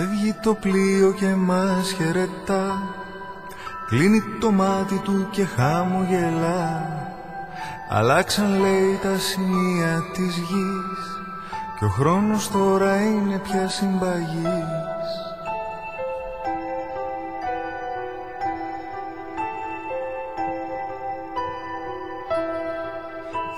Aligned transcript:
Φεύγει 0.00 0.34
το 0.42 0.54
πλοίο 0.54 1.12
και 1.12 1.26
μας 1.26 1.92
χαιρετά. 1.92 2.82
Κλείνει 3.86 4.22
το 4.40 4.50
μάτι 4.50 4.98
του 4.98 5.28
και 5.30 5.44
χαμογελά. 5.44 6.88
Αλλάξαν 7.88 8.60
λέει 8.60 8.98
τα 9.02 9.18
σημεία 9.18 10.02
της 10.12 10.36
γης. 10.36 11.02
Και 11.78 11.84
ο 11.84 11.88
χρόνος 11.88 12.50
τώρα 12.50 13.02
είναι 13.02 13.38
πια 13.38 13.68
συμπαγής. 13.68 15.10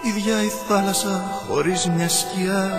Ίδια 0.03 0.43
η 0.43 0.49
θάλασσα 0.49 1.23
χωρίς 1.49 1.89
μια 1.89 2.09
σκιά 2.09 2.71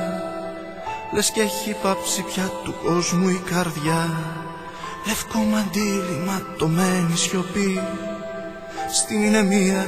Λες 1.13 1.31
και 1.31 1.41
έχει 1.41 1.76
πάψει 1.81 2.23
πια 2.23 2.52
του 2.63 2.76
κόσμου 2.84 3.30
η 3.30 3.41
καρδιά 3.45 4.09
Λευκό 5.08 5.40
μαντήλι 5.40 6.26
ματωμένη 6.26 7.16
σιωπή 7.16 7.80
Στην 8.94 9.21
είναι 9.21 9.44
μία 9.44 9.88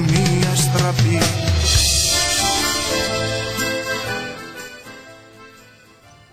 μια 0.00 0.54
στραπή 0.54 1.18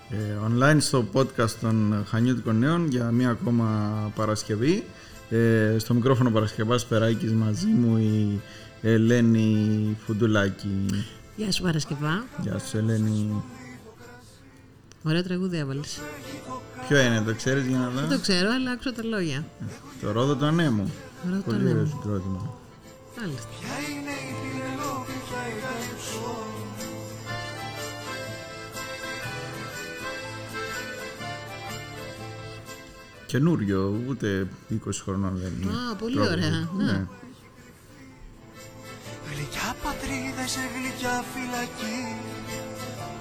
ε, 0.09 0.15
online 0.47 0.77
στο 0.79 1.05
podcast 1.13 1.51
των 1.61 2.05
Χανιώτικων 2.07 2.59
Νέων 2.59 2.87
για 2.87 3.11
μία 3.11 3.29
ακόμα 3.29 3.67
Παρασκευή. 4.15 4.83
Ε, 5.29 5.75
στο 5.77 5.93
μικρόφωνο 5.93 6.29
Παρασκευάς 6.29 6.85
Περάκης 6.85 7.33
μαζί 7.33 7.67
μου 7.67 7.97
η 7.97 8.41
Ελένη 8.81 9.97
Φουντουλάκη. 10.05 10.85
Γεια 11.35 11.51
σου 11.51 11.61
Παρασκευά. 11.61 12.23
Γεια 12.41 12.59
σου 12.59 12.77
Ελένη. 12.77 13.43
Ωραία 15.03 15.23
τραγούδι 15.23 15.57
έβαλες. 15.57 15.99
Ποιο 16.87 16.99
είναι, 16.99 17.21
το 17.21 17.35
ξέρεις 17.35 17.65
για 17.65 17.77
να 17.77 17.89
δω; 17.89 17.99
Δεν 17.99 18.09
το 18.09 18.19
ξέρω, 18.19 18.49
αλλά 18.51 18.71
άκουσα 18.71 18.93
τα 18.93 19.03
λόγια. 19.03 19.45
Το 20.01 20.11
ρόδο 20.11 20.35
του 20.35 20.45
ανέμου. 20.45 20.91
Ρόδο 21.29 21.41
του 21.41 21.55
ανέμου. 21.55 21.73
Πολύ 21.73 21.87
συγκρότημα. 21.87 22.53
Μάλιστα. 23.19 23.47
Καινούριο, 33.25 34.01
ούτε 34.07 34.47
20 34.69 34.75
χρονών 35.03 35.37
δεν 35.37 35.51
είναι. 35.61 35.71
Α, 35.71 35.95
πολύ 35.95 36.19
ωραία. 36.19 36.69
Ναι. 36.77 37.07
Γλυκιά 39.31 39.75
πατρίδα 39.83 40.47
σε 40.47 40.59
γλυκιά 40.75 41.23
φυλακή 41.33 41.97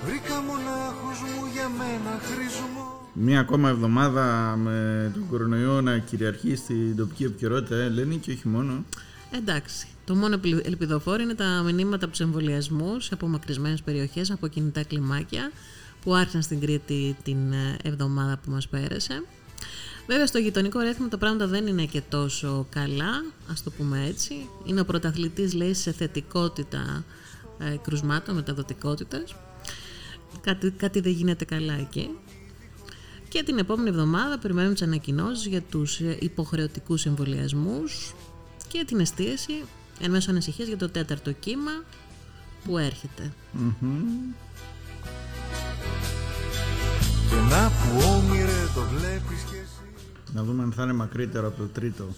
Βρήκα 0.05 0.41
μονάχος 0.41 1.21
μου 1.21 1.47
για 1.53 1.69
μένα 1.69 2.21
χρήσιμο 2.23 3.01
Μία 3.13 3.41
ακόμα 3.41 3.69
εβδομάδα 3.69 4.57
με 4.57 5.11
τον 5.15 5.29
κορονοϊό 5.29 5.81
να 5.81 5.99
κυριαρχεί 5.99 6.57
στην 6.57 6.97
τοπική 6.97 7.25
επικαιρότητα, 7.25 7.77
ε, 7.77 7.89
λένε 7.89 8.15
και 8.15 8.31
όχι 8.31 8.49
μόνο. 8.49 8.85
Εντάξει. 9.31 9.87
Το 10.05 10.15
μόνο 10.15 10.41
ελπιδοφόρο 10.63 11.23
είναι 11.23 11.35
τα 11.35 11.63
μηνύματα 11.65 12.05
από 12.05 12.09
τους 12.09 12.21
εμβολιασμούς 12.21 13.05
σε 13.05 13.15
απομακρυσμένε 13.15 13.77
περιοχές 13.85 14.31
από 14.31 14.47
κινητά 14.47 14.83
κλιμάκια 14.83 15.51
που 16.03 16.15
άρχισαν 16.15 16.43
στην 16.43 16.61
Κρήτη 16.61 17.17
την 17.23 17.53
ε, 17.53 17.77
εβδομάδα 17.83 18.39
που 18.45 18.51
μας 18.51 18.69
πέρασε. 18.69 19.25
Βέβαια 20.07 20.27
στο 20.27 20.39
γειτονικό 20.39 20.81
ρέθιμο 20.81 21.09
τα 21.09 21.19
πράγματα 21.19 21.47
δεν 21.47 21.67
είναι 21.67 21.85
και 21.85 22.03
τόσο 22.09 22.67
καλά, 22.71 23.25
ας 23.51 23.63
το 23.63 23.71
πούμε 23.71 24.07
έτσι. 24.09 24.49
Είναι 24.65 24.81
ο 24.81 24.85
πρωταθλητής 24.85 25.55
λέει 25.55 25.75
σε 25.75 25.93
θετικότητα 25.93 27.05
ε, 27.59 27.77
κρουσμάτων, 27.83 28.35
μεταδοτικότητας. 28.35 29.35
Κάτι, 30.41 30.71
κάτι 30.71 31.01
δεν 31.01 31.13
γίνεται 31.13 31.45
καλά 31.45 31.75
εκεί. 31.75 32.11
Και 33.29 33.43
την 33.43 33.59
επόμενη 33.59 33.89
εβδομάδα 33.89 34.39
περιμένουμε 34.39 34.73
τις 34.73 34.83
ανακοινώσεις 34.83 35.47
για 35.47 35.61
τους 35.63 36.01
ε, 36.01 36.17
υποχρεωτικούς 36.21 37.07
εμβολιασμούς 37.07 38.15
και 38.69 38.85
την 38.87 39.01
εστίαση 39.01 39.53
εν 40.01 40.11
μέσω 40.11 40.31
ανησυχίας 40.31 40.69
για 40.69 40.77
το 40.77 40.89
τέταρτο 40.89 41.33
κύμα 41.33 41.83
που 42.65 42.79
ερχεται 42.79 43.33
να 47.49 47.69
που 47.69 47.99
όμοιρε 48.17 48.69
το 48.75 48.81
βλέπεις 48.97 49.43
και 49.51 49.57
να 50.35 50.43
δούμε 50.43 50.63
αν 50.63 50.73
θα 50.73 50.83
είναι 50.83 50.93
μακρύτερο 50.93 51.47
από 51.47 51.57
το 51.57 51.67
τρίτο. 51.67 52.09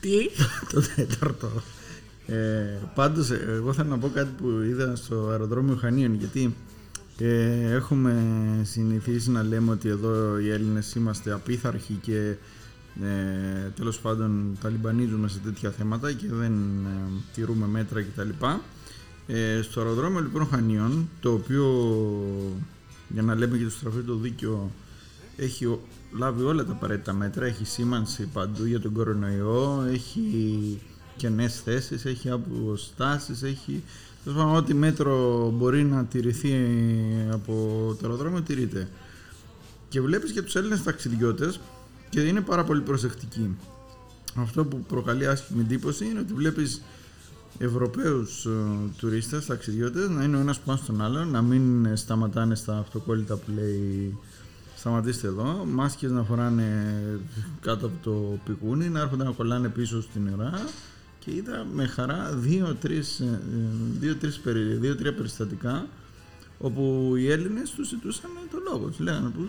Τι; 0.00 0.16
το 0.72 0.82
τέταρτο. 0.96 1.62
Ε, 2.26 2.78
πάντως 2.94 3.30
εγώ 3.30 3.72
θέλω 3.72 3.88
να 3.88 3.98
πω 3.98 4.08
κάτι 4.08 4.30
που 4.36 4.48
είδα 4.68 4.96
στο 4.96 5.28
αεροδρόμιο 5.30 5.76
Χανίων 5.76 6.14
γιατί 6.14 6.54
ε, 7.18 7.72
έχουμε 7.72 8.14
συνηθίσει 8.62 9.30
να 9.30 9.42
λέμε 9.42 9.70
ότι 9.70 9.88
εδώ 9.88 10.38
οι 10.38 10.50
Έλληνες 10.50 10.94
είμαστε 10.94 11.32
απίθαρχοι 11.32 11.98
και 12.02 12.34
ε, 13.00 13.68
τέλος 13.76 13.98
πάντων 13.98 14.58
ταλιμπανίζουμε 14.60 15.28
σε 15.28 15.38
τέτοια 15.38 15.70
θέματα 15.70 16.12
και 16.12 16.26
δεν 16.30 16.52
ε, 16.84 17.10
τηρούμε 17.34 17.66
μέτρα 17.66 18.02
κτλ. 18.02 18.28
Ε, 19.26 19.62
στο 19.62 19.80
αεροδρόμιο 19.80 20.20
λοιπόν 20.20 20.46
Χανίων 20.46 21.08
το 21.20 21.32
οποίο 21.32 21.66
για 23.08 23.22
να 23.22 23.34
λέμε 23.34 23.56
και 23.58 23.64
το 23.64 23.70
στραφείο 23.70 24.02
το 24.02 24.14
δίκαιο 24.14 24.70
έχει 25.36 25.78
λάβει 26.18 26.42
όλα 26.42 26.64
τα 26.64 26.72
απαραίτητα 26.72 27.12
μέτρα, 27.12 27.46
έχει 27.46 27.64
σήμανση 27.64 28.28
παντού 28.32 28.64
για 28.64 28.80
τον 28.80 28.92
κορονοϊό, 28.92 29.86
έχει 29.92 30.80
κενές 31.22 31.60
θέσεις, 31.64 32.04
έχει 32.04 32.30
αποστάσεις, 32.30 33.42
έχει. 33.42 33.82
Τέλος 34.24 34.56
ό,τι 34.56 34.74
μέτρο 34.74 35.50
μπορεί 35.54 35.84
να 35.84 36.04
τηρηθεί 36.04 36.54
από 37.30 37.52
το 38.00 38.06
αεροδρόμιο 38.06 38.42
τηρείται. 38.42 38.88
Και 39.88 40.00
βλέπεις 40.00 40.32
και 40.32 40.42
τους 40.42 40.54
Έλληνες 40.54 40.82
ταξιδιώτες 40.82 41.60
και 42.08 42.20
είναι 42.20 42.40
πάρα 42.40 42.64
πολύ 42.64 42.80
προσεκτικοί. 42.80 43.56
Αυτό 44.36 44.64
που 44.64 44.80
προκαλεί 44.88 45.26
άσχημη 45.26 45.60
εντύπωση 45.60 46.04
είναι 46.04 46.20
ότι 46.20 46.32
βλέπεις 46.32 46.82
Ευρωπαίους 47.58 48.44
ε, 48.44 48.50
τουρίστες, 48.96 49.46
ταξιδιώτες 49.46 50.08
να 50.08 50.24
είναι 50.24 50.36
ο 50.36 50.40
ένας 50.40 50.58
πάνω 50.58 50.78
στον 50.78 51.02
άλλο, 51.02 51.24
να 51.24 51.42
μην 51.42 51.96
σταματάνε 51.96 52.54
στα 52.54 52.78
αυτοκόλλητα 52.78 53.36
που 53.36 53.50
λέει 53.54 54.18
σταματήστε 54.76 55.26
εδώ, 55.26 55.66
μάσκες 55.72 56.10
να 56.10 56.22
φοράνε 56.22 56.94
κάτω 57.60 57.86
από 57.86 57.94
το 58.02 58.38
πηγούνι, 58.44 58.88
να 58.88 59.00
έρχονται 59.00 59.24
να 59.24 59.30
κολλάνε 59.30 59.68
πίσω 59.68 60.02
στην 60.02 60.28
ουρά 60.34 60.52
και 61.24 61.34
είδα 61.34 61.66
με 61.72 61.86
χαρά 61.86 62.38
δύο-τρία 64.80 65.14
περιστατικά 65.14 65.86
όπου 66.58 67.12
οι 67.16 67.30
Έλληνες 67.30 67.70
τους 67.70 67.88
ζητούσαν 67.88 68.30
το 68.50 68.58
λόγο. 68.70 68.86
Τους 68.86 68.98
λέγανε 68.98 69.28
που 69.28 69.48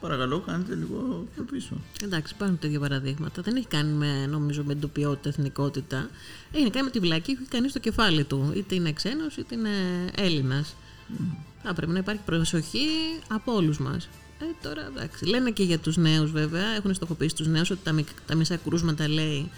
παρακαλώ 0.00 0.40
κάντε 0.40 0.74
λίγο 0.74 1.26
πιο 1.34 1.44
πίσω. 1.44 1.76
Εντάξει, 2.02 2.32
υπάρχουν 2.36 2.58
τέτοια 2.58 2.80
παραδείγματα. 2.80 3.42
Δεν 3.42 3.56
έχει 3.56 3.66
κάνει 3.66 3.92
με, 3.92 4.26
νομίζω, 4.26 4.64
με 4.64 4.74
ντοπιότητα, 4.74 5.28
εθνικότητα. 5.28 6.08
Έχει 6.52 6.70
κάνει 6.70 6.84
με 6.84 6.90
τη 6.90 6.98
βλάκη, 6.98 7.30
έχει 7.30 7.48
κάνει 7.48 7.68
στο 7.68 7.78
κεφάλι 7.78 8.24
του. 8.24 8.52
Είτε 8.56 8.74
είναι 8.74 8.92
ξένος 8.92 9.36
είτε 9.36 9.54
είναι 9.54 9.70
Έλληνας. 10.14 10.74
Mm. 11.08 11.36
Θα 11.62 11.74
πρέπει 11.74 11.92
να 11.92 11.98
υπάρχει 11.98 12.22
προσοχή 12.24 12.86
από 13.28 13.54
όλους 13.54 13.78
μας. 13.78 14.08
Ε, 14.40 14.44
τώρα 14.62 14.86
εντάξει. 14.86 15.24
Λένε 15.24 15.50
και 15.50 15.62
για 15.62 15.78
τους 15.78 15.96
νέους 15.96 16.30
βέβαια, 16.30 16.68
έχουν 16.68 16.94
στοχοποιήσει 16.94 17.34
τους 17.34 17.46
νέους 17.46 17.70
ότι 17.70 17.80
τα, 17.84 17.94
τα 18.26 18.34
μισά 18.34 18.56
κρούσματα 18.56 19.08
λέει, 19.08 19.50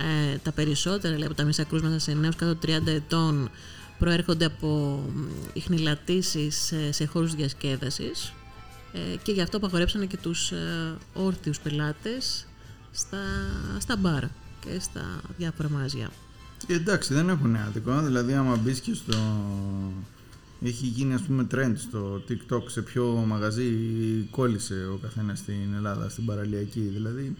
ε, 0.00 0.36
τα 0.42 0.52
περισσότερα 0.52 1.14
λέει 1.18 1.26
από 1.26 1.34
τα 1.34 1.44
μισά 1.44 1.64
κρούσματα 1.64 1.98
σε 1.98 2.12
νέους 2.12 2.36
κάτω 2.36 2.58
30 2.66 2.86
ετών 2.86 3.50
προέρχονται 3.98 4.44
από 4.44 5.02
ιχνηλατήσεις 5.52 6.56
σε, 6.56 6.92
σε 6.92 7.06
χώρους 7.06 7.34
διασκέδασης 7.34 8.32
ε, 8.92 9.16
και 9.22 9.32
γι' 9.32 9.40
αυτό 9.40 9.56
απαγορέψανε 9.56 10.06
και 10.06 10.16
τους 10.16 10.50
ε, 10.50 10.94
όρθιους 11.12 11.60
πελάτες 11.60 12.46
στα, 12.92 13.18
στα 13.78 13.96
μπαρ 13.96 14.24
και 14.60 14.80
στα 14.80 15.20
διάφορα 15.36 15.70
μάζια. 15.70 16.10
Ε, 16.66 16.74
εντάξει, 16.74 17.14
δεν 17.14 17.28
έχουν 17.28 17.56
άδικο. 17.56 18.00
Δηλαδή, 18.00 18.32
άμα 18.32 18.56
μπεις 18.56 18.80
και 18.80 18.94
στο 18.94 19.16
έχει 20.62 20.86
γίνει 20.86 21.14
ας 21.14 21.22
πούμε 21.22 21.46
trend 21.54 21.72
στο 21.76 22.22
TikTok 22.28 22.62
σε 22.66 22.82
ποιο 22.82 23.04
μαγαζί 23.26 23.72
κόλλησε 24.30 24.88
ο 24.92 24.96
καθένας 25.02 25.38
στην 25.38 25.74
Ελλάδα, 25.76 26.08
στην 26.08 26.24
παραλιακή. 26.24 26.80
Δηλαδή, 26.80 27.36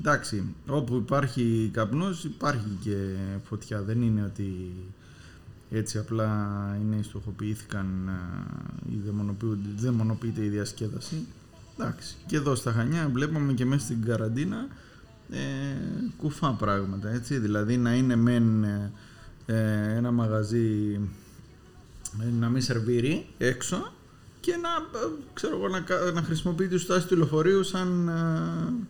εντάξει, 0.00 0.54
όπου 0.66 0.94
υπάρχει 0.94 1.70
καπνός 1.72 2.24
υπάρχει 2.24 2.78
και 2.80 2.96
φωτιά. 3.44 3.82
Δεν 3.82 4.02
είναι 4.02 4.22
ότι 4.22 4.72
έτσι 5.70 5.98
απλά 5.98 6.28
είναι 6.80 7.02
στοχοποιήθηκαν 7.02 8.10
ή 8.90 9.00
δαιμονοποιείται 9.76 10.44
η 10.44 10.48
διασκέδαση. 10.48 11.26
Εντάξει, 11.78 12.16
και 12.26 12.36
εδώ 12.36 12.54
στα 12.54 12.72
Χανιά 12.72 13.10
βλέπαμε 13.12 13.52
και 13.52 13.64
μέσα 13.64 13.84
στην 13.84 14.04
καραντίνα 14.04 14.68
ε, 15.30 15.38
κουφά 16.16 16.50
πράγματα, 16.50 17.10
έτσι. 17.10 17.38
Δηλαδή 17.38 17.76
να 17.76 17.94
είναι 17.94 18.16
μεν 18.16 18.64
ε, 18.64 19.94
ένα 19.96 20.10
μαγαζί 20.10 21.00
ε, 22.22 22.30
να 22.38 22.48
μην 22.48 22.62
σερβίρει 22.62 23.26
έξω 23.38 23.92
και 24.40 24.56
να, 24.56 24.98
ε, 24.98 25.12
ξέρω, 25.34 25.68
να, 25.68 26.10
να 26.12 26.22
χρησιμοποιεί 26.22 26.68
τη 26.68 26.78
στάση 26.78 27.06
του 27.06 27.16
λεωφορείου 27.16 27.62
σαν 27.62 28.08
ε, 28.08 28.86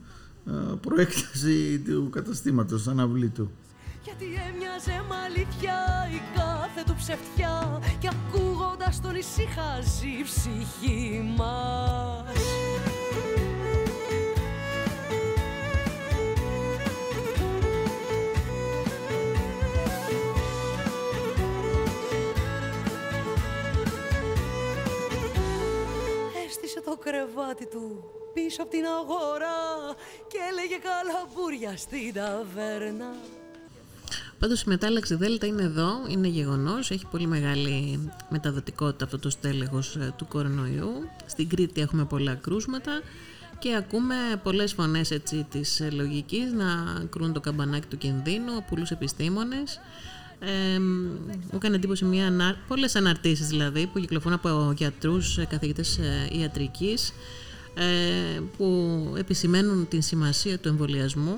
προέκταση 0.81 1.79
του 1.79 2.09
καταστήματος, 2.13 2.83
σαν 2.83 3.01
αυλή 3.01 3.29
του. 3.29 3.51
Γιατί 4.05 4.25
έμοιαζε 4.25 5.05
με 5.09 5.15
αλήθεια 5.25 5.77
η 6.13 6.21
κάθε 6.35 6.83
του 6.87 6.95
ψευτιά 6.95 7.81
και 7.99 8.09
ακούγοντας 8.09 9.01
τον 9.01 9.15
ησύχαζε 9.15 10.07
η 10.21 10.23
ψυχή 10.23 11.35
μας. 11.37 12.74
Έστησε 26.55 26.81
το 26.81 26.97
κρεβάτι 26.97 27.67
του 27.67 28.05
πίσω 28.35 28.63
από 28.63 28.71
την 28.71 28.85
αγορά 28.85 29.61
και 30.31 30.39
έλεγε 30.51 30.77
καλαμπούρια 30.89 31.77
στην 31.77 32.15
ταβέρνα. 32.15 33.11
Πάντως 34.39 34.63
η 34.63 34.69
μετάλλαξη 34.69 35.15
Δέλτα 35.15 35.47
είναι 35.47 35.63
εδώ, 35.63 35.91
είναι 36.09 36.29
γεγονός, 36.29 36.91
έχει 36.91 37.07
πολύ 37.07 37.27
μεγάλη 37.27 38.01
μεταδοτικότητα 38.29 39.05
αυτό 39.05 39.19
το 39.19 39.31
στέλεχος 39.31 39.97
ε, 39.97 40.15
του 40.17 40.27
κορονοϊού. 40.27 40.93
Στην 41.27 41.49
Κρήτη 41.49 41.81
έχουμε 41.81 42.05
πολλά 42.05 42.35
κρούσματα 42.35 43.01
και 43.59 43.75
ακούμε 43.75 44.15
πολλές 44.43 44.73
φωνές 44.73 45.11
έτσι, 45.11 45.47
της 45.51 45.81
ε, 45.81 45.91
λογικής 45.91 46.53
να 46.53 46.67
κρούν 47.11 47.33
το 47.33 47.41
καμπανάκι 47.41 47.87
του 47.87 47.99
κινδύνου, 47.99 48.65
πολλούς 48.71 48.91
επιστήμονες. 48.91 49.81
Ε, 50.47 50.79
μου 50.79 51.55
έκανε 51.55 51.77
εντύπωση 51.77 52.05
μια 52.05 52.27
ανά... 52.27 52.57
πολλές 52.69 52.97
αναρτήσεις 52.97 53.47
δηλαδή 53.47 53.87
που 53.87 54.01
κυκλοφορούν 54.01 54.39
από 54.39 54.75
γιατρούς, 54.77 55.39
ε, 55.39 55.45
καθηγητές 55.45 56.01
ιατρικής 56.41 57.13
ε, 57.75 58.41
που 58.57 58.99
επισημαίνουν 59.19 59.89
την 59.89 60.03
σημασία 60.03 60.59
του 60.59 60.69
εμβολιασμού 60.69 61.37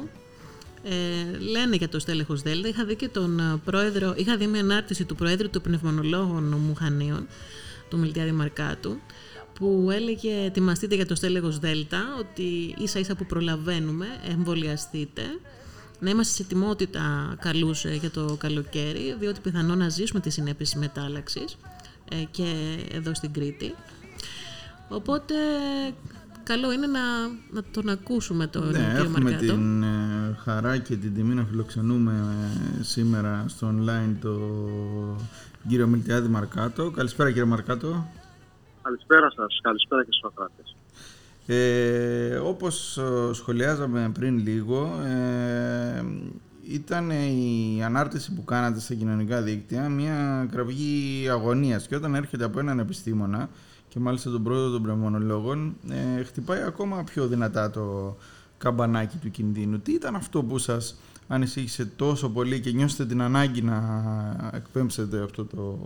ε, 0.88 1.38
λένε 1.38 1.76
για 1.76 1.88
το 1.88 1.98
στέλεχος 1.98 2.42
Δέλτα. 2.42 2.68
Είχα 2.68 2.84
δει 2.84 2.94
και 2.94 3.08
τον 3.08 3.38
ε, 3.38 3.60
πρόεδρο, 3.64 4.14
είχα 4.16 4.36
δει 4.36 4.46
μια 4.46 4.60
ανάρτηση 4.60 5.04
του 5.04 5.14
πρόεδρου 5.14 5.50
του 5.50 5.60
πνευμονολόγων 5.60 6.44
Μουχανίων, 6.44 7.26
του 7.88 7.98
Μιλτιάδη 7.98 8.32
Μαρκάτου, 8.32 8.96
που 9.54 9.88
έλεγε 9.92 10.44
ετοιμαστείτε 10.44 10.94
για 10.94 11.06
το 11.06 11.14
στέλεχος 11.14 11.58
Δέλτα, 11.58 12.16
ότι 12.18 12.74
ίσα 12.78 12.98
ίσα 12.98 13.14
που 13.14 13.26
προλαβαίνουμε, 13.26 14.06
εμβολιαστείτε, 14.30 15.22
να 15.98 16.10
είμαστε 16.10 16.34
σε 16.34 16.42
ετοιμότητα 16.42 17.36
καλούς 17.40 17.84
ε, 17.84 17.94
για 17.94 18.10
το 18.10 18.36
καλοκαίρι, 18.38 19.16
διότι 19.18 19.40
πιθανό 19.40 19.74
να 19.74 19.88
ζήσουμε 19.88 20.20
τις 20.20 20.34
συνέπειες 20.34 20.70
της 20.70 20.80
μετάλλαξης 20.80 21.56
ε, 22.10 22.16
και 22.30 22.78
εδώ 22.92 23.14
στην 23.14 23.32
Κρήτη. 23.32 23.74
Οπότε 24.88 25.34
καλό 26.42 26.72
είναι 26.72 26.86
να, 26.86 27.00
να 27.50 27.62
τον 27.70 27.88
ακούσουμε 27.88 28.46
τον 28.46 28.70
ναι, 28.70 28.78
κύριο 28.78 29.02
έχουμε 29.02 29.20
Μαρκάτο. 29.20 29.52
την 29.52 29.82
ε, 29.82 30.36
χαρά 30.44 30.78
και 30.78 30.96
την 30.96 31.14
τιμή 31.14 31.34
να 31.34 31.44
φιλοξενούμε 31.44 32.12
ε, 32.80 32.82
σήμερα 32.82 33.44
στο 33.48 33.74
online 33.74 34.14
το 34.20 34.38
κύριο 35.68 35.86
Μιλτιάδη 35.86 36.28
Μαρκάτο. 36.28 36.90
Καλησπέρα 36.90 37.28
κύριε 37.28 37.44
Μαρκάτο. 37.44 38.08
Καλησπέρα 38.82 39.30
σας, 39.30 39.58
καλησπέρα 39.62 40.04
και 40.04 40.12
στους 40.12 40.30
ακράτες. 40.32 40.75
Ε, 41.46 42.36
όπως 42.36 42.98
ε, 42.98 43.32
σχολιάζαμε 43.32 44.10
πριν 44.14 44.38
λίγο, 44.38 44.90
ε, 45.04 46.04
ήταν 46.68 47.10
η 47.10 47.80
ανάρτηση 47.84 48.32
που 48.32 48.44
κάνατε 48.44 48.80
στα 48.80 48.94
κοινωνικά 48.94 49.42
δίκτυα 49.42 49.88
μια 49.88 50.48
κραυγή 50.50 51.28
αγωνίας 51.28 51.86
και 51.86 51.96
όταν 51.96 52.14
έρχεται 52.14 52.44
από 52.44 52.58
έναν 52.58 52.78
επιστήμονα 52.78 53.48
και 53.88 53.98
μάλιστα 53.98 54.30
τον 54.30 54.42
πρόεδρο 54.42 54.70
των 54.70 54.82
πνευμονολόγων 54.82 55.76
ε, 56.18 56.22
χτυπάει 56.22 56.62
ακόμα 56.62 57.04
πιο 57.04 57.26
δυνατά 57.26 57.70
το 57.70 58.16
καμπανάκι 58.58 59.16
του 59.16 59.30
κινδύνου. 59.30 59.80
Τι 59.80 59.92
ήταν 59.92 60.14
αυτό 60.14 60.42
που 60.42 60.58
σας 60.58 60.96
ανησύχησε 61.28 61.84
τόσο 61.96 62.28
πολύ 62.28 62.60
και 62.60 62.70
νιώσετε 62.70 63.06
την 63.06 63.22
ανάγκη 63.22 63.62
να 63.62 63.80
εκπέμψετε 64.52 65.22
αυτό 65.22 65.44
το 65.44 65.78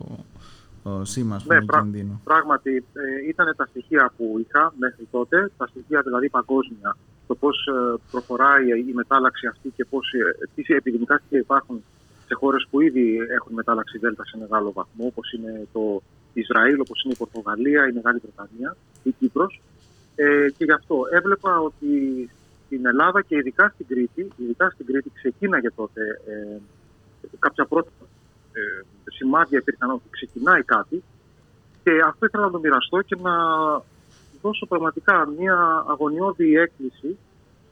ο 0.82 1.04
σήμα 1.04 1.34
ας 1.36 1.42
πούμε, 1.42 1.58
Ναι, 1.58 1.64
πρα- 1.64 1.80
κινδύνου. 1.80 2.20
Πράγματι, 2.24 2.76
ε, 2.76 3.28
ήταν 3.28 3.54
τα 3.56 3.66
στοιχεία 3.66 4.12
που 4.16 4.44
είχα 4.46 4.72
μέχρι 4.78 5.08
τότε, 5.10 5.50
τα 5.56 5.66
στοιχεία 5.66 6.00
δηλαδή 6.02 6.28
παγκόσμια, 6.28 6.96
το 7.26 7.34
πώς 7.34 7.66
ε, 7.66 7.94
προχωράει 8.10 8.68
η 8.88 8.92
μετάλλαξη 8.94 9.46
αυτή 9.46 9.72
και 9.76 9.84
πώς, 9.84 10.12
ε, 10.12 10.48
τι 10.54 10.74
επιδημικά 10.74 11.16
στοιχεία 11.18 11.38
υπάρχουν 11.38 11.82
σε 12.26 12.34
χώρες 12.34 12.66
που 12.70 12.80
ήδη 12.80 13.16
έχουν 13.36 13.52
μετάλλαξη 13.54 13.98
Δέλτα 13.98 14.24
σε 14.24 14.36
μεγάλο 14.40 14.72
βαθμό, 14.72 15.06
όπως 15.06 15.32
είναι 15.32 15.66
το 15.72 16.02
Ισραήλ, 16.32 16.80
όπως 16.80 17.02
είναι 17.02 17.12
η 17.12 17.16
Πορτογαλία, 17.16 17.88
η 17.88 17.92
Μεγάλη 17.92 18.18
Βρετανία, 18.18 18.76
η 19.02 19.10
Κύπρος. 19.18 19.60
Ε, 20.14 20.46
και 20.56 20.64
γι' 20.64 20.72
αυτό 20.72 20.96
έβλεπα 21.12 21.60
ότι 21.60 21.88
στην 22.66 22.86
Ελλάδα 22.86 23.22
και 23.22 23.36
ειδικά 23.36 23.68
στην 23.74 23.86
Κρήτη, 23.86 24.28
ειδικά 24.36 24.70
στην 24.70 24.86
Κρήτη 24.86 25.10
ξεκίναγε 25.14 25.70
τότε 25.70 26.00
ε, 26.26 26.56
κάποια 27.38 27.64
πρώτα 27.64 27.90
ε, 28.52 28.60
σημάδια 29.10 29.58
υπήρχαν 29.58 29.90
ότι 29.90 30.08
ξεκινάει 30.10 30.62
κάτι 30.62 31.02
και 31.82 31.90
αυτό 32.06 32.26
ήθελα 32.26 32.44
να 32.44 32.50
το 32.50 32.58
μοιραστώ 32.58 33.02
και 33.02 33.16
να 33.22 33.34
δώσω 34.42 34.66
πραγματικά 34.66 35.28
μια 35.38 35.84
αγωνιώδη 35.88 36.56
έκκληση 36.56 37.18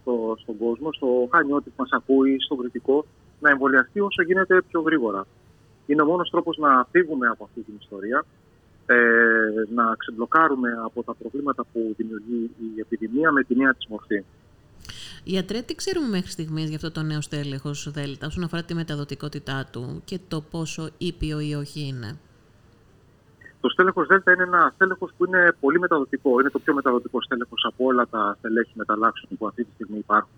στο, 0.00 0.36
στον 0.38 0.58
κόσμο, 0.58 0.92
στο 0.92 1.28
χανιώτη 1.32 1.69
που 1.69 1.82
μας 1.82 1.90
ακούει, 1.92 2.36
στον 2.40 2.58
κριτικό, 2.58 3.04
να 3.40 3.50
εμβολιαστεί 3.50 4.00
όσο 4.00 4.22
γίνεται 4.22 4.62
πιο 4.69 4.80
γρήγορα. 4.80 5.26
Είναι 5.86 6.02
ο 6.02 6.04
μόνος 6.04 6.30
τρόπος 6.30 6.56
να 6.56 6.86
φύγουμε 6.90 7.26
από 7.26 7.44
αυτή 7.44 7.60
την 7.60 7.74
ιστορία, 7.81 8.24
ε, 8.86 8.96
να 9.74 9.94
ξεμπλοκάρουμε 9.98 10.70
από 10.84 11.02
τα 11.02 11.14
προβλήματα 11.14 11.64
που 11.72 11.94
δημιουργεί 11.96 12.50
η 12.76 12.81
επιδημία 12.81 13.32
με 13.32 13.42
τη 13.42 13.56
νέα 13.56 13.74
της 13.74 13.86
μορφή. 13.86 14.24
Γιατρέ, 15.25 15.61
τι 15.61 15.75
ξέρουμε 15.75 16.09
μέχρι 16.09 16.31
στιγμής 16.31 16.67
για 16.67 16.76
αυτό 16.76 16.91
το 16.91 17.03
νέο 17.03 17.20
στέλεχος 17.20 17.91
Δέλτα, 17.91 18.26
όσον 18.26 18.44
αφορά 18.44 18.62
τη 18.62 18.75
μεταδοτικότητά 18.75 19.69
του 19.73 20.03
και 20.05 20.19
το 20.29 20.41
πόσο 20.41 20.88
ήπιο 20.99 21.41
ή 21.41 21.55
όχι 21.55 21.81
είναι; 21.87 22.19
Το 23.61 23.69
στέλεχος 23.69 24.06
Δέλτα 24.06 24.32
είναι 24.32 24.43
ένα 24.43 24.73
στέλεχος 24.75 25.11
που 25.17 25.25
είναι 25.26 25.53
πολύ 25.61 25.79
μεταδοτικό. 25.79 26.41
Είναι 26.41 26.50
το 26.50 26.59
πιο 26.59 26.75
μεταδοτικό 26.75 27.23
στέλεχος 27.23 27.65
από 27.65 27.85
όλα 27.85 28.06
τα 28.09 28.35
στελέχη 28.38 28.73
μεταλλάξεων 28.75 29.38
που 29.38 29.47
αυτή 29.47 29.65
τη 29.65 29.70
στιγμή 29.75 29.99
υπάρχουν 29.99 30.31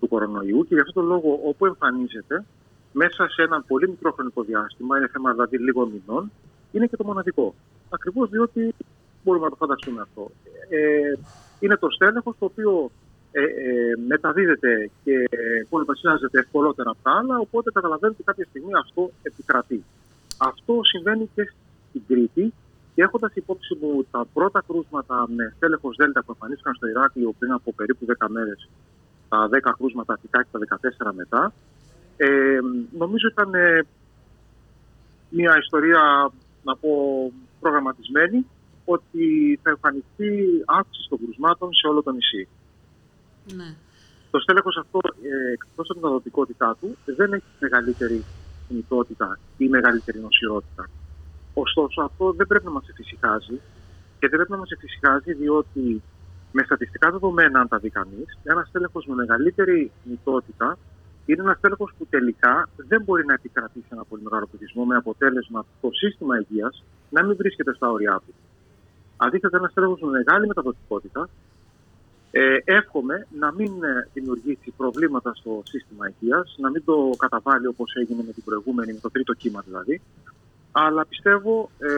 του 0.00 0.08
κορονοϊού 0.08 0.66
και 0.68 0.74
γι' 0.74 0.80
αυτόν 0.80 0.94
τον 0.94 1.06
λόγο 1.06 1.40
όπου 1.44 1.66
εμφανίζεται 1.66 2.44
μέσα 2.92 3.28
σε 3.28 3.42
ένα 3.42 3.62
πολύ 3.62 3.88
μικρό 3.88 4.12
χρονικό 4.12 4.42
διάστημα, 4.42 4.98
είναι 4.98 5.08
θέμα 5.08 5.32
δηλαδή 5.32 5.58
λίγων 5.58 5.88
μηνών, 5.88 6.30
είναι 6.72 6.86
και 6.86 6.96
το 6.96 7.04
μοναδικό. 7.04 7.54
Ακριβώς 7.90 8.28
διότι 8.30 8.74
μπορούμε 9.24 9.44
να 9.44 9.50
το 9.50 9.56
φανταστούμε 9.56 10.00
αυτό. 10.00 10.30
Ε, 10.68 11.12
είναι 11.60 11.76
το 11.76 11.90
στέλεχος 11.90 12.34
το 12.38 12.44
οποίο 12.44 12.90
ε, 13.32 13.42
ε, 13.42 13.46
μεταδίδεται 14.06 14.90
και 15.04 15.28
πολλαπλασιάζεται 15.68 16.38
ευκολότερα 16.38 16.90
από 16.90 16.98
τα 17.02 17.10
άλλα, 17.18 17.38
οπότε 17.38 17.70
καταλαβαίνετε 17.70 18.16
ότι 18.20 18.30
κάποια 18.30 18.46
στιγμή 18.48 18.72
αυτό 18.82 19.10
επικρατεί. 19.22 19.84
Αυτό 20.38 20.80
συμβαίνει 20.82 21.30
και 21.34 21.52
στην 21.88 22.02
Κρήτη 22.08 22.52
και 22.94 23.02
έχοντας 23.02 23.32
υπόψη 23.34 23.78
μου 23.80 24.06
τα 24.10 24.26
πρώτα 24.32 24.62
κρούσματα 24.66 25.26
με 25.28 25.52
στέλεχος 25.56 25.96
Δέλτα 25.96 26.20
που 26.24 26.32
εμφανίστηκαν 26.32 26.74
στο 26.74 26.86
Ηράκλειο 26.86 27.34
πριν 27.38 27.52
από 27.52 27.72
περίπου 27.72 28.06
10 28.18 28.26
μέρες, 28.28 28.68
τα 29.28 29.48
10 29.48 29.74
κρούσματα 29.78 30.12
αρχικά 30.12 30.42
και 30.42 30.48
τα 30.50 30.78
14 31.08 31.12
μετά, 31.14 31.52
ε, 32.16 32.58
νομίζω 32.98 33.28
ήταν 33.28 33.54
ε, 33.54 33.80
μια 35.30 35.58
ιστορία, 35.62 36.30
να 36.64 36.76
πω, 36.76 36.90
προγραμματισμένη 37.60 38.46
ότι 38.84 39.58
θα 39.62 39.70
εμφανιστεί 39.70 40.62
αύξηση 40.66 41.08
των 41.08 41.18
κρουσμάτων 41.18 41.74
σε 41.74 41.86
όλο 41.86 42.02
το 42.02 42.12
νησί. 42.12 42.48
Ναι. 43.56 43.74
Το 44.30 44.38
στέλεχος 44.38 44.76
αυτό, 44.76 44.98
ε, 45.22 45.52
εκτός 45.52 45.90
από 45.90 45.98
την 45.98 46.08
αδοτικότητά 46.08 46.76
του, 46.80 46.96
δεν 47.04 47.32
έχει 47.32 47.44
μεγαλύτερη 47.60 48.24
κινητότητα 48.68 49.38
ή 49.56 49.68
μεγαλύτερη 49.68 50.18
νοσηρότητα. 50.20 50.88
Ωστόσο, 51.54 52.02
αυτό 52.02 52.32
δεν 52.32 52.46
πρέπει 52.46 52.64
να 52.64 52.70
μας 52.70 52.88
εφησυχάζει 52.88 53.60
και 54.18 54.28
δεν 54.28 54.36
πρέπει 54.36 54.50
να 54.50 54.56
μας 54.56 54.70
εφησυχάζει 54.70 55.32
διότι 55.32 56.02
με 56.52 56.62
στατιστικά 56.62 57.10
δεδομένα, 57.10 57.60
αν 57.60 57.68
τα 57.68 57.78
δει 57.78 57.90
κανείς, 57.90 58.38
ένα 58.42 58.64
στέλεχος 58.68 59.06
με 59.06 59.14
μεγαλύτερη 59.14 59.90
κινητότητα 60.02 60.78
είναι 61.26 61.42
ένας 61.42 61.56
στέλεχος 61.58 61.92
που 61.98 62.06
τελικά 62.06 62.68
δεν 62.76 63.02
μπορεί 63.02 63.24
να 63.24 63.32
επικρατήσει 63.32 63.86
ένα 63.88 64.04
πολύ 64.04 64.22
μεγάλο 64.22 64.46
πληθυσμό 64.46 64.84
με 64.84 64.96
αποτέλεσμα 64.96 65.64
το 65.80 65.88
σύστημα 65.92 66.34
υγείας 66.38 66.84
να 67.10 67.24
μην 67.24 67.36
βρίσκεται 67.36 67.74
στα 67.74 67.90
όρια 67.90 68.22
του. 68.26 68.34
Αντίθετα, 69.16 69.56
ένας 69.56 69.70
στέλεχος 69.70 70.00
με 70.00 70.10
μεγάλη 70.10 70.46
μεταδοτικότητα 70.46 71.28
ε, 72.30 72.56
εύχομαι 72.64 73.26
να 73.38 73.52
μην 73.52 73.72
ε, 73.82 74.08
δημιουργήσει 74.12 74.72
προβλήματα 74.76 75.34
στο 75.34 75.62
σύστημα 75.64 76.04
υγείας, 76.08 76.56
να 76.58 76.70
μην 76.70 76.84
το 76.84 77.10
καταβάλει 77.18 77.66
όπως 77.66 77.94
έγινε 77.94 78.22
με 78.26 78.32
την 78.32 78.44
προηγούμενη, 78.44 78.92
με 78.92 78.98
το 78.98 79.10
τρίτο 79.10 79.32
κύμα 79.34 79.62
δηλαδή, 79.66 80.00
αλλά 80.72 81.06
πιστεύω 81.06 81.70
ε, 81.78 81.88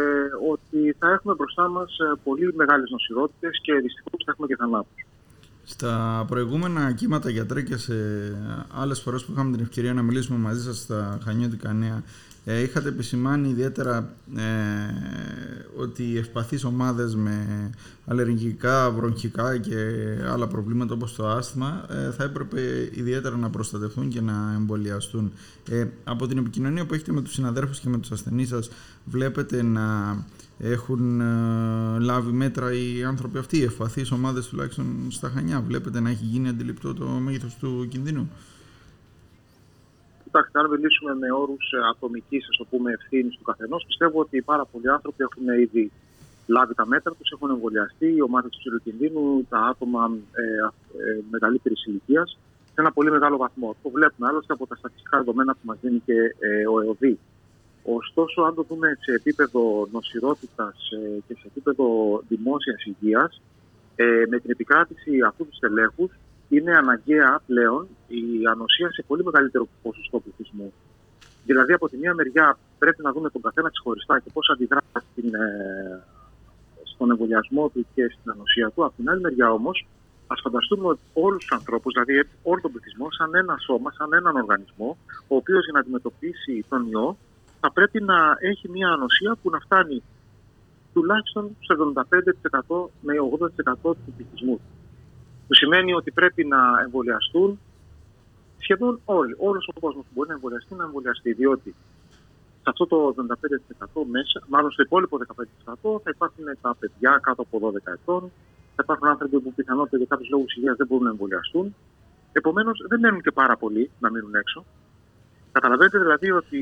ότι 0.53 0.97
θα 0.99 1.11
έχουμε 1.11 1.35
μπροστά 1.35 1.69
μας 1.69 1.99
ε, 1.99 2.21
πολύ 2.25 2.55
μεγάλες 2.55 2.91
νοσηρότητες 2.91 3.61
και 3.63 3.73
δυστυχώς 3.73 4.23
θα 4.25 4.31
έχουμε 4.33 4.47
και 4.47 4.57
θανάτους. 4.57 5.07
Στα 5.65 6.25
προηγούμενα 6.29 6.93
κύματα 6.93 7.31
γιατρέ 7.31 7.63
και 7.63 7.77
σε 7.77 7.95
άλλες 8.75 9.01
φορές 9.01 9.25
που 9.25 9.33
είχαμε 9.33 9.51
την 9.51 9.61
ευκαιρία 9.61 9.95
να 9.95 10.03
μιλήσουμε 10.03 10.39
μαζί 10.39 10.63
σας 10.63 10.77
στα 10.77 11.19
Χανιώτικα 11.25 11.73
Νέα 11.73 12.03
ε, 12.45 12.63
είχατε 12.63 12.89
επισημάνει 12.89 13.49
ιδιαίτερα 13.49 14.15
ε, 14.37 14.43
ότι 15.77 16.03
οι 16.03 16.19
ευπαθείς 16.19 16.65
ομάδες 16.65 17.15
με 17.15 17.71
αλλεργικά, 18.07 18.91
βρονχικά 18.91 19.59
και 19.59 19.77
άλλα 20.29 20.47
προβλήματα 20.47 20.95
όπως 20.95 21.15
το 21.15 21.29
άσθμα 21.29 21.87
ε, 21.91 22.11
θα 22.11 22.25
έπρεπε 22.25 22.91
ιδιαίτερα 22.95 23.37
να 23.37 23.51
προστατευτούν 23.51 24.09
και 24.09 24.21
να 24.21 24.53
εμβολιαστούν. 24.57 25.33
Ε, 25.69 25.87
από 26.05 26.27
την 26.27 26.39
επικοινωνία 26.39 26.87
που 26.87 26.95
έχετε 26.95 27.13
με 27.13 27.23
τους 27.23 27.33
συναδέρφους 27.33 27.81
και 27.81 27.89
με 27.89 27.99
τους 27.99 28.11
ασθενείς 28.11 28.49
σας 28.49 28.71
βλέπετε 29.05 29.63
να 29.63 30.17
έχουν 30.59 31.21
ε, 31.21 31.99
λάβει 31.99 32.33
μέτρα 32.33 32.73
οι 32.73 33.05
άνθρωποι 33.05 33.39
αυτοί, 33.39 33.59
οι 33.59 33.63
ευπαθείς 33.63 34.11
ομάδες 34.11 34.47
τουλάχιστον 34.47 34.87
στα 35.09 35.31
Χανιά; 35.35 35.61
Βλέπετε 35.61 36.01
να 36.01 36.11
έχει 36.11 36.25
γίνει 36.25 36.49
αντιληπτό 36.49 36.95
το 36.95 37.07
μέγεθος 37.07 37.55
του 37.55 37.87
κινδύνου; 37.91 38.31
Κοιτάξτε, 40.33 40.59
αν 40.59 40.71
μιλήσουμε 40.71 41.15
με 41.15 41.33
όρους 41.33 41.67
ατομικής 41.91 42.47
ευθύνης 42.93 43.37
του 43.37 43.43
καθενός, 43.43 43.85
πιστεύω 43.87 44.21
ότι 44.21 44.43
πάρα 44.43 44.65
πολλοί 44.65 44.91
άνθρωποι 44.91 45.23
έχουν 45.23 45.61
ήδη 45.65 45.93
λάβει 46.47 46.75
τα 46.75 46.87
μέτρα 46.87 47.13
τους, 47.19 47.31
έχουν 47.31 47.51
εμβολιαστεί 47.51 48.09
οι 48.17 48.23
ομάδε 48.23 48.49
του 48.49 48.81
κινδύνου, 48.85 49.47
τα 49.49 49.59
άτομα 49.59 50.03
ε, 50.33 50.43
ε, 50.43 51.21
μεγαλύτερης 51.31 51.85
ηλικίας 51.85 52.39
σε 52.67 52.81
ένα 52.83 52.93
πολύ 52.93 53.11
μεγάλο 53.11 53.37
βαθμό. 53.37 53.77
Το 53.83 53.91
βλέπουμε 53.91 54.29
άλλωστε 54.29 54.53
από 54.53 54.67
τα 54.67 54.77
στατιστικά 54.77 55.19
δεδομένα 55.19 55.53
που 55.53 55.61
μας 55.63 55.79
δίνει 55.81 56.03
και 56.05 56.19
ε, 56.39 56.67
ο 56.67 56.81
ΕΟΔΗ. 56.81 57.19
Ωστόσο, 57.83 58.43
αν 58.43 58.55
το 58.55 58.63
δούμε 58.69 58.99
σε 59.01 59.13
επίπεδο 59.13 59.89
νοσηρότητας 59.93 60.77
ε, 60.91 61.21
και 61.27 61.35
σε 61.35 61.47
επίπεδο 61.47 61.87
δημόσιας 62.29 62.85
υγείας, 62.85 63.41
ε, 63.97 64.05
με 64.29 64.39
την 64.39 64.51
επικράτηση 64.51 65.21
αυτού 65.27 65.45
του 65.47 65.55
στελέχους, 65.55 66.11
είναι 66.50 66.76
αναγκαία 66.76 67.40
πλέον 67.47 67.88
η 68.09 68.23
ανοσία 68.52 68.90
σε 68.92 69.02
πολύ 69.07 69.25
μεγαλύτερο 69.25 69.69
ποσοστό 69.83 70.21
πληθυσμού. 70.21 70.73
Δηλαδή, 71.45 71.73
από 71.73 71.88
τη 71.88 71.97
μία 71.97 72.14
μεριά 72.14 72.59
πρέπει 72.78 73.02
να 73.02 73.12
δούμε 73.12 73.30
τον 73.30 73.42
καθένα 73.42 73.71
ξεχωριστά 73.71 74.21
και 74.21 74.30
πώς 74.33 74.50
αντιδρά 74.52 74.80
στην, 75.11 75.35
ε, 75.35 76.02
στον 76.83 77.11
εμβολιασμό 77.11 77.69
του 77.69 77.87
και 77.95 78.04
στην 78.14 78.30
ανοσία 78.30 78.71
του. 78.71 78.85
Από 78.85 78.95
την 78.97 79.11
άλλη 79.11 79.21
μεριά 79.21 79.52
όμως, 79.52 79.87
ας 80.26 80.40
φανταστούμε 80.42 80.97
όλους 81.12 81.40
τους 81.45 81.52
ανθρώπους, 81.59 81.92
δηλαδή 81.92 82.28
όλο 82.42 82.61
τον 82.61 82.73
πληθυσμό, 82.73 83.07
σαν 83.11 83.35
ένα 83.35 83.57
σώμα, 83.66 83.92
σαν 83.92 84.12
έναν 84.12 84.37
οργανισμό, 84.37 84.97
ο 85.28 85.37
οποίος 85.37 85.64
για 85.64 85.73
να 85.73 85.80
αντιμετωπίσει 85.80 86.64
τον 86.69 86.87
ιό 86.90 87.16
θα 87.61 87.73
πρέπει 87.73 88.02
να 88.02 88.37
έχει 88.40 88.69
μια 88.69 88.88
ανοσία 88.88 89.37
που 89.42 89.50
να 89.50 89.59
φτάνει 89.59 90.02
τουλάχιστον 90.92 91.57
στο 91.61 91.73
75% 91.75 92.90
με 93.00 93.14
80% 93.83 93.83
του 93.83 94.12
πληθυσμού. 94.16 94.61
Που 95.50 95.57
σημαίνει 95.57 95.92
ότι 95.95 96.11
πρέπει 96.11 96.45
να 96.45 96.59
εμβολιαστούν 96.85 97.61
σχεδόν 98.59 99.00
όλοι, 99.04 99.35
όλος 99.38 99.69
ο 99.75 99.80
κόσμος 99.80 100.04
που 100.04 100.11
μπορεί 100.14 100.28
να 100.28 100.35
εμβολιαστεί, 100.35 100.75
να 100.75 100.85
εμβολιαστεί. 100.85 101.33
Διότι 101.33 101.75
σε 102.62 102.69
αυτό 102.73 102.87
το 102.87 103.14
75% 103.16 104.04
μέσα, 104.11 104.42
μάλλον 104.49 104.71
στο 104.71 104.83
υπόλοιπο 104.83 105.19
15% 105.19 106.00
θα 106.04 106.11
υπάρχουν 106.14 106.45
τα 106.61 106.76
παιδιά 106.78 107.21
κάτω 107.23 107.42
από 107.42 107.59
12 107.59 107.92
ετών, 107.92 108.30
θα 108.75 108.83
υπάρχουν 108.83 109.09
άνθρωποι 109.09 109.40
που 109.40 109.52
πιθανότητα 109.52 109.97
για 109.97 110.07
κάποιους 110.09 110.28
λόγους 110.28 110.54
υγείας 110.57 110.76
δεν 110.76 110.87
μπορούν 110.87 111.04
να 111.04 111.11
εμβολιαστούν. 111.11 111.75
Επομένως, 112.33 112.85
δεν 112.88 113.00
μένουν 113.00 113.23
και 113.23 113.30
πάρα 113.30 113.57
πολλοί 113.57 113.90
να 113.99 114.11
μείνουν 114.11 114.35
έξω. 114.35 114.64
Καταλαβαίνετε 115.52 115.99
δηλαδή 115.99 116.30
ότι 116.30 116.61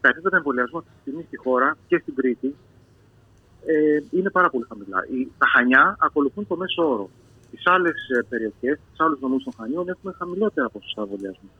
τα 0.00 0.08
επίπεδα 0.08 0.36
εμβολιασμού 0.36 0.78
αυτή 0.78 0.90
τη 0.94 1.00
στιγμή 1.00 1.22
στη 1.22 1.36
χώρα 1.36 1.76
και 1.88 1.98
στην 1.98 2.14
Κρήτη 2.14 2.54
ε, 3.66 3.98
είναι 4.10 4.30
πάρα 4.30 4.50
πολύ 4.50 4.64
χαμηλά. 4.68 4.98
τα 5.38 5.46
χανιά 5.46 5.96
ακολουθούν 6.00 6.46
το 6.46 6.56
μέσο 6.56 6.90
όρο. 6.92 7.10
Στι 7.52 7.62
άλλες 7.64 7.94
περιοχές, 8.28 8.78
στου 8.92 9.04
άλλου 9.04 9.18
νομού 9.20 9.38
των 9.38 9.52
Χανίων, 9.56 9.88
έχουμε 9.88 10.12
χαμηλότερα 10.18 10.68
ποσοστά 10.68 11.02
εμβολιασμού. 11.02 11.50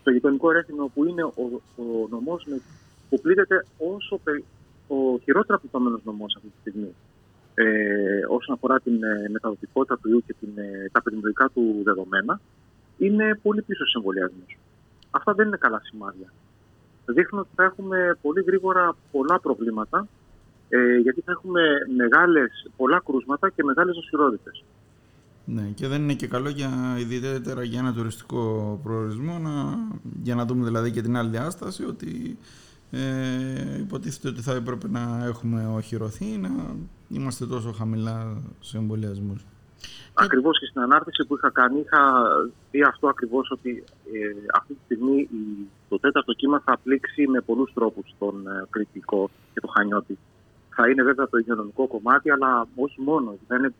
Στο 0.00 0.10
γειτονικό 0.10 0.50
Ρέθινο, 0.50 0.90
που 0.94 1.04
είναι 1.04 1.22
ο, 1.24 1.32
ο 1.76 2.08
νομός 2.10 2.46
που 3.08 3.20
πλήττεται 3.20 3.66
όσο 3.78 4.20
ο 4.88 5.18
χειρότερα 5.24 5.58
πληττόμενο 5.58 6.00
νομός 6.04 6.34
αυτή 6.36 6.48
τη 6.48 6.58
στιγμή, 6.60 6.94
ε, 7.54 7.64
όσον 8.28 8.54
αφορά 8.54 8.80
την 8.80 9.02
ε, 9.02 9.28
μεταδοτικότητα 9.28 9.98
του 9.98 10.08
ιού 10.08 10.22
και 10.26 10.34
την, 10.40 10.50
ε, 10.54 10.88
τα 10.92 10.98
επιδημιολογικά 10.98 11.48
του 11.54 11.80
δεδομένα, 11.84 12.40
είναι 12.98 13.38
πολύ 13.42 13.62
πίσω 13.62 13.82
στους 13.82 13.94
εμβολιασμούς. 13.94 14.58
Αυτά 15.10 15.32
δεν 15.32 15.46
είναι 15.46 15.56
καλά 15.56 15.80
σημάδια. 15.84 16.32
Δείχνουν 17.06 17.40
ότι 17.40 17.50
θα 17.54 17.64
έχουμε 17.64 18.18
πολύ 18.22 18.42
γρήγορα 18.42 18.96
πολλά 19.10 19.40
προβλήματα, 19.40 20.08
ε, 20.68 20.96
γιατί 20.96 21.20
θα 21.20 21.32
έχουμε 21.32 21.62
μεγάλες, 21.96 22.70
πολλά 22.76 23.02
κρούσματα 23.04 23.50
και 23.50 23.64
μεγάλες 23.64 23.96
νοσηρότητε. 23.96 24.50
Ναι, 25.48 25.62
και 25.74 25.88
δεν 25.88 26.02
είναι 26.02 26.14
και 26.14 26.26
καλό 26.26 26.48
για 26.48 26.96
ιδιαίτερα 26.98 27.62
για 27.62 27.78
ένα 27.78 27.92
τουριστικό 27.92 28.80
προορισμό, 28.82 29.38
να, 29.38 29.78
για 30.22 30.34
να 30.34 30.44
δούμε 30.44 30.64
δηλαδή 30.64 30.90
και 30.90 31.02
την 31.02 31.16
άλλη 31.16 31.30
διάσταση, 31.30 31.84
ότι 31.84 32.38
ε, 32.90 33.78
υποτίθεται 33.78 34.28
ότι 34.28 34.40
θα 34.40 34.54
έπρεπε 34.54 34.88
να 34.88 35.24
έχουμε 35.24 35.66
οχυρωθεί, 35.76 36.24
να 36.24 36.76
είμαστε 37.08 37.46
τόσο 37.46 37.72
χαμηλά 37.72 38.42
σε 38.60 38.76
εμβολιασμούς. 38.76 39.44
Ακριβώς 40.14 40.58
και 40.58 40.66
στην 40.66 40.80
ανάρτηση 40.80 41.24
που 41.26 41.34
είχα 41.36 41.50
κάνει, 41.50 41.80
είχα 41.80 42.22
δει 42.70 42.82
αυτό 42.82 43.08
ακριβώς 43.08 43.50
ότι 43.50 43.84
ε, 44.12 44.28
αυτή 44.54 44.74
τη 44.74 44.80
στιγμή 44.84 45.28
το 45.88 45.98
τέταρτο 45.98 46.32
κύμα 46.32 46.62
θα 46.64 46.78
πλήξει 46.82 47.26
με 47.26 47.40
πολλούς 47.40 47.72
τρόπους 47.74 48.14
τον 48.18 48.46
ε, 48.46 48.66
κριτικό 48.70 49.30
και 49.54 49.60
το 49.60 49.68
χανιώτη. 49.68 50.18
Θα 50.68 50.88
είναι 50.88 51.02
βέβαια 51.02 51.28
το 51.28 51.38
υγειονομικό 51.38 51.86
κομμάτι, 51.86 52.30
αλλά 52.30 52.68
όχι 52.76 53.00
μόνο. 53.00 53.36
Θα 53.48 53.56
είναι 53.56 53.74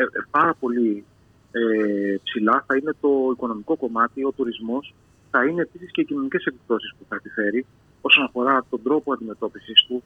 ε, 0.00 0.02
ε, 0.02 0.22
πάρα 0.30 0.54
πολύ 0.54 1.04
ε, 1.52 2.16
ψηλά 2.24 2.64
θα 2.66 2.76
είναι 2.76 2.94
το 3.00 3.08
οικονομικό 3.32 3.76
κομμάτι, 3.76 4.24
ο 4.24 4.32
τουρισμός. 4.32 4.94
Θα 5.30 5.44
είναι 5.44 5.62
επίσης 5.62 5.90
και 5.90 6.00
οι 6.00 6.04
κοινωνικές 6.04 6.44
επιπτώσει 6.44 6.94
που 6.98 7.04
θα 7.08 7.16
επιφέρει 7.16 7.66
όσον 8.00 8.24
αφορά 8.24 8.64
τον 8.70 8.82
τρόπο 8.82 9.12
αντιμετώπισης 9.12 9.84
του. 9.88 10.02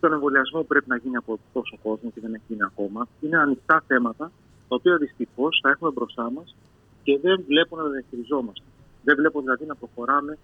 Τον 0.00 0.12
εμβολιασμό 0.12 0.60
που 0.60 0.66
πρέπει 0.66 0.88
να 0.88 0.96
γίνει 0.96 1.16
από 1.16 1.38
τόσο 1.52 1.78
κόσμο 1.82 2.10
και 2.14 2.20
δεν 2.20 2.34
έχει 2.34 2.44
γίνει 2.48 2.64
ακόμα. 2.64 3.08
Είναι 3.20 3.38
ανοιχτά 3.38 3.82
θέματα 3.86 4.30
τα 4.68 4.74
οποία 4.74 4.96
δυστυχώς 4.96 5.60
θα 5.62 5.68
έχουμε 5.70 5.90
μπροστά 5.90 6.30
μας 6.30 6.56
και 7.02 7.18
δεν 7.22 7.44
βλέπω 7.46 7.76
να 7.76 7.82
τα 7.82 7.88
διαχειριζόμαστε. 7.88 8.66
Δεν 9.04 9.16
βλέπω 9.16 9.40
δηλαδή 9.40 9.64
να 9.66 9.74
προχωράμε 9.74 10.38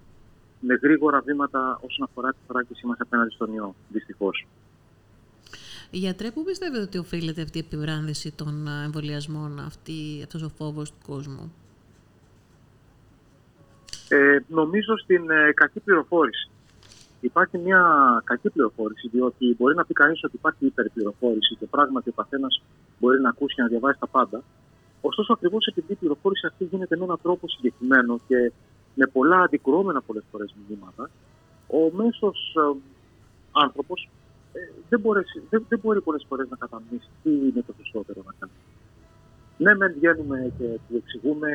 με 0.61 0.75
γρήγορα 0.83 1.21
βήματα 1.21 1.81
όσον 1.87 2.05
αφορά 2.09 2.31
τη 2.31 2.39
θωράκισή 2.47 2.87
μας 2.87 2.99
απέναντι 3.01 3.31
στον 3.31 3.53
ιό. 3.55 3.75
Δυστυχώς. 3.89 4.47
Γιατρέ, 5.95 6.31
πού 6.31 6.45
πιστεύετε 6.45 6.83
ότι 6.83 6.99
οφείλεται 6.99 7.43
αυτή 7.43 7.59
η 7.59 7.65
επιβράνδυση 7.67 8.33
των 8.33 8.67
ε, 8.67 8.85
εμβολιασμών, 8.85 9.61
αυτή, 9.61 10.21
αυτός 10.25 10.43
ο 10.43 10.49
φόβος 10.49 10.91
του 10.91 10.97
κόσμου; 11.07 11.53
Ε, 14.09 14.39
νομίζω 14.49 14.97
στην 14.97 15.31
ε, 15.31 15.53
κακή 15.55 15.81
πληροφόρηση. 15.81 16.51
Υπάρχει 17.21 17.59
μια 17.59 17.83
κακή 18.25 18.51
πληροφόρηση, 18.51 19.09
διότι 19.09 19.55
μπορεί 19.59 19.75
να 19.75 19.85
πει 19.85 19.95
κανείς 19.95 20.25
ότι 20.25 20.37
υπάρχει 20.37 20.67
υπερπληροφόρηση 20.67 21.57
και 21.59 21.67
πράγματι 21.67 22.09
ο 22.09 22.13
καθένας 22.13 22.63
μπορεί 22.99 23.21
να 23.21 23.29
ακούσει 23.29 23.55
και 23.55 23.63
να 23.63 23.69
διαβάσει 23.69 23.99
τα 23.99 24.07
πάντα. 24.07 24.43
Ωστόσο, 25.01 25.33
ακριβώς 25.33 25.67
επειδή 25.67 25.93
η 25.93 25.97
πληροφόρηση 25.97 26.47
αυτή 26.47 26.65
γίνεται 26.65 26.97
με 26.97 27.05
έναν 27.05 27.19
τρόπο 27.23 27.49
συγκεκριμένο 27.49 28.21
και 28.29 28.53
με 28.95 29.07
πολλά 29.07 29.41
αντικρουόμενα 29.41 30.03
πολλές 30.03 30.25
φορές 30.31 30.55
μηνύματα, 30.69 31.11
ο 31.67 31.97
μέσος 31.97 32.55
ε, 32.57 32.79
άνθρωπος 33.53 34.09
ε, 34.53 34.61
δεν, 34.89 35.01
δεν, 35.51 35.65
δεν 35.69 35.79
μπορεί 35.83 36.01
πολλές 36.01 36.25
φορές 36.29 36.49
να 36.49 36.57
κατανοήσει 36.57 37.09
τι 37.23 37.31
είναι 37.31 37.63
το 37.67 37.73
σωστότερο 37.79 38.23
να 38.27 38.33
κάνει. 38.39 38.53
Ναι, 39.59 39.75
μεν 39.75 39.93
βγαίνουμε 39.93 40.53
και 40.59 40.79
του 40.89 40.97
εξηγούμε 40.97 41.51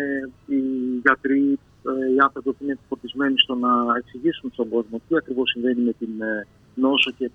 οι 0.46 0.60
γιατροί, 1.04 1.60
ε, 1.90 2.14
οι 2.14 2.20
άνθρωποι 2.20 2.50
που 2.54 2.64
είναι 2.64 2.78
φορτισμένοι 2.90 3.40
στο 3.40 3.56
να 3.56 3.72
εξηγήσουν 3.98 4.50
στον 4.54 4.70
κόσμο 4.70 5.02
τι 5.08 5.16
ακριβώς 5.16 5.50
συμβαίνει 5.50 5.82
με 5.82 5.94
την 5.94 6.22
ε, 6.22 6.48
νόσο 6.76 7.12
και 7.12 7.32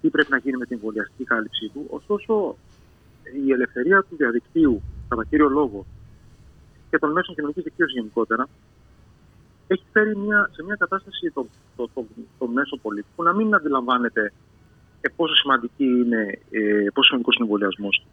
τι 0.00 0.08
πρέπει 0.10 0.30
να 0.30 0.38
γίνει 0.38 0.56
με 0.56 0.64
την 0.64 0.76
εμβολιαστική 0.76 1.24
κάλυψή 1.24 1.68
του. 1.72 1.86
Ωστόσο, 1.90 2.56
η 3.46 3.52
ελευθερία 3.52 4.04
του 4.08 4.16
διαδικτύου, 4.16 4.82
κατά 5.08 5.24
κύριο 5.24 5.48
λόγο, 5.48 5.86
και 6.90 6.98
των 6.98 7.12
μέσων 7.12 7.34
κοινωνικής 7.34 7.62
δικτύωσης 7.62 7.94
γενικότερα, 7.94 8.48
έχει 9.66 9.84
φέρει 9.92 10.16
μια, 10.16 10.50
σε 10.52 10.62
μια 10.62 10.74
κατάσταση 10.74 11.30
το, 11.30 11.46
το, 11.76 11.88
το, 11.94 12.06
το 12.38 12.46
μέσο 12.46 12.76
πολίτη 12.76 13.06
που 13.16 13.22
να 13.22 13.32
μην 13.34 13.54
αντιλαμβάνεται 13.54 14.32
ε, 15.06 15.12
πόσο 15.16 15.34
σημαντική 15.34 15.84
είναι, 15.84 16.22
ε, 16.50 16.86
πόσο 16.94 17.06
σημαντικός 17.08 17.34
είναι 17.34 17.44
ο 17.44 17.48
εμβολιασμός 17.48 17.94
του. 18.00 18.08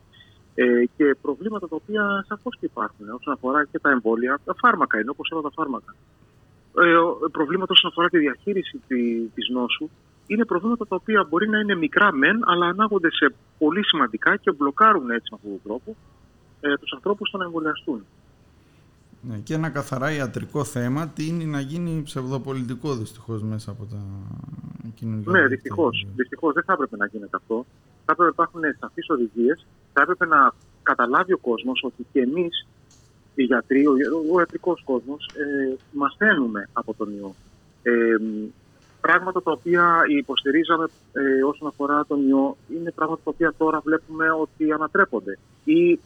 Ε, 0.55 0.85
και 0.97 1.15
προβλήματα 1.21 1.67
τα 1.67 1.75
οποία 1.75 2.25
σαφώς 2.27 2.53
και 2.59 2.65
υπάρχουν 2.65 3.09
όσον 3.09 3.33
αφορά 3.33 3.65
και 3.71 3.79
τα 3.79 3.89
εμβόλια, 3.89 4.39
τα 4.45 4.55
φάρμακα 4.61 4.99
είναι 4.99 5.09
όπως 5.09 5.29
όλα 5.31 5.41
τα 5.41 5.51
φάρμακα. 5.53 5.95
Ε, 6.81 7.27
προβλήματα 7.31 7.73
όσον 7.75 7.89
αφορά 7.89 8.09
τη 8.09 8.17
διαχείριση 8.17 8.81
της 9.35 9.49
νόσου 9.49 9.89
είναι 10.27 10.45
προβλήματα 10.45 10.87
τα 10.87 10.95
οποία 10.95 11.25
μπορεί 11.29 11.49
να 11.49 11.59
είναι 11.59 11.75
μικρά 11.75 12.13
μεν, 12.13 12.39
αλλά 12.45 12.65
ανάγονται 12.65 13.11
σε 13.11 13.33
πολύ 13.57 13.85
σημαντικά 13.85 14.35
και 14.35 14.51
μπλοκάρουν 14.51 15.09
έτσι 15.09 15.27
με 15.31 15.37
αυτόν 15.37 15.51
τον 15.51 15.61
τρόπο 15.63 15.95
ε, 16.61 16.77
τους 16.77 16.93
ανθρώπους 16.93 17.27
στο 17.27 17.37
να 17.37 17.43
εμβολιαστούν. 17.43 18.05
Ναι, 19.21 19.37
και 19.37 19.53
ένα 19.53 19.69
καθαρά 19.69 20.11
ιατρικό 20.11 20.63
θέμα 20.63 21.07
τι 21.07 21.27
είναι 21.27 21.43
να 21.43 21.59
γίνει 21.59 22.01
ψευδοπολιτικό 22.03 22.95
δυστυχώς 22.95 23.43
μέσα 23.43 23.71
από 23.71 23.85
τα 23.85 24.01
κοινωνικά. 24.95 25.31
Ναι, 25.31 25.47
δυστυχώς. 25.47 26.07
Δυστυχώς 26.15 26.53
δεν 26.53 26.63
θα 26.63 26.73
έπρεπε 26.73 26.97
να 26.97 27.05
γίνεται 27.05 27.35
αυτό. 27.35 27.65
Θα 28.05 28.11
έπρεπε 28.11 28.23
να 28.23 28.27
υπάρχουν 28.29 28.61
σαφείς 28.79 29.09
οδηγίες. 29.09 29.65
Θα 29.93 30.01
έπρεπε 30.01 30.25
να 30.25 30.53
καταλάβει 30.83 31.33
ο 31.33 31.37
κόσμος 31.37 31.83
ότι 31.83 32.05
και 32.11 32.19
εμείς, 32.19 32.67
οι 33.35 33.43
γιατροί, 33.43 33.87
ο, 33.87 33.93
ο 34.33 34.39
ιατρικός 34.39 34.83
κόσμος, 34.83 35.29
ε, 35.35 35.75
μαθαίνουμε 35.91 36.69
από 36.73 36.93
τον 36.93 37.17
ιό. 37.17 37.35
Ε, 37.83 38.15
πράγματα 39.01 39.43
τα 39.43 39.51
οποία 39.51 40.01
υποστηρίζαμε 40.19 40.85
ε, 41.13 41.43
όσον 41.43 41.67
αφορά 41.67 42.05
τον 42.05 42.27
ιό 42.27 42.57
είναι 42.75 42.91
πράγματα 42.91 43.21
τα 43.23 43.31
οποία 43.33 43.53
τώρα 43.57 43.79
βλέπουμε 43.79 44.31
ότι 44.31 44.71
ανατρέπονται. 44.71 45.37
Ή 45.63 45.99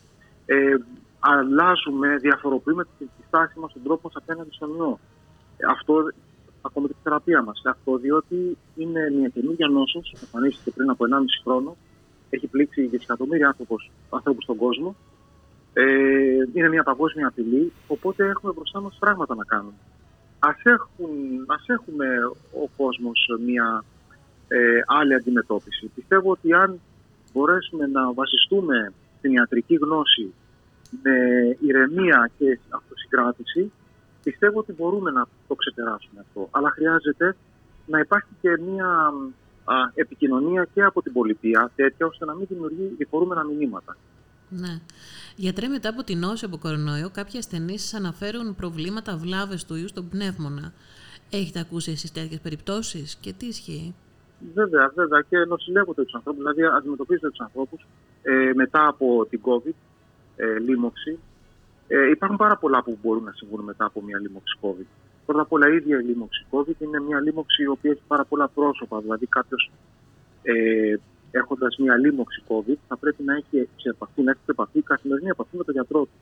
ε, 0.46 0.76
αλλάζουμε, 1.20 2.16
διαφοροποιούμε 2.16 2.84
τη 2.98 3.06
στάση 3.28 3.60
μας, 3.60 3.74
τον 3.74 3.84
τρόπο 3.84 4.02
μας 4.04 4.16
απέναντι 4.16 4.50
στον 4.52 4.76
ιό. 4.78 5.00
Αυτό, 5.70 5.94
ακόμα 6.68 6.88
και 6.88 6.94
τη 6.94 7.00
θεραπεία 7.04 7.42
μας. 7.42 7.62
Αυτό 7.66 7.98
διότι 7.98 8.58
είναι 8.76 9.02
μια 9.18 9.28
καινούργια 9.28 9.68
νόσος, 9.68 10.16
εμφανίστηκε 10.22 10.72
πριν 10.72 10.90
από 10.90 11.06
1,5 11.06 11.42
χρόνο, 11.44 11.78
έχει 12.30 12.48
πλήξει 12.48 12.82
δισεκατομμύρια 12.88 13.56
ανθρώπους 14.10 14.44
στον 14.44 14.56
κόσμο. 14.56 14.96
Ε, 15.74 15.84
είναι 16.54 16.70
μια 16.70 16.84
παγκόσμια 16.84 17.28
απειλή, 17.28 17.72
οπότε 17.88 18.28
έχουμε 18.28 18.52
μπροστά 18.56 18.82
μας 18.82 18.98
πράγματα 19.00 19.36
να 19.36 19.44
κάνουμε. 19.44 19.74
Α 20.40 20.50
ας 21.48 21.66
έχουμε 21.68 22.06
ο 22.64 22.70
κόσμος 22.78 23.30
μια 23.46 23.84
ε, 24.48 24.58
άλλη 24.86 25.14
αντιμετώπιση. 25.14 25.92
Πιστεύω 25.96 26.32
ότι 26.32 26.54
αν 26.54 26.80
μπορέσουμε 27.34 27.88
να 27.88 28.14
βασιστούμε 28.14 28.94
στην 29.18 29.32
ιατρική 29.32 29.76
γνώση 29.76 30.34
με 31.04 31.14
ηρεμία 31.60 32.32
και 32.38 32.60
αυτοσυγκράτηση, 32.70 33.72
πιστεύω 34.28 34.60
ότι 34.60 34.74
μπορούμε 34.74 35.12
να 35.12 35.28
το 35.48 35.56
ξεπεράσουμε 35.56 36.20
αυτό. 36.20 36.48
Αλλά 36.52 36.70
χρειάζεται 36.72 37.36
να 37.86 38.00
υπάρχει 38.00 38.30
και 38.42 38.50
μια 38.68 38.90
επικοινωνία 39.94 40.68
και 40.74 40.84
από 40.84 41.02
την 41.02 41.14
πολιτεία 41.14 41.72
τέτοια 41.76 42.06
ώστε 42.06 42.26
να 42.26 42.34
μην 42.34 42.46
δημιουργεί 42.50 42.96
διφορούμενα 42.98 43.44
μηνύματα. 43.44 43.98
Ναι. 44.50 44.80
Γιατρέ, 45.36 45.68
μετά 45.68 45.90
από 45.90 46.04
την 46.04 46.20
νόση 46.20 46.46
από 46.46 46.58
κορονοϊό, 46.58 47.10
κάποιοι 47.10 47.38
ασθενείς 47.38 47.94
αναφέρουν 47.94 48.56
προβλήματα 48.56 49.18
βλάβες 49.18 49.66
του 49.66 49.76
ιού 49.76 49.88
στον 49.88 50.10
πνεύμονα. 50.10 50.74
Έχετε 51.30 51.60
ακούσει 51.60 51.92
εσείς 51.92 52.12
τέτοιες 52.12 52.40
περιπτώσεις 52.40 53.16
και 53.16 53.34
τι 53.34 53.46
ισχύει; 53.46 53.96
Βέβαια, 54.54 54.92
βέβαια 54.96 55.22
και 55.30 55.38
νοσηλεύονται 55.38 56.04
τους 56.04 56.14
ανθρώπους, 56.14 56.42
δηλαδή 56.44 56.64
αντιμετωπίζονται 56.78 57.30
τους 57.30 57.40
ανθρώπους 57.40 57.86
ε, 58.22 58.52
μετά 58.56 58.88
από 58.88 59.28
την 59.30 59.42
COVID, 59.44 59.78
ε, 60.36 60.60
λίμωξη. 60.60 61.20
Ε, 61.88 62.10
υπάρχουν 62.10 62.38
πάρα 62.38 62.58
πολλά 62.58 62.84
που 62.84 62.98
μπορούν 63.02 63.24
να 63.24 63.32
συμβούν 63.32 63.64
μετά 63.64 63.86
από 63.86 64.02
μια 64.02 64.20
λίμωξη 64.20 64.58
COVID. 64.62 64.90
Πρώτα 65.26 65.42
απ' 65.42 65.52
όλα, 65.52 65.70
η 65.70 65.76
ίδια 65.76 66.00
η 66.00 66.04
λίμωξη 66.04 66.46
COVID 66.52 66.78
είναι 66.80 67.00
μια 67.00 67.20
λίμωξη 67.22 67.64
η 67.64 67.68
οποία 67.68 67.92
έχει 67.92 68.02
πάρα 68.08 68.26
πολλά 68.26 68.48
πρόσωπα. 68.48 69.00
Δηλαδή, 69.00 69.26
κάποιος 69.26 69.72
ε, 70.44 70.96
έχοντας 71.32 71.78
μια 71.78 71.98
λίμωξη 71.98 72.44
COVID 72.48 72.76
θα 72.88 72.98
πρέπει 72.98 73.24
να 73.24 73.34
έχει 73.36 73.70
σε 73.76 73.90
επαφή, 73.90 74.22
να 74.22 74.32
έχει 74.32 74.40
σε 74.46 74.52
επαφή, 74.52 74.82
καθημερινή 74.82 75.30
επαφή 75.30 75.58
με 75.58 75.64
τον 75.64 75.74
γιατρό 75.74 76.02
του, 76.02 76.18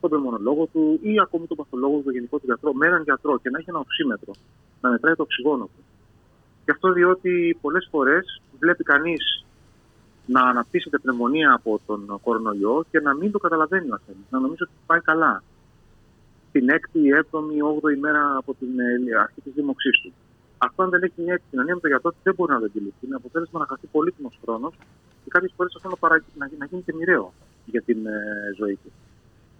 τον 0.00 0.10
πειμονολόγο 0.10 0.66
του 0.72 0.98
ή 1.02 1.20
ακόμη 1.20 1.46
τον 1.46 1.56
παθολόγο 1.56 1.96
του, 1.96 2.02
τον 2.02 2.12
γενικό 2.12 2.38
του 2.38 2.46
γιατρό, 2.46 2.72
με 2.72 2.86
έναν 2.86 3.02
γιατρό 3.02 3.38
και 3.38 3.50
να 3.50 3.58
έχει 3.58 3.70
ένα 3.70 3.78
οξύμετρο, 3.78 4.32
να 4.80 4.90
μετράει 4.90 5.14
το 5.14 5.22
οξυγόνο 5.22 5.64
του. 5.64 5.82
Και 6.64 6.70
αυτό 6.70 6.92
διότι 6.92 7.58
πολλές 7.60 7.88
φορές 7.90 8.42
βλέπει 8.58 8.84
κανείς 8.84 9.43
να 10.26 10.40
αναπτύσσεται 10.42 10.98
πνευμονία 10.98 11.52
από 11.52 11.80
τον 11.86 12.20
κορονοϊό 12.22 12.84
και 12.90 13.00
να 13.00 13.14
μην 13.14 13.30
το 13.30 13.38
καταλαβαίνει 13.38 13.90
ο 13.90 13.94
ασθενή, 13.94 14.24
να 14.30 14.38
νομίζει 14.38 14.62
ότι 14.62 14.72
πάει 14.86 15.00
καλά. 15.00 15.42
Την 16.52 16.66
6η, 16.70 17.02
7η, 17.22 17.58
8η 17.74 17.98
μέρα 18.00 18.36
από 18.36 18.54
την 18.54 18.68
ε, 18.78 19.16
αρχή 19.20 19.40
της 19.40 19.52
δίμοξή 19.54 19.90
του. 20.02 20.12
Αυτό, 20.58 20.82
αν 20.82 20.90
δεν 20.90 21.02
έχει 21.02 21.22
μια 21.22 21.34
επικοινωνία 21.34 21.74
με 21.74 21.80
τον 21.80 21.90
γιατρό, 21.90 22.14
δεν 22.22 22.34
μπορεί 22.34 22.52
να 22.52 22.58
το 22.58 22.64
αντιληφθεί. 22.64 23.06
Είναι 23.06 23.14
αποτέλεσμα 23.14 23.58
να 23.60 23.66
χαθεί 23.66 23.86
πολύτιμος 23.86 24.38
χρόνος 24.42 24.74
και 25.24 25.30
κάποιες 25.30 25.52
φορές 25.56 25.74
αυτό 25.76 25.88
να, 25.88 25.96
παρα... 25.96 26.24
να, 26.38 26.50
να 26.58 26.66
γίνει 26.66 26.82
και 26.82 26.94
μοιραίο 26.94 27.32
για 27.64 27.82
την 27.82 28.06
ε, 28.06 28.20
ζωή 28.56 28.78
του. 28.82 28.92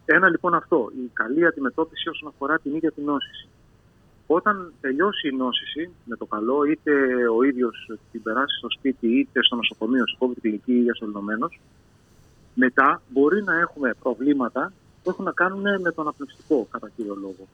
Ένα 0.05 0.29
λοιπόν 0.29 0.55
αυτό, 0.55 0.91
η 1.05 1.11
καλή 1.13 1.47
αντιμετώπιση 1.47 2.09
όσον 2.09 2.29
αφορά 2.29 2.59
την 2.59 2.75
ίδια 2.75 2.93
την 2.93 3.05
νόσηση. 3.05 3.49
Όταν 4.27 4.73
τελειώσει 4.81 5.29
η 5.29 5.37
νόσηση 5.37 5.91
με 6.05 6.17
το 6.17 6.27
καλό, 6.27 6.65
είτε 6.65 6.93
ο 7.37 7.43
ίδιος 7.43 7.91
την 8.13 8.23
περάσει 8.23 8.57
στο 8.59 8.71
σπίτι, 8.71 9.19
είτε 9.19 9.43
στο 9.43 9.57
νοσοκομείο, 9.57 10.07
σε 10.07 10.17
COVID 10.21 10.39
κλινική 10.41 10.73
ή 10.73 10.83
διασωληνωμένο, 10.83 11.49
μετά 12.55 13.03
μπορεί 13.09 13.43
να 13.43 13.59
έχουμε 13.59 13.95
προβλήματα 14.03 14.73
που 15.03 15.11
έχουν 15.11 15.25
να 15.25 15.33
κάνουν 15.33 15.81
με 15.81 15.93
το 15.93 16.01
αναπνευστικό 16.03 16.67
κατά 16.71 16.89
κύριο 16.97 17.15
λόγο. 17.15 17.49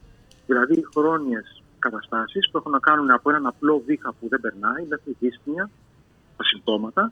Δηλαδή 0.45 0.85
χρόνιες 0.93 1.63
καταστάσεις 1.79 2.49
που 2.51 2.57
έχουν 2.57 2.71
να 2.71 2.79
κάνουν 2.79 3.11
από 3.11 3.29
έναν 3.29 3.45
απλό 3.45 3.83
βήχα 3.85 4.13
που 4.19 4.27
δεν 4.27 4.41
περνάει 4.41 4.85
μέχρι 4.87 5.15
δύσπνοια, 5.19 5.69
τα 6.37 6.43
συμπτώματα, 6.43 7.11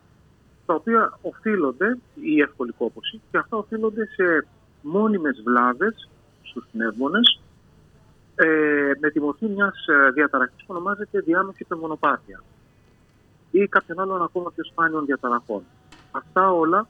τα 0.66 0.74
οποία 0.74 1.20
οφείλονται, 1.22 1.98
η 2.22 2.42
εύκολη 2.42 2.72
κόπωση, 2.78 3.22
και 3.32 3.38
αυτά 3.38 3.58
οφείλονται 3.58 4.06
σε 4.06 4.48
μόνιμες 4.82 5.42
βλάβες 5.46 6.10
στους 6.42 6.66
πνεύμονες 6.72 7.40
ε, 8.42 8.92
με 9.00 9.10
τη 9.10 9.20
μορφή 9.20 9.46
μιας 9.46 9.88
ε, 9.88 10.12
διαταραχής 10.12 10.64
που 10.64 10.68
ονομάζεται 10.68 11.20
διάμεση 11.20 11.64
πνευμονοπάθεια 11.64 12.44
ή 13.52 13.68
κάποιον 13.68 14.00
άλλον 14.00 14.22
ακόμα 14.22 14.52
πιο 14.56 14.64
σπάνιων 14.64 15.06
διαταραχών. 15.06 15.64
Αυτά 16.12 16.52
όλα 16.52 16.88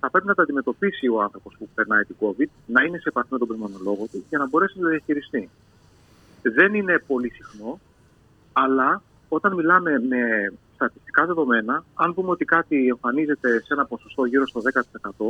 θα 0.00 0.10
πρέπει 0.10 0.26
να 0.26 0.34
τα 0.34 0.42
αντιμετωπίσει 0.42 1.08
ο 1.08 1.22
άνθρωπος 1.22 1.54
που 1.58 1.68
περνάει 1.74 2.02
την 2.02 2.16
COVID, 2.20 2.48
να 2.66 2.82
είναι 2.82 2.98
σε 2.98 3.08
επαφή 3.08 3.28
με 3.30 3.38
τον 3.38 3.48
πνευμονολόγο 3.48 4.06
του 4.12 4.24
για 4.28 4.38
να 4.38 4.46
μπορέσει 4.48 4.78
να 4.78 4.82
το 4.82 4.88
διαχειριστεί. 4.88 5.50
Δεν 6.42 6.74
είναι 6.74 7.02
πολύ 7.06 7.30
συχνό, 7.30 7.80
αλλά 8.52 9.02
όταν 9.28 9.54
μιλάμε 9.54 9.90
με 10.08 10.52
στατιστικά 10.74 11.26
δεδομένα, 11.26 11.84
αν 11.94 12.14
πούμε 12.14 12.30
ότι 12.30 12.44
κάτι 12.44 12.86
εμφανίζεται 12.86 13.60
σε 13.60 13.72
ένα 13.74 13.84
ποσοστό 13.86 14.24
γύρω 14.24 14.46
στο 14.46 14.60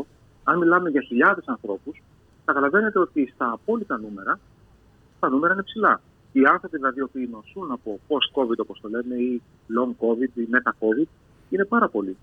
10%, 0.00 0.04
αν 0.44 0.58
μιλάμε 0.58 0.90
για 0.90 1.00
χιλιάδες 1.00 1.44
ανθρώπους, 1.46 2.02
καταλαβαίνετε 2.44 2.98
ότι 2.98 3.32
στα 3.34 3.50
απόλυτα 3.52 3.98
νούμερα 3.98 4.38
τα 5.24 5.30
νούμερα 5.30 5.52
είναι 5.52 5.62
ψηλά. 5.62 6.00
Οι 6.32 6.44
άνθρωποι 6.52 6.76
δηλαδή 6.76 7.00
που 7.00 7.18
νοσούν 7.30 7.72
από 7.72 8.00
post-COVID, 8.08 8.58
όπως 8.64 8.80
το 8.80 8.88
λέμε, 8.88 9.14
ή 9.14 9.42
long 9.76 9.92
COVID 10.02 10.30
ή 10.34 10.48
meta-COVID, 10.52 11.08
είναι 11.50 11.64
πάρα 11.64 11.88
πολλοί. 11.88 12.16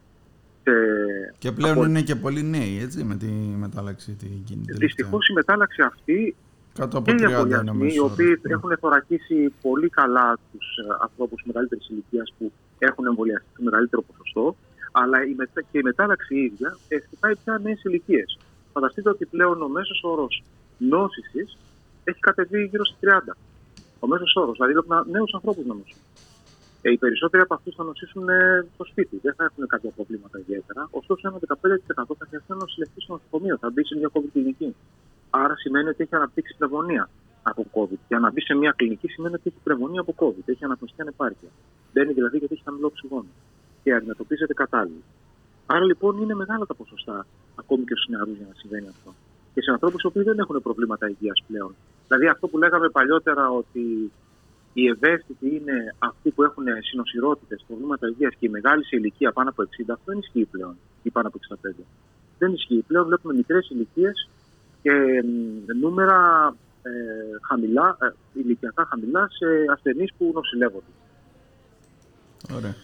Και 1.38 1.52
πλέον 1.52 1.78
από... 1.78 1.86
είναι 1.86 2.02
και 2.02 2.16
πολλοί 2.16 2.44
νέοι, 2.44 2.80
έτσι, 2.82 3.04
με 3.04 3.16
τη 3.16 3.26
μετάλλαξη 3.66 4.12
την 4.12 4.44
κινητή. 4.44 4.74
Δυστυχώς 4.74 5.28
η 5.28 5.34
μετάλλαξη 5.34 5.82
αυτή 5.82 6.36
Κάτω 6.74 6.98
από 6.98 7.12
και 7.12 7.24
οι 7.24 7.94
οι 7.94 8.00
οποίοι 8.00 8.40
ναι. 8.42 8.54
έχουν 8.54 8.78
θωρακίσει 8.80 9.54
πολύ 9.62 9.90
καλά 9.90 10.38
τους 10.52 10.66
ε, 10.78 10.96
ανθρώπους 11.02 11.44
μεγαλύτερης 11.46 11.90
ηλικίας 11.90 12.34
που 12.38 12.52
έχουν 12.80 13.06
εμβολιαστεί 13.06 13.48
σε 13.56 13.64
μεγαλύτερο 13.64 14.02
ποσοστό, 14.02 14.56
αλλά 14.92 15.26
η 15.26 15.34
μετα... 15.38 15.62
και 15.72 15.78
η 15.78 15.82
μετάλλαξη 15.84 16.36
ίδια 16.36 16.78
χτυπάει 17.06 17.36
πια 17.44 17.60
νέες 17.64 17.84
ηλικίες. 17.84 18.38
Φανταστείτε 18.74 19.10
ότι 19.10 19.26
πλέον 19.26 19.62
ο 19.62 19.68
μέσος 19.68 20.02
όρος 20.04 20.44
νόσησης 20.78 21.58
έχει 22.04 22.20
κατεβεί 22.20 22.66
γύρω 22.72 22.86
στα 22.86 22.98
30. 23.02 23.36
Ο 24.00 24.08
μέσος 24.08 24.36
όρος. 24.36 24.56
Δηλαδή 24.58 24.74
βλέπουμε 24.74 25.04
νέους 25.16 25.34
ανθρώπους 25.34 25.66
να 25.66 25.74
νοσούν. 25.74 26.02
Ε, 26.82 26.92
οι 26.92 26.98
περισσότεροι 26.98 27.44
από 27.44 27.54
αυτούς 27.54 27.76
θα 27.76 27.84
νοσήσουν 27.84 28.30
ε, 28.30 28.66
στο 28.74 28.84
σπίτι. 28.86 29.20
Δεν 29.22 29.34
θα 29.38 29.44
έχουν 29.44 29.68
κάποια 29.68 29.92
προβλήματα 29.96 30.40
ιδιαίτερα. 30.40 30.88
Ωστόσο, 30.92 31.28
ένα 31.28 31.38
15% 31.38 32.16
θα 32.20 32.26
χρειαστεί 32.28 32.52
να 32.54 32.56
νοσηλευτεί 32.56 33.02
στο 33.02 33.14
νοσοκομείο. 33.14 33.58
Θα 33.58 33.70
μπει 33.70 33.86
σε 33.86 33.96
μια 33.98 34.10
COVID 34.14 34.32
κλινική. 34.34 34.76
Άρα 35.30 35.56
σημαίνει 35.56 35.90
ότι 35.90 36.04
έχει 36.04 36.16
αναπτύξει 36.16 36.56
πνευμονία 36.58 37.10
από 37.44 37.66
COVID. 37.76 38.02
Και 38.08 38.18
να 38.18 38.32
μπει 38.32 38.42
σε 38.42 38.54
μια 38.54 38.72
κλινική 38.78 39.08
σημαίνει 39.08 39.34
ότι 39.34 39.44
έχει 39.46 39.60
πνευμονία 39.64 40.02
από 40.02 40.14
COVID. 40.22 40.46
Έχει 40.46 40.64
αναπνευστική 40.64 41.02
ανεπάρκεια. 41.02 41.50
Μπαίνει 41.94 42.14
δηλαδή 42.14 42.38
γιατί 42.38 42.54
έχει 42.54 42.64
χαμηλό 42.64 42.88
οξυγόνο. 42.88 43.32
Και 43.84 43.94
αντιμετωπίζεται 43.94 44.54
κατάλληλα. 44.54 45.04
Άρα 45.66 45.86
λοιπόν 45.86 46.22
είναι 46.22 46.36
μεγάλα 46.36 46.66
τα 46.66 46.74
ποσοστά 46.74 47.26
ακόμη 47.56 47.84
και 47.84 47.96
στους 47.96 48.08
νεαρούς 48.08 48.38
για 48.38 48.46
να 48.50 48.56
συμβαίνει 48.56 48.88
αυτό 48.88 49.14
και 49.54 49.62
σε 49.62 49.72
ανθρώπους 49.72 50.02
που 50.02 50.24
δεν 50.24 50.40
έχουν 50.40 50.62
προβλήματα 50.62 51.10
υγείας 51.10 51.44
πλέον. 51.48 51.76
Δηλαδή 52.08 52.28
αυτό 52.28 52.48
που 52.48 52.58
λέγαμε 52.58 52.90
παλιότερα 52.90 53.50
ότι 53.50 54.12
οι 54.74 54.88
ευαίσθητοι 54.88 55.48
είναι 55.56 55.96
αυτοί 56.00 56.30
που 56.32 56.44
έχουν 56.44 56.66
συνοσυρότητες, 56.90 57.64
προβλήματα 57.68 58.08
υγείας 58.08 58.34
και 58.40 58.46
η 58.46 58.50
μεγάλη 58.50 58.86
σε 58.86 58.96
ηλικία 58.96 59.32
πάνω 59.32 59.50
από 59.50 59.64
60, 59.64 59.66
αυτό 59.88 60.04
δεν 60.06 60.20
ισχύει 60.20 60.48
πλέον 60.52 60.76
ή 61.04 61.10
πάνω 61.10 61.28
από 61.28 61.38
65. 61.80 61.84
Δεν 62.38 62.54
ισχύει 62.54 62.84
πλέον. 62.88 63.06
Βλέπουμε 63.06 63.34
μικρές 63.34 63.70
ηλικίες 63.70 64.30
και 64.82 64.92
νούμερα 65.82 66.20
ε, 66.84 66.92
χαμηλά, 67.48 67.98
ε, 68.02 68.40
ηλικιακά 68.40 68.86
χαμηλά 68.90 69.30
σε 69.30 69.46
ασθενείς 69.72 70.14
που 70.18 70.32
νοσηλεύονται. 70.34 70.92
Ωραία. 72.56 72.76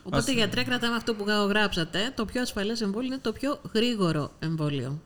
Οπότε, 0.00 0.16
Ας... 0.16 0.32
γιατρέ, 0.32 0.62
κρατάμε 0.62 0.96
αυτό 0.96 1.14
που 1.14 1.24
γράψατε. 1.48 1.98
Το 2.14 2.24
πιο 2.24 2.40
ασφαλές 2.40 2.80
εμβόλιο 2.80 3.06
είναι 3.06 3.18
το 3.22 3.32
πιο 3.32 3.60
γρήγορο 3.74 4.30
εμβόλιο. 4.38 5.00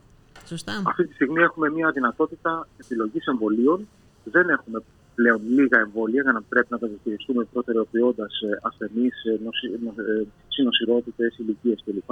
Σωστά. 0.49 0.83
Αυτή 0.87 1.07
τη 1.07 1.15
στιγμή 1.15 1.41
έχουμε 1.43 1.71
μια 1.71 1.91
δυνατότητα 1.91 2.69
επιλογής 2.83 3.27
εμβολίων. 3.27 3.89
Δεν 4.25 4.49
έχουμε 4.49 4.83
πλέον 5.15 5.41
λίγα 5.59 5.79
εμβόλια 5.79 6.23
για 6.23 6.33
να 6.33 6.43
πρέπει 6.43 6.67
να 6.71 6.79
τα 6.79 6.87
διαχειριστούμε 6.87 7.45
προτεραιοποιώντα 7.53 8.25
ε, 8.25 8.49
ασθενείς, 8.69 9.17
ε, 9.25 9.33
ε, 9.33 10.27
συνοσυρότητε, 10.49 11.25
ηλικίες 11.37 11.83
κλπ. 11.85 12.11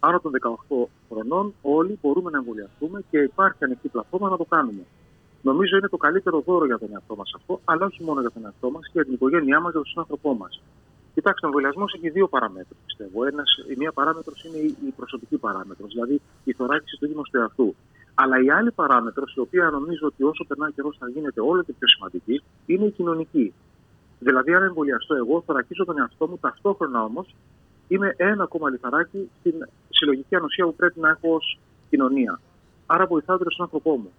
Άνω 0.00 0.20
των 0.20 0.32
18 0.68 0.86
χρονών 1.08 1.54
όλοι 1.62 1.98
μπορούμε 2.02 2.30
να 2.30 2.38
εμβολιαστούμε 2.38 3.02
και 3.10 3.18
υπάρχει 3.18 3.64
ανοιχτή 3.64 3.88
πλατφόρμα 3.88 4.28
να 4.28 4.36
το 4.36 4.44
κάνουμε. 4.44 4.82
Νομίζω 5.42 5.76
είναι 5.76 5.88
το 5.88 5.96
καλύτερο 5.96 6.42
δώρο 6.46 6.66
για 6.66 6.78
τον 6.78 6.88
εαυτό 6.92 7.16
μας 7.16 7.32
αυτό, 7.36 7.60
αλλά 7.64 7.86
όχι 7.86 8.02
μόνο 8.02 8.20
για 8.20 8.30
τον 8.30 8.44
εαυτό 8.44 8.70
μας 8.70 8.84
και 8.84 8.90
για 8.92 9.04
την 9.04 9.12
οικογένειά 9.12 9.60
μας, 9.60 9.72
για 9.72 9.80
τον 9.82 10.02
άνθρωπό 10.02 10.34
μας. 10.34 10.60
Κοιτάξτε, 11.16 11.46
ο 11.46 11.48
εμβολιασμός 11.48 11.92
έχει 11.94 12.08
δύο 12.10 12.28
παραμέτρους, 12.28 12.78
πιστεύω. 12.86 13.24
Ένας, 13.24 13.48
η 13.72 13.74
μία 13.76 13.92
παράμετρος 13.92 14.44
είναι 14.44 14.58
η 14.88 14.92
προσωπική 14.96 15.36
παράμετρος, 15.36 15.92
δηλαδή 15.92 16.20
η 16.44 16.52
θωράκιση 16.52 16.96
του 16.98 17.04
ίδιου 17.04 17.22
του 17.30 17.38
εαυτού. 17.38 17.74
Αλλά 18.14 18.36
η 18.42 18.50
άλλη 18.50 18.70
παράμετρος, 18.70 19.34
η 19.34 19.40
οποία 19.40 19.70
νομίζω 19.70 20.06
ότι 20.06 20.22
όσο 20.22 20.44
περνάει 20.44 20.72
καιρός 20.72 20.96
θα 20.98 21.08
γίνεται 21.08 21.40
όλο 21.40 21.62
και 21.62 21.72
πιο 21.78 21.88
σημαντική, 21.88 22.42
είναι 22.66 22.84
η 22.84 22.90
κοινωνική. 22.90 23.54
Δηλαδή, 24.18 24.54
αν 24.54 24.62
εμβολιαστώ 24.62 25.14
εγώ, 25.14 25.42
θωρακίζω 25.46 25.84
τον 25.84 25.98
εαυτό 25.98 26.28
μου, 26.28 26.38
ταυτόχρονα 26.40 27.02
όμως 27.02 27.34
είμαι 27.88 28.14
ένα 28.16 28.42
ακόμα 28.42 28.70
λιθαράκι 28.70 29.30
στην 29.40 29.54
συλλογική 29.88 30.34
ανοσία 30.36 30.64
που 30.64 30.74
πρέπει 30.74 31.00
να 31.00 31.08
έχω 31.08 31.34
ως 31.34 31.58
κοινωνία. 31.90 32.40
Άρα 32.86 33.06
βοηθάω 33.06 33.38
τον 33.38 33.46
άνθρωπό 33.58 33.96
μου. 33.96 34.10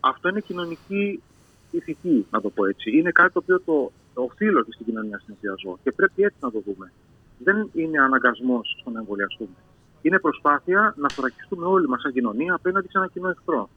Αυτό 0.00 0.28
είναι 0.28 0.40
κοινωνική 0.40 1.22
ηθική, 1.70 2.26
να 2.30 2.40
το 2.40 2.50
πω 2.50 2.66
έτσι. 2.66 2.96
Είναι 2.96 3.10
κάτι 3.10 3.32
το 3.32 3.38
οποίο 3.38 3.60
το 3.60 3.92
οφείλω 4.20 4.62
και 4.64 4.72
στην 4.72 4.86
κοινωνία 4.86 5.18
στην 5.18 5.34
οποία 5.36 5.54
ζω 5.62 5.78
και 5.82 5.92
πρέπει 5.92 6.22
έτσι 6.22 6.38
να 6.40 6.50
το 6.50 6.62
δούμε. 6.66 6.92
Δεν 7.38 7.70
είναι 7.72 7.98
αναγκασμός 7.98 8.76
στο 8.80 8.90
να 8.90 8.98
εμβολιαστούμε. 8.98 9.58
Είναι 10.02 10.18
προσπάθεια 10.18 10.94
να 10.96 11.08
θωρακιστούμε 11.08 11.66
όλοι 11.66 11.88
μας 11.88 12.00
σαν 12.00 12.12
κοινωνία 12.12 12.54
απέναντι 12.54 12.88
σε 12.90 12.98
ένα 12.98 13.08
κοινό 13.08 13.28
εχθρό. 13.28 13.70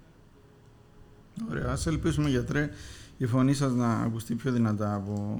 Ωραία. 1.50 1.68
Α 1.68 1.78
ελπίσουμε, 1.86 2.30
γιατρέ, 2.30 2.70
η 3.18 3.26
φωνή 3.26 3.54
σας 3.54 3.74
να 3.74 3.94
ακουστεί 3.94 4.36
πιο 4.36 4.52
δυνατά 4.52 4.96
από 4.96 5.40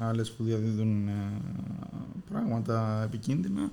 άλλες 0.00 0.30
που 0.32 0.44
διαδίδουν 0.44 1.08
ε, 1.08 1.12
πράγματα 2.30 3.02
επικίνδυνα 3.02 3.70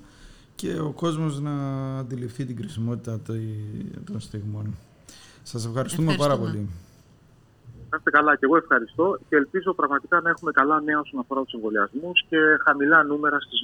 και 0.54 0.78
ο 0.80 0.92
κόσμος 0.92 1.40
να 1.40 1.52
αντιληφθεί 1.98 2.44
την 2.44 2.56
κρισιμότητα 2.56 3.20
των 4.04 4.20
στιγμών. 4.20 4.74
Σας 5.42 5.66
ευχαριστούμε, 5.66 6.14
πάρα 6.16 6.38
πολύ. 6.38 6.68
Να 7.92 7.98
είστε 7.98 8.10
καλά 8.10 8.32
και 8.36 8.44
εγώ 8.48 8.56
ευχαριστώ 8.56 9.18
και 9.28 9.36
ελπίζω 9.36 9.74
πραγματικά 9.74 10.20
να 10.20 10.30
έχουμε 10.30 10.50
καλά 10.52 10.80
νέα 10.80 10.98
όσον 11.00 11.20
αφορά 11.20 11.42
τους 11.42 11.52
εμβολιασμούς 11.52 12.24
και 12.28 12.38
χαμηλά 12.64 13.02
νούμερα 13.02 13.40
στις 13.40 13.60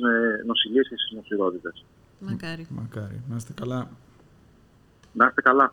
νοσηλίε 0.47 0.83
και 0.83 0.97
στις 1.01 1.13
νοσηρότητε. 1.17 1.73
Μακάρι. 2.19 2.67
Μακάρι. 2.71 3.21
Να 3.29 3.37
είστε 3.37 3.53
καλά. 3.53 3.89
Να 5.13 5.27
είστε 5.27 5.41
καλά. 5.41 5.73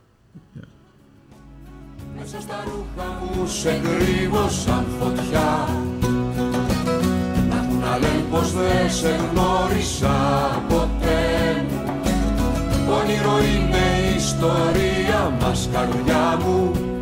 Μέσα 2.17 2.41
στα 2.41 2.63
ρούχα 2.63 3.07
μου 3.19 3.47
σε 3.47 3.69
σαν 4.47 4.85
φωτιά 4.99 5.67
Να 7.49 7.55
έχουν 7.57 7.79
να 7.79 7.97
λένε 7.97 8.23
πως 8.31 8.53
δεν 8.53 8.89
σε 8.89 9.09
γνώρισα 9.15 10.15
ποτέ 10.69 11.65
μου 11.69 11.83
Όνειρο 12.99 13.37
είναι 13.37 14.11
η 14.11 14.15
ιστορία 14.15 15.37
μας 15.41 15.69
καρδιά 15.73 16.37
μου 16.45 16.94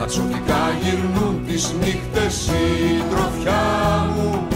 Τα 0.00 0.06
τσοτικά 0.06 0.70
γυρνούν 0.82 1.44
τις 1.46 1.72
νύχτες 1.80 2.46
η 2.46 3.02
τροφιά 3.10 3.62
μου 4.14 4.48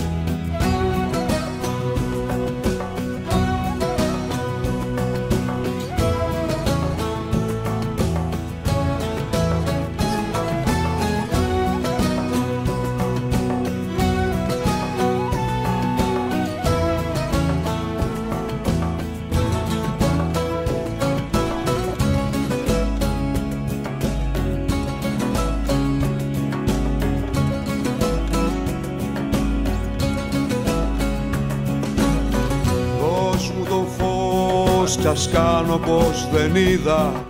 κι 34.97 35.07
ας 35.07 35.29
κάνω 35.29 35.79
πως 35.79 36.29
δεν 36.33 36.55
είδα 36.55 37.27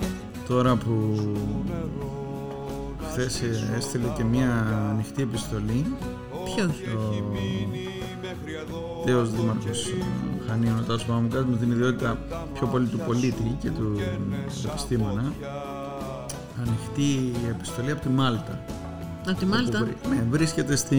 Τώρα 0.49 0.77
που 0.77 1.19
χθες 3.11 3.43
έστειλε 3.77 4.09
και 4.17 4.25
μια 4.25 4.67
ανοιχτή 4.91 5.23
επιστολή 5.23 5.87
Ποιος; 6.45 6.71
Ο 9.01 9.05
Τέος 9.05 9.31
Δήμαρχος 9.31 9.95
Χανίων 10.49 10.79
ο 10.79 10.83
Τάσος 10.87 11.05
Παμουκάς 11.05 11.45
με 11.45 11.57
την 11.57 11.71
ιδιότητα 11.71 12.19
πιο 12.55 12.67
πολύ 12.67 12.87
του 12.87 12.99
πολίτη 13.07 13.57
και 13.61 13.71
του 13.71 14.01
επιστήμονα 14.65 15.33
ανοιχτή 16.61 17.33
επιστολή 17.51 17.91
από 17.91 18.01
τη 18.01 18.09
Μάλτα 18.09 18.65
από 19.29 19.39
τη 19.39 19.47
Μάλτα; 19.47 19.89
ναι, 20.09 20.25
βρίσκεται 20.31 20.77
στη. 20.77 20.97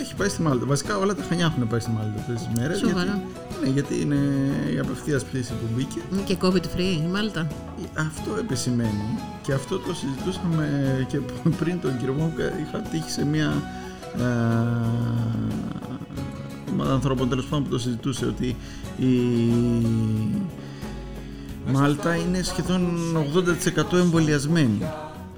Έχει 0.00 0.14
πάει 0.14 0.28
στη 0.28 0.42
Μάλτα. 0.42 0.66
Βασικά 0.66 0.96
όλα 0.96 1.14
τα 1.14 1.22
χανιά 1.28 1.46
έχουν 1.46 1.68
πάει 1.68 1.80
στη 1.80 1.90
Μάλτα 1.90 2.20
αυτές 2.20 2.36
τις 2.38 2.48
μέρες. 2.58 2.78
Σοβαρά. 2.78 3.22
Ναι, 3.62 3.68
γιατί 3.68 4.00
είναι 4.00 4.18
η 4.74 4.78
απευθείας 4.78 5.24
πτήση 5.24 5.52
που 5.52 5.66
μπήκε. 5.74 6.00
Και 6.24 6.36
COVID 6.42 6.76
free 6.76 7.00
η 7.04 7.08
Μάλτα. 7.12 7.46
Αυτό 7.94 8.36
επισημαίνει 8.38 9.18
και 9.42 9.52
αυτό 9.52 9.78
το 9.78 9.94
συζητούσαμε 9.94 11.06
και 11.08 11.20
πριν 11.60 11.80
τον 11.80 11.98
κύριο 11.98 12.14
μου. 12.14 12.32
Είχα 12.66 12.78
τύχει 12.78 13.10
σε 13.10 13.24
μια 13.24 13.62
ομάδα 16.72 16.92
ανθρώπων 16.92 17.28
τέλος 17.28 17.44
πάντων 17.44 17.64
που 17.64 17.70
το 17.70 17.78
συζητούσε 17.78 18.26
ότι 18.26 18.56
η 18.98 19.06
Μάλτα 21.72 22.14
είναι 22.16 22.42
σχεδόν 22.42 22.98
80% 23.92 23.98
εμβολιασμένη. 23.98 24.78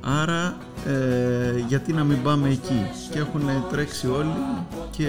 Άρα 0.00 0.56
ε, 0.86 1.58
γιατί 1.66 1.92
να 1.92 2.04
μην 2.04 2.22
πάμε 2.22 2.48
εκεί; 2.48 2.90
Και 3.10 3.18
έχουν 3.18 3.42
τρέξει 3.70 4.06
όλοι 4.06 4.34
και 4.90 5.08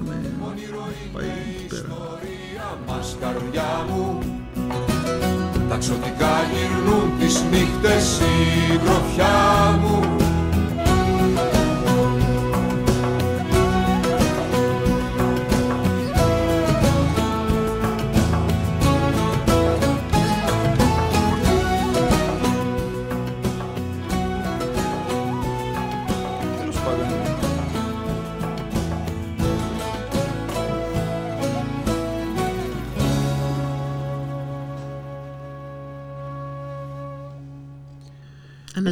έχουν 0.00 1.10
πάει 1.12 1.24
εκεί 1.24 1.66
πέρα. 1.68 2.18
Μας 2.86 3.16
καρδιά 3.20 3.86
μου. 3.88 4.18
Τα 5.68 5.76
ξωτικά 5.76 6.34
γυρνούν 6.52 7.18
τις 7.18 7.42
νύχτες 7.50 8.20
η 8.20 8.78
τροφιά 8.78 9.78
μου 9.80 10.21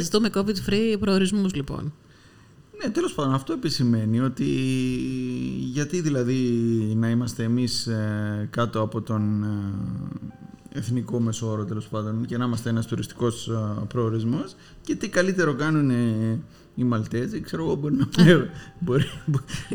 Αναζητούμε 0.01 0.29
COVID-free 0.33 0.99
προορισμούς 0.99 1.53
λοιπόν. 1.53 1.93
Ναι, 2.83 2.89
τέλος 2.89 3.13
πάντων 3.13 3.33
αυτό 3.33 3.53
επισημαίνει 3.53 4.19
ότι 4.19 4.45
γιατί 5.71 6.01
δηλαδή 6.01 6.37
να 6.95 7.09
είμαστε 7.09 7.43
εμείς 7.43 7.87
ε, 7.87 8.47
κάτω 8.49 8.81
από 8.81 9.01
τον 9.01 9.43
ε, 9.43 10.79
εθνικό 10.79 11.19
μεσόωρο 11.19 11.65
τέλος 11.65 11.87
πάντων 11.87 12.25
και 12.25 12.37
να 12.37 12.45
είμαστε 12.45 12.69
ένας 12.69 12.85
τουριστικός 12.85 13.47
ε, 13.47 13.83
προορισμός 13.87 14.55
και 14.81 14.95
τι 14.95 15.09
καλύτερο 15.09 15.53
κάνουν 15.53 15.89
οι 16.75 16.83
Μαλτέζοι, 16.83 17.41
ξέρω 17.41 17.63
εγώ 17.63 17.75
μπορεί 17.75 17.95
να, 17.95 18.07
μπορεί, 18.79 19.05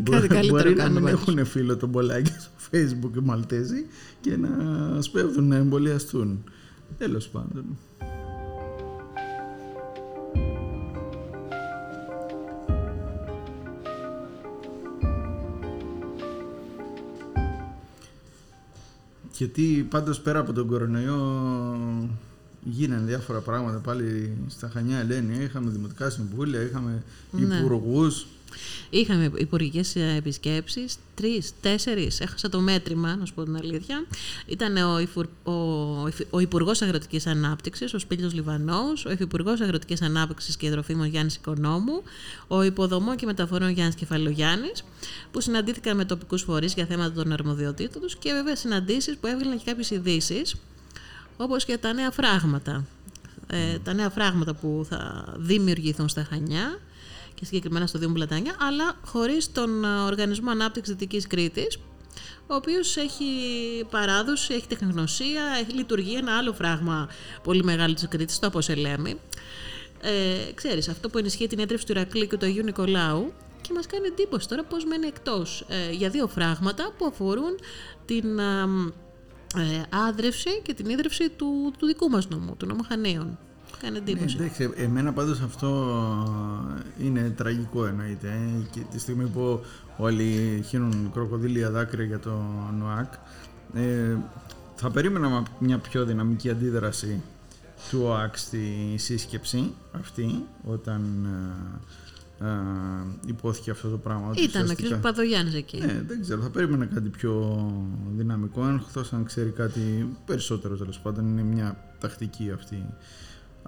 μπορεί, 0.02 0.48
μπορεί 0.48 0.74
να 0.74 0.88
μην 0.88 1.06
έχουν 1.06 1.44
φίλο 1.44 1.76
τον 1.76 1.90
Πολάκη 1.90 2.30
στο 2.30 2.50
facebook 2.70 3.16
οι 3.16 3.20
Μαλτέζοι 3.22 3.86
και 4.20 4.36
να 4.36 4.48
σπέβδουν 5.02 5.48
να 5.48 5.56
εμβολιαστούν. 5.56 6.44
Τέλος 6.98 7.28
πάντων. 7.28 7.64
Γιατί 19.36 19.86
πάντως 19.90 20.20
πέρα 20.20 20.38
από 20.38 20.52
τον 20.52 20.66
κορονοϊό 20.66 21.18
γίνανε 22.64 23.06
διάφορα 23.06 23.40
πράγματα 23.40 23.78
πάλι 23.78 24.36
στα 24.46 24.68
Χανιά 24.68 24.98
Ελένη. 24.98 25.44
Είχαμε 25.44 25.70
δημοτικά 25.70 26.10
συμβούλια, 26.10 26.60
είχαμε 26.62 27.02
ναι. 27.30 27.56
υπουργούς. 27.56 28.26
Είχαμε 28.90 29.30
υπουργικές 29.36 29.96
επισκέψεις, 29.96 30.96
τρεις, 31.14 31.52
τέσσερις. 31.60 32.20
Έχασα 32.20 32.48
το 32.48 32.60
μέτρημα, 32.60 33.16
να 33.16 33.24
σου 33.24 33.34
πω 33.34 33.42
την 33.42 33.56
αλήθεια. 33.56 34.06
Ήταν 34.46 34.76
ο, 34.76 34.98
Υφουρ, 34.98 35.26
ο, 35.44 35.52
ο 36.30 36.40
Υπουργός 36.40 36.82
Αγροτικής 36.82 37.26
Ανάπτυξης, 37.26 37.94
ο 37.94 37.98
Σπίλιος 37.98 38.32
Λιβανός, 38.32 39.04
ο 39.04 39.10
Υφυπουργός 39.10 39.60
Αγροτικής 39.60 40.02
Ανάπτυξης 40.02 40.56
και 40.56 40.70
Τροφίμων 40.70 41.06
Γιάννης 41.06 41.34
Οικονόμου, 41.34 42.02
ο 42.46 42.62
Υποδομό 42.62 43.16
και 43.16 43.26
Μεταφορών 43.26 43.68
Γιάννης 43.68 43.94
Κεφαλογιάννης, 43.94 44.84
που 45.30 45.40
συναντήθηκαν 45.40 45.96
με 45.96 46.04
τοπικούς 46.04 46.42
φορείς 46.42 46.74
για 46.74 46.86
θέματα 46.86 47.12
των 47.12 47.32
αρμοδιοτήτων 47.32 48.02
τους 48.02 48.16
και 48.16 48.32
βέβαια 48.32 48.56
συναντήσεις 48.56 49.16
που 49.16 49.26
έβγαλαν 49.26 49.58
και 49.58 49.64
κάποιες 49.64 49.90
ειδήσεις, 49.90 50.54
όπως 51.36 51.64
και 51.64 51.78
τα 51.78 51.92
νέα 51.92 52.10
φράγματα. 52.10 52.86
Ε, 53.50 53.78
τα 53.78 53.92
νέα 53.92 54.10
φράγματα 54.10 54.54
που 54.54 54.86
θα 54.88 55.34
δημιουργηθούν 55.36 56.08
στα 56.08 56.24
Χανιά 56.24 56.78
και 57.36 57.44
συγκεκριμένα 57.44 57.86
στο 57.86 57.98
Δήμο 57.98 58.12
Πλατάνια, 58.12 58.56
αλλά 58.60 58.96
χωρίς 59.04 59.52
τον 59.52 59.84
ε, 59.84 60.00
Οργανισμό 60.00 60.50
Ανάπτυξης 60.50 60.94
Δυτικής 60.94 61.26
Κρήτης, 61.26 61.78
ο 62.46 62.54
οποίος 62.54 62.96
έχει 62.96 63.24
παράδοση, 63.90 64.54
έχει 64.54 64.66
τεχνογνωσία, 64.66 65.42
έχει 65.60 65.72
λειτουργεί 65.72 66.14
ένα 66.14 66.36
άλλο 66.36 66.52
φράγμα 66.52 67.08
πολύ 67.42 67.64
μεγάλο 67.64 67.94
της 67.94 68.08
Κρήτης, 68.08 68.38
το 68.38 68.46
Αποσελέμι. 68.46 69.20
Ε, 70.00 70.52
ξέρεις, 70.54 70.88
αυτό 70.88 71.08
που 71.08 71.18
ενισχύει 71.18 71.46
την 71.46 71.58
έτρεψη 71.58 71.86
του 71.86 71.92
Ηρακλή 71.92 72.26
και 72.26 72.36
του 72.36 72.46
Αγίου 72.46 72.64
Νικολάου 72.64 73.32
και 73.60 73.72
μας 73.74 73.86
κάνει 73.86 74.06
εντύπωση 74.06 74.48
τώρα 74.48 74.64
πώς 74.64 74.84
μένει 74.84 75.06
εκτός 75.06 75.64
ε, 75.68 75.90
για 75.92 76.10
δύο 76.10 76.26
φράγματα 76.26 76.92
που 76.98 77.06
αφορούν 77.06 77.58
την 78.04 78.38
ε, 78.38 78.62
ε 79.56 79.82
άδρευση 79.90 80.60
και 80.62 80.74
την 80.74 80.88
ίδρυυση 80.88 81.28
του, 81.30 81.72
του 81.78 81.86
δικού 81.86 82.08
μας 82.08 82.28
νόμου, 82.28 82.56
του 82.56 82.66
νόμου 82.66 82.82
Χανίων. 82.88 83.38
Κάνει 83.80 83.96
εντύπωση. 83.96 84.36
Ναι, 84.38 84.50
εμένα 84.82 85.12
πάντως 85.12 85.40
αυτό 85.40 85.70
είναι 86.98 87.32
τραγικό 87.36 87.86
εννοείται. 87.86 88.28
Ε. 88.28 88.66
Και 88.70 88.80
τη 88.90 88.98
στιγμή 88.98 89.24
που 89.24 89.60
όλοι 89.96 90.62
χύνουν 90.66 91.10
κροκοδίλια 91.12 91.70
δάκρυα 91.70 92.04
για 92.04 92.18
το 92.18 92.42
ΝΟΑΚ, 92.78 93.12
ε, 93.74 94.16
θα 94.74 94.90
περίμενα 94.90 95.42
μια 95.58 95.78
πιο 95.78 96.04
δυναμική 96.04 96.50
αντίδραση 96.50 97.22
του 97.90 98.00
ΟΑΚ 98.04 98.38
στη 98.38 98.94
σύσκεψη 98.96 99.72
αυτή, 99.92 100.44
όταν 100.64 101.26
α, 102.40 102.46
υπόθηκε 103.26 103.70
αυτό 103.70 103.88
το 103.88 103.96
πράγμα. 103.98 104.28
ότι 104.28 104.42
Ήταν 104.42 104.60
ο 104.62 104.64
ουσιαστικά- 104.64 104.88
κ. 104.96 105.00
Παπαδογιάννης 105.00 105.54
εκεί. 105.54 105.78
Ναι, 105.78 106.02
δεν 106.06 106.20
ξέρω, 106.20 106.42
θα 106.42 106.50
περίμενα 106.50 106.84
κάτι 106.86 107.08
πιο 107.08 107.66
δυναμικό, 108.16 108.66
εκτός 108.86 109.12
αν 109.12 109.24
ξέρει 109.24 109.50
κάτι 109.50 110.08
περισσότερο 110.26 110.76
τέλος 110.76 110.98
πάντων, 110.98 111.26
είναι 111.28 111.42
μια 111.42 111.76
τακτική 112.00 112.50
αυτή. 112.50 112.84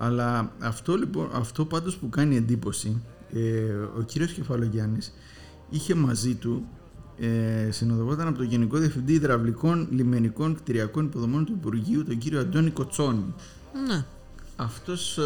Αλλά 0.00 0.52
αυτό 0.60 0.96
λοιπόν, 0.96 1.28
αυτό 1.32 1.64
πάντως 1.64 1.96
που 1.96 2.08
κάνει 2.08 2.36
εντύπωση, 2.36 3.02
ε, 3.32 3.72
ο 3.98 4.02
κύριος 4.06 4.32
Κεφαλογιάννης 4.32 5.14
είχε 5.70 5.94
μαζί 5.94 6.34
του, 6.34 6.66
ε, 7.18 7.70
συνοδευόταν 7.70 8.28
από 8.28 8.36
τον 8.38 8.46
Γενικό 8.46 8.78
Διευθυντή 8.78 9.12
Υδραυλικών 9.12 9.88
Λιμενικών 9.90 10.54
Κτηριακών 10.54 11.04
Υποδομών 11.04 11.44
του 11.44 11.52
Υπουργείου, 11.52 12.04
τον 12.04 12.18
κύριο 12.18 12.40
Αντώνη 12.40 12.70
Κοτσόνη. 12.70 13.34
Ναι. 13.86 14.04
Αυτός 14.56 15.18
ε, 15.18 15.22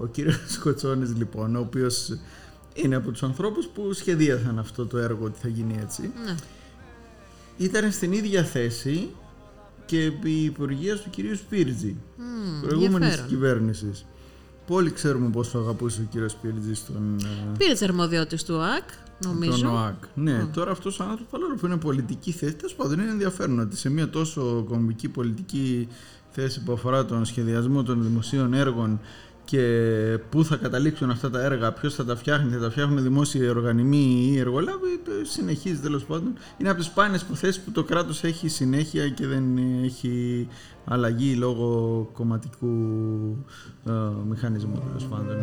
ο 0.00 0.08
κύριος 0.12 0.58
Κοτσόνης 0.62 1.16
λοιπόν, 1.16 1.56
ο 1.56 1.60
οποίος 1.60 2.18
είναι 2.74 2.96
από 2.96 3.10
τους 3.10 3.22
ανθρώπους 3.22 3.66
που 3.66 3.92
σχεδίασαν 3.92 4.58
αυτό 4.58 4.86
το 4.86 4.98
έργο 4.98 5.24
ότι 5.24 5.38
θα 5.40 5.48
γίνει 5.48 5.78
έτσι, 5.82 6.02
ναι. 6.24 6.34
ήταν 7.56 7.92
στην 7.92 8.12
ίδια 8.12 8.44
θέση 8.44 9.10
και 9.88 10.02
επί 10.04 10.30
υπουργεία 10.30 10.96
του 10.96 11.10
κυρίου 11.10 11.36
Σπίρτζη, 11.36 11.96
Μμμ, 12.16 12.60
προηγούμενης 12.60 12.94
ενδιαφέρον. 12.94 13.26
κυβέρνησης. 13.28 14.06
Όλοι 14.68 14.90
ξέρουμε 14.90 15.28
πόσο 15.30 15.58
αγαπούσε 15.58 16.00
ο 16.00 16.04
κύριος 16.10 16.32
Σπίρτζη 16.32 16.74
στον, 16.74 17.16
ε, 17.22 17.56
Πήρε 17.58 17.72
τις 17.72 17.82
αρμοδιότητες 17.82 18.44
του 18.44 18.54
ΟΑΚ, 18.54 18.88
νομίζω. 19.24 19.62
τον 19.62 19.66
ΟΑΚ. 19.66 19.94
Ναι, 20.14 20.44
τώρα 20.52 20.70
αυτός 20.70 21.00
ο 21.00 21.02
άνθρωπος, 21.02 21.26
παρόλο 21.30 21.54
που 21.54 21.66
είναι 21.66 21.76
πολιτική 21.76 22.32
θέση, 22.32 22.54
τέλος 22.54 22.74
πάντων 22.74 23.00
είναι 23.00 23.10
ενδιαφέρον 23.10 23.58
ότι 23.58 23.76
σε 23.76 23.90
μια 23.90 24.08
τόσο 24.08 24.64
κομβική 24.68 25.08
πολιτική 25.08 25.88
θέση 26.30 26.62
που 26.62 26.72
αφορά 26.72 27.04
τον 27.04 27.24
σχεδιασμό 27.24 27.82
των 27.82 28.02
δημοσίων 28.02 28.54
έργων 28.54 29.00
και 29.50 30.18
πού 30.30 30.44
θα 30.44 30.56
καταλήξουν 30.56 31.10
αυτά 31.10 31.30
τα 31.30 31.42
έργα, 31.42 31.72
ποιος 31.72 31.94
θα 31.94 32.04
τα 32.04 32.16
φτιάχνει, 32.16 32.52
θα 32.52 32.58
τα 32.58 32.70
φτιάχνουν 32.70 33.02
δημόσιοι 33.02 33.48
οργανισμοί 33.48 34.30
ή 34.32 34.38
εργολάβοι, 34.38 35.00
το 35.04 35.10
συνεχίζει 35.22 35.80
τέλος 35.80 36.04
πάντων. 36.04 36.32
Είναι 36.58 36.68
από 36.68 36.78
τις 36.78 36.86
σπάνιες 36.86 37.22
υποθέσεις 37.22 37.60
που 37.62 37.70
το 37.70 37.84
κράτος 37.84 38.24
έχει 38.24 38.48
συνέχεια 38.48 39.08
και 39.08 39.26
δεν 39.26 39.58
έχει 39.84 40.48
αλλαγή 40.84 41.34
λόγω 41.34 42.10
κομματικού 42.12 42.66
ε, 43.86 43.92
μηχανισμού 44.28 44.82
τέλος 44.86 45.04
πάντων. 45.04 45.36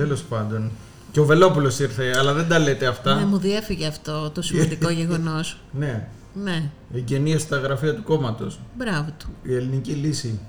Τέλος 0.00 0.22
πάντων. 0.22 0.70
Και 1.12 1.20
ο 1.20 1.24
Βελόπουλος 1.24 1.78
ήρθε, 1.78 2.14
αλλά 2.18 2.32
δεν 2.32 2.48
τα 2.48 2.58
λέτε 2.58 2.86
αυτά. 2.86 3.14
Ναι, 3.14 3.24
μου 3.24 3.38
διέφυγε 3.38 3.86
αυτό 3.86 4.30
το 4.30 4.42
σημαντικό 4.42 4.90
γεγονός. 5.00 5.56
Ναι. 5.72 6.08
Ναι, 6.34 6.62
Εγγενεία 6.94 7.38
στα 7.38 7.56
γραφεία 7.58 7.94
του 7.94 8.02
κόμματος. 8.02 8.60
μπράβο 8.76 9.08
του. 9.18 9.26
Η 9.42 9.54
ελληνική 9.54 9.90
λύση. 9.92 10.40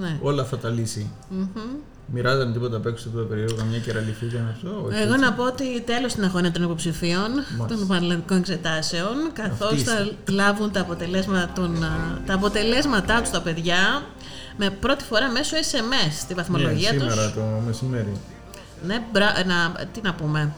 Ναι. 0.00 0.18
Όλα 0.22 0.44
θα 0.44 0.58
τα 0.58 0.68
λύσει. 0.68 1.10
Μοιράζανε 2.06 2.52
τίποτα 2.52 2.76
απ' 2.76 2.86
έξω 2.86 3.08
του 3.08 3.26
περίεργου, 3.28 3.56
καμιά 3.56 3.78
κεραλιφίδα 3.78 4.48
αυτό. 4.52 4.82
Όχι, 4.86 4.96
Εγώ 5.02 5.12
έτσι. 5.12 5.24
να 5.24 5.32
πω 5.32 5.44
ότι 5.44 5.80
τέλος 5.80 6.12
την 6.14 6.24
αγωνία 6.24 6.50
των 6.52 6.62
υποψηφίων 6.62 7.28
των 7.68 7.86
πανελλαδικών 7.86 8.36
εξετάσεων, 8.38 9.14
καθώς 9.32 9.72
Αυτή 9.72 9.82
θα 9.84 10.08
λάβουν 10.30 10.70
τα, 10.72 10.80
αποτελέσματα 10.80 11.52
των, 11.54 11.84
α, 11.84 12.20
τα 12.26 12.34
αποτελέσματά 12.34 13.20
τους 13.20 13.30
τα 13.30 13.40
παιδιά 13.42 14.02
με 14.56 14.70
πρώτη 14.70 15.04
φορά 15.04 15.30
μέσω 15.30 15.56
SMS 15.56 16.12
στη 16.20 16.34
βαθμολογία 16.34 16.92
ναι, 16.92 16.98
τους. 16.98 17.12
σήμερα 17.12 17.32
το 17.32 17.62
μεσημέρι. 17.66 18.12
Ναι, 18.86 19.02
μπρα... 19.12 19.32
να... 19.46 19.86
τι 19.92 20.00
να 20.02 20.14
πούμε. 20.14 20.52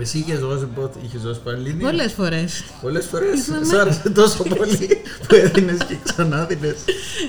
Εσύ 0.00 0.18
είχες 0.18 0.38
δώσει 0.40 0.64
πότε, 0.66 0.98
είχες 1.04 1.20
δώσει 1.22 1.40
Πανελλήνια. 1.40 1.86
Πολλές 1.90 2.12
φορές. 2.12 2.64
Πολλές 2.82 3.06
φορές; 3.06 3.40
Σ' 3.68 3.72
άρεσε 3.72 4.10
τόσο 4.20 4.42
πολύ 4.42 5.02
που 5.28 5.34
έδινες 5.34 5.76
και 5.88 5.96
ξανά 6.04 6.44
δίνε. 6.44 6.74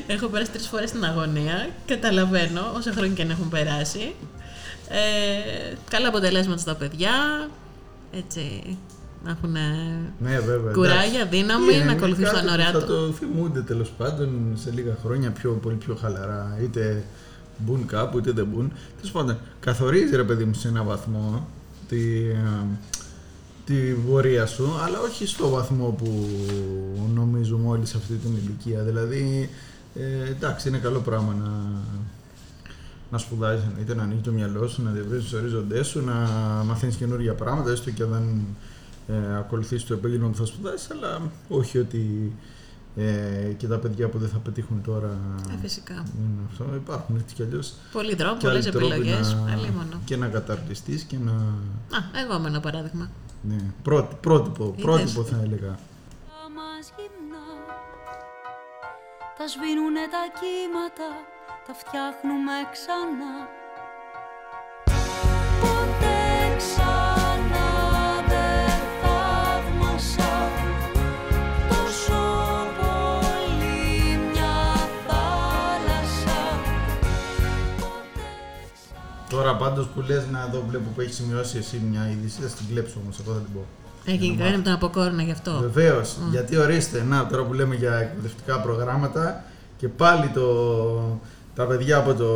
Έχω 0.07 0.27
περάσει 0.27 0.51
τρεις 0.51 0.67
φορές 0.67 0.89
στην 0.89 1.03
αγωνία. 1.05 1.67
Καταλαβαίνω 1.85 2.61
όσα 2.75 2.91
χρόνια 2.91 3.13
και 3.15 3.21
αν 3.21 3.29
έχουν 3.29 3.49
περάσει. 3.49 4.15
Ε, 4.89 5.75
καλά 5.89 6.07
αποτελέσματα 6.07 6.59
στα 6.59 6.75
παιδιά. 6.75 7.11
Έτσι. 8.17 8.77
Να 9.23 9.31
έχουν 9.31 9.51
Ναι, 10.19 10.39
βέβαια. 10.39 10.71
κουράγια, 10.73 11.19
εντάξει. 11.19 11.27
δύναμη, 11.37 11.73
Είναι 11.75 11.83
να 11.83 11.91
ακολουθήσουν 11.91 12.33
τα 12.33 12.39
κάτι 12.39 12.45
που 12.47 12.53
όνειρά 12.53 12.71
Θα 12.71 12.79
του. 12.79 12.85
το 12.85 13.11
θυμούνται 13.11 13.61
τέλος 13.61 13.89
πάντων 13.97 14.29
σε 14.63 14.71
λίγα 14.73 14.97
χρόνια 15.03 15.31
πιο, 15.31 15.51
πολύ 15.51 15.75
πιο 15.75 15.95
χαλαρά. 16.01 16.57
Είτε 16.63 17.03
μπουν 17.57 17.85
κάπου 17.85 18.17
είτε 18.17 18.31
δεν 18.31 18.45
μπουν. 18.45 18.71
Τέλος 18.95 19.11
πάντων, 19.11 19.37
καθορίζει 19.59 20.15
ρε 20.15 20.23
παιδί 20.23 20.43
μου 20.45 20.53
σε 20.53 20.67
ένα 20.67 20.83
βαθμό 20.83 21.47
τη, 21.87 22.29
ε, 22.29 22.65
τη 23.65 23.73
πορεία 24.09 24.45
σου, 24.45 24.69
αλλά 24.83 24.99
όχι 24.99 25.27
στο 25.27 25.49
βαθμό 25.49 25.95
που 25.97 26.27
νομίζουμε 27.13 27.67
όλοι 27.67 27.85
σε 27.85 27.97
αυτή 27.97 28.13
την 28.13 28.31
ηλικία. 28.35 28.83
Δηλαδή, 28.83 29.49
ε, 29.95 30.29
εντάξει, 30.29 30.67
είναι 30.67 30.77
καλό 30.77 30.99
πράγμα 30.99 31.33
να, 31.33 31.51
να 33.11 33.17
σπουδάζεις, 33.17 33.65
είτε 33.81 33.95
να 33.95 34.03
ανοίγεις 34.03 34.23
το 34.23 34.31
μυαλό 34.31 34.67
σου, 34.67 34.83
να 34.83 34.91
διευρύνει 34.91 35.21
τους 35.21 35.33
ορίζοντέ 35.33 35.83
σου, 35.83 36.03
να 36.03 36.13
μαθαίνεις 36.65 36.95
καινούργια 36.95 37.33
πράγματα, 37.33 37.71
έστω 37.71 37.91
και 37.91 38.03
δεν 38.03 38.45
ε, 39.07 39.37
ακολουθήσεις 39.37 39.87
το 39.87 39.93
επάγγελμα 39.93 40.27
που 40.27 40.37
θα 40.37 40.45
σπουδάσεις, 40.45 40.91
αλλά 40.91 41.21
όχι 41.47 41.77
ότι 41.77 42.33
ε, 42.95 43.53
και 43.57 43.67
τα 43.67 43.77
παιδιά 43.77 44.07
που 44.09 44.17
δεν 44.17 44.29
θα 44.29 44.37
πετύχουν 44.37 44.81
τώρα. 44.81 45.17
Ε, 45.53 45.57
φυσικά. 45.61 45.93
είναι 45.93 46.41
αυτό. 46.51 46.65
Υπάρχουν 46.75 47.15
έτσι 47.15 47.35
κι 47.35 47.43
αλλιώς. 47.43 47.73
Πολλοί 47.91 48.15
τρόποι, 48.15 48.37
και 48.37 48.47
πολλές 48.47 48.65
άλλοι 48.65 48.75
τρόποι 48.75 48.93
επιλογές. 48.93 49.33
να, 49.33 49.51
Αλίμονο. 49.51 49.99
και 50.05 50.15
να 50.17 50.27
καταρτιστείς 50.27 51.03
και 51.03 51.17
να. 51.17 51.31
Α, 51.97 51.99
εγώ 52.23 52.35
είμαι 52.37 52.47
ένα 52.47 52.59
παράδειγμα. 52.59 53.09
Ναι, 53.41 53.61
πρώτη, 53.83 54.15
πρότυπο, 54.21 54.63
Είδες. 54.63 54.81
πρότυπο 54.81 55.23
θα 55.23 55.39
έλεγα. 55.43 55.73
Τα 56.29 56.43
μας 56.55 56.85
γυμνά 56.95 57.45
Τα 59.37 59.45
σβήνουνε 59.53 60.03
τα 60.15 60.23
κύματα 60.39 61.09
Τα 61.67 61.73
φτιάχνουμε 61.81 62.55
ξανά 62.73 63.33
Τώρα 79.35 79.55
πάντως 79.55 79.87
που 79.87 80.01
λες 80.07 80.23
να 80.31 80.49
δω, 80.51 80.63
βλέπω 80.69 80.89
που 80.95 81.01
έχεις 81.01 81.15
σημειώσει 81.15 81.57
εσύ 81.57 81.81
μια 81.91 82.09
είδηση, 82.11 82.41
θα 82.41 82.47
την 82.47 82.65
κλέψω 82.69 82.99
όμως, 83.03 83.19
εγώ 83.19 83.33
θα 83.33 83.39
την 83.39 83.53
πω. 83.53 83.65
Έχει 84.05 84.35
κάνει 84.39 84.57
με 84.57 84.63
τον 84.63 84.73
αποκόρνα 84.73 85.21
γι' 85.23 85.31
αυτό. 85.31 85.59
Βεβαίως, 85.61 86.17
γιατί 86.31 86.57
ορίστε, 86.57 87.03
να 87.03 87.27
τώρα 87.27 87.43
που 87.43 87.53
λέμε 87.53 87.75
για 87.75 87.93
εκπαιδευτικά 87.95 88.59
προγράμματα 88.59 89.43
και 89.77 89.87
πάλι 89.87 90.27
το, 90.27 90.45
τα 91.55 91.65
παιδιά 91.65 91.97
από 91.97 92.13
το, 92.13 92.29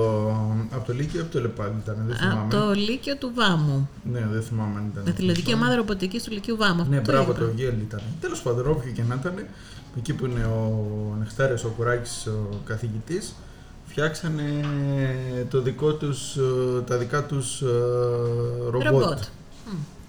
από 0.75 0.85
το 0.85 0.93
Λύκειο, 0.93 1.21
από 1.21 1.31
το 1.31 1.39
Λεπάλι 1.41 1.73
ήταν, 1.83 1.95
δεν 2.07 2.15
θυμάμαι. 2.15 2.39
Από 2.41 2.55
το 2.55 2.71
Λύκειο 2.73 3.15
του 3.17 3.31
Βάμου. 3.35 3.89
Ναι, 4.11 4.27
δεν 4.31 4.41
θυμάμαι 4.41 4.79
αν 4.79 4.89
ήταν. 4.93 5.03
Αθλητική 5.07 5.53
ομάδα 5.53 5.75
ρομποτική 5.75 6.19
του 6.19 6.31
Λυκείου 6.31 6.57
Βάμου. 6.57 6.85
Ναι, 6.89 6.97
Αυτό 6.97 7.11
μπράβο, 7.11 7.31
είπα. 7.31 7.39
το 7.39 7.51
Γέλ 7.55 7.79
ήταν. 7.79 8.01
Τέλος 8.21 8.41
πάντων, 8.41 8.67
όποιο 8.67 8.91
και 8.91 9.03
να 9.07 9.15
ήταν, 9.15 9.33
εκεί 9.97 10.13
που 10.13 10.25
είναι 10.25 10.43
ο 10.43 11.15
Νεκτάριος 11.19 11.63
ο 11.63 11.69
Κουράκης, 11.77 12.25
ο 12.27 12.59
καθηγητής, 12.65 13.33
φτιάξανε 14.03 14.63
το 15.49 15.61
δικό 15.61 15.93
τους, 15.93 16.35
ε, 16.35 16.81
τα 16.87 16.97
δικά 16.97 17.23
τους 17.25 17.61
ε, 17.61 17.65
ρομπότ. 18.69 18.83
Ρομπότ. 18.87 19.17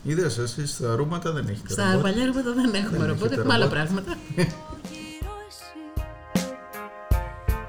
Είδες, 0.02 0.38
εσείς 0.38 0.70
στα 0.70 0.94
ρούματα 0.94 1.32
δεν 1.32 1.48
έχετε 1.48 1.72
Στα 1.72 1.84
ρομπότ. 1.84 2.02
παλιά 2.02 2.26
ρομπότα 2.26 2.52
δεν 2.52 2.74
έχουμε 2.74 2.98
Δεν 2.98 3.06
ρομπότ, 3.06 3.24
έχετε 3.24 3.40
έχουμε 3.40 3.54
άλλα 3.54 3.64
ρομπότ. 3.64 3.78
πράγματα. 3.78 4.16
γύρω 4.90 5.34
εσύ 5.48 5.80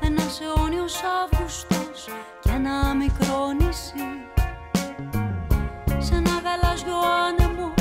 Ένας 0.01 0.39
αιώνιος 0.41 0.93
Τέλειος 0.93 1.01
Αύγουστος 1.23 2.05
και 2.41 2.49
ένα 2.49 2.95
μικρό 2.95 3.38
νησί 3.60 4.10
Σ' 6.05 6.12
ένα 6.12 6.34
γαλάζιο 6.45 6.99
άνεμο 7.25 7.73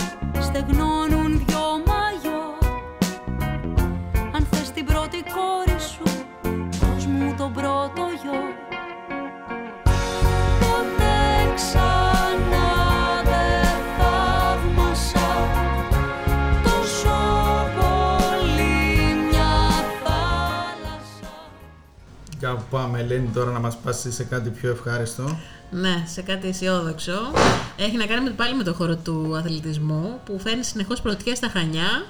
στεγνώνουν 0.46 1.30
δυο 1.46 1.64
μαγιό 1.86 2.42
Αν 4.34 4.46
θες 4.50 4.70
την 4.70 4.84
πρώτη 4.84 5.18
κόρη 5.34 5.80
σου, 5.80 6.02
δώσ' 6.80 7.06
μου 7.06 7.34
τον 7.38 7.52
πρώτο 7.52 8.02
Κάπου 22.50 22.62
πάμε, 22.70 22.98
Ελένη, 23.00 23.28
τώρα 23.34 23.50
να 23.50 23.58
μας 23.58 23.76
πάσει 23.76 24.12
σε 24.12 24.24
κάτι 24.24 24.50
πιο 24.50 24.70
ευχάριστο. 24.70 25.38
Ναι, 25.70 26.04
σε 26.06 26.22
κάτι 26.22 26.48
αισιόδοξο. 26.48 27.12
Έχει 27.76 27.96
να 27.96 28.06
κάνει 28.06 28.24
με- 28.24 28.30
πάλι 28.30 28.54
με 28.56 28.62
το 28.62 28.74
χώρο 28.74 28.96
του 28.96 29.36
αθλητισμού 29.36 30.20
που 30.24 30.38
φέρνει 30.38 30.64
συνεχώς 30.64 31.00
πρωτιές 31.00 31.36
στα 31.36 31.48
Χανιά 31.48 32.06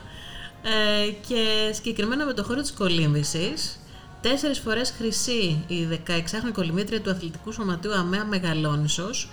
ε, 0.62 1.10
και 1.28 1.70
συγκεκριμένα 1.72 2.24
με 2.24 2.32
το 2.32 2.42
χώρο 2.44 2.60
της 2.60 2.72
κολύμβησης. 2.72 3.80
Τέσσερις 4.20 4.58
φορές 4.58 4.94
χρυσή 4.98 5.64
η 5.66 5.88
16χρονη 6.06 6.52
κολυμβήτρια 6.52 7.00
του 7.00 7.10
αθλητικού 7.10 7.52
σωματείου 7.52 7.94
ΑΜΕΑ 7.94 8.24
Μεγαλόνισος 8.24 9.30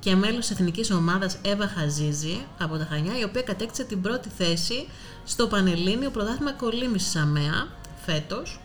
και 0.00 0.14
μέλος 0.14 0.38
της 0.46 0.50
εθνικής 0.50 0.90
ομάδας 0.90 1.38
Εύα 1.42 1.66
Χαζίζη 1.76 2.40
από 2.58 2.76
τα 2.76 2.86
Χανιά, 2.90 3.18
η 3.18 3.24
οποία 3.24 3.42
κατέκτησε 3.42 3.84
την 3.84 4.00
πρώτη 4.00 4.28
θέση 4.38 4.86
στο 5.24 5.46
Πανελλήνιο 5.46 6.10
Πρωτάθλημα 6.10 6.52
Κολύμβησης 6.52 7.16
ΑΜΕΑ 7.16 7.68
φέτος, 8.06 8.60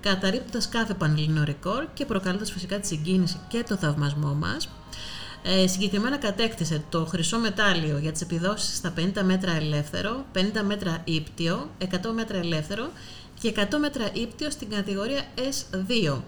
καταρρύπτοντας 0.00 0.68
κάθε 0.68 0.94
πανελλήνιο 0.94 1.44
ρεκόρ 1.44 1.84
και 1.94 2.04
προκαλώντας 2.04 2.52
φυσικά 2.52 2.80
τη 2.80 2.86
συγκίνηση 2.86 3.40
και 3.48 3.64
το 3.68 3.76
θαυμασμό 3.76 4.34
μας. 4.34 4.68
Ε, 5.42 5.66
συγκεκριμένα 5.66 6.16
κατέκτησε 6.16 6.82
το 6.88 7.06
χρυσό 7.06 7.38
μετάλλιο 7.38 7.98
για 7.98 8.12
τις 8.12 8.20
επιδόσεις 8.20 8.76
στα 8.76 8.92
50 8.96 9.22
μέτρα 9.22 9.52
ελεύθερο, 9.52 10.24
50 10.34 10.38
μέτρα 10.66 11.00
ύπτιο, 11.04 11.70
100 11.78 11.86
μέτρα 12.14 12.38
ελεύθερο 12.38 12.90
και 13.40 13.52
100 13.56 13.78
μέτρα 13.80 14.10
ύπτιο 14.12 14.50
στην 14.50 14.70
κατηγορία 14.70 15.22
S2. 15.36 16.20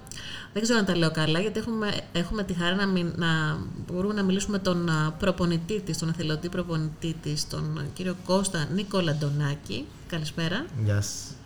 Δεν 0.53 0.63
ξέρω 0.63 0.79
αν 0.79 0.85
τα 0.85 0.97
λέω 0.97 1.11
καλά, 1.11 1.41
γιατί 1.41 1.59
έχουμε, 1.59 2.01
έχουμε 2.13 2.43
τη 2.43 2.55
χαρά 2.55 2.75
να, 2.75 2.87
μην, 2.87 3.13
να 3.17 3.59
μπορούμε 3.87 4.15
να 4.15 4.23
μιλήσουμε 4.23 4.57
με 4.57 4.63
τον 4.63 4.89
α, 4.89 5.13
προπονητή 5.19 5.81
της, 5.81 5.99
τον 5.99 6.09
εθελοντή 6.09 6.49
προπονητή 6.49 7.17
της, 7.23 7.49
τον 7.49 7.79
α, 7.79 7.85
κύριο 7.95 8.17
Κώστα 8.25 8.69
Νίκολα 8.75 9.15
Ντονάκη. 9.15 9.87
Καλησπέρα. 10.09 10.67
Γεια 10.85 11.01
σας. 11.01 11.42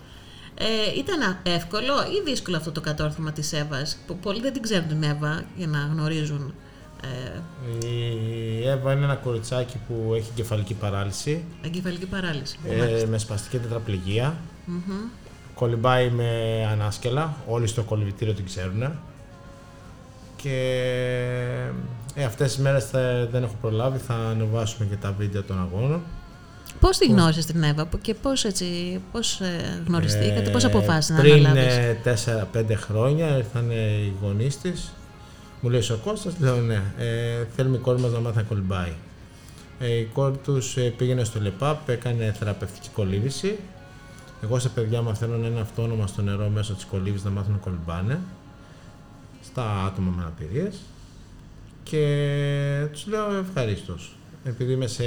Ε, 0.59 0.99
ήταν 0.99 1.37
εύκολο 1.43 1.93
ή 2.03 2.31
δύσκολο 2.31 2.57
αυτό 2.57 2.73
το 2.73 2.81
κατόρθωμα 2.81 3.33
της 3.33 3.53
Εύας, 3.53 3.99
που 4.07 4.17
πολλοί 4.17 4.41
δεν 4.41 4.53
την 4.53 4.63
ξέρουν 4.63 4.89
την 4.89 5.03
Εύα 5.03 5.43
για 5.57 5.67
να 5.67 5.79
γνωρίζουν. 5.79 6.55
Ε, 7.03 7.87
Η 7.87 8.69
Εύα 8.69 8.93
είναι 8.93 9.05
ένα 9.05 9.15
κοριτσάκι 9.15 9.77
που 9.89 10.15
έχει 10.15 10.31
κεφαλική 10.35 10.75
παράλυση, 10.75 11.45
εγκεφαλική 11.63 12.07
παράλυση. 12.07 12.59
ε, 12.69 13.05
με 13.07 13.19
σπαστική 13.19 13.59
τετραπληγία. 13.59 14.37
Κολυμπάει 15.55 16.11
με 16.11 16.31
ανάσκελα, 16.73 17.35
όλοι 17.47 17.67
στο 17.67 17.83
κολυμπητήριο 17.83 18.35
την 18.35 18.45
ξέρουν. 18.45 18.93
Και 20.37 20.81
ε, 22.15 22.25
αυτές 22.25 22.55
τις 22.55 22.63
μέρες 22.63 22.85
θα- 22.85 23.27
δεν 23.31 23.43
έχω 23.43 23.55
προλάβει, 23.61 23.99
θα 23.99 24.15
ανεβάσουμε 24.15 24.87
και 24.89 24.97
τα 24.97 25.15
βίντεο 25.19 25.43
των 25.43 25.61
αγώνων. 25.61 26.01
Πώς 26.81 26.99
τη 26.99 27.07
γνώρισες 27.07 27.47
την 27.47 27.63
Εύα 27.63 27.89
και 28.01 28.15
πώς, 28.15 28.45
έτσι, 28.45 29.01
πώς 29.13 29.41
ε, 29.41 29.83
γνωριστήκατε, 29.87 30.51
πώς 30.51 30.65
Ε, 30.65 30.67
αποφάσισες 30.67 31.17
να 31.17 31.23
πριν 31.23 31.47
αναλάβεις; 31.47 31.75
4-5 32.53 32.75
χρόνια 32.75 33.37
ήρθαν 33.37 33.71
οι 33.71 34.13
γονείς 34.23 34.59
της. 34.59 34.93
Μου 35.61 35.71
λέει 35.71 35.81
ο 35.91 35.99
Κώστας, 36.05 36.35
λέω 36.39 36.57
ναι, 36.57 36.83
ε, 36.99 37.45
θέλουμε 37.57 37.77
η 37.77 37.81
κόρη 37.81 38.01
μας 38.01 38.13
να 38.13 38.21
μάθει 38.21 38.37
να 38.37 38.43
κολυμπάει. 38.43 38.93
Ε, 39.79 39.93
η 39.93 40.05
κόρη 40.05 40.37
τους 40.37 40.77
πήγαινε 40.97 41.25
στο 41.25 41.41
ΛΕΠΑΠ, 41.41 41.89
έκανε 41.89 42.35
θεραπευτική 42.39 42.89
κολύβηση. 42.89 43.59
Εγώ 44.43 44.59
σε 44.59 44.69
παιδιά 44.69 45.03
μαθαίνω 45.03 45.47
ένα 45.47 45.61
αυτόνομα 45.61 46.07
στο 46.07 46.23
νερό 46.23 46.49
μέσω 46.49 46.75
της 46.75 46.85
κολύβησης 46.85 47.25
να 47.25 47.31
μάθουν 47.31 47.53
να 47.53 47.59
κολυμπάνε. 47.59 48.21
Στα 49.45 49.85
άτομα 49.87 50.13
με 50.17 50.23
αναπηρίες. 50.23 50.77
Και 51.83 52.87
τους 52.93 53.07
λέω 53.07 53.35
ευχαρίστως. 53.35 54.16
Επειδή 54.49 54.73
είμαι 54.73 54.87
σε 54.87 55.05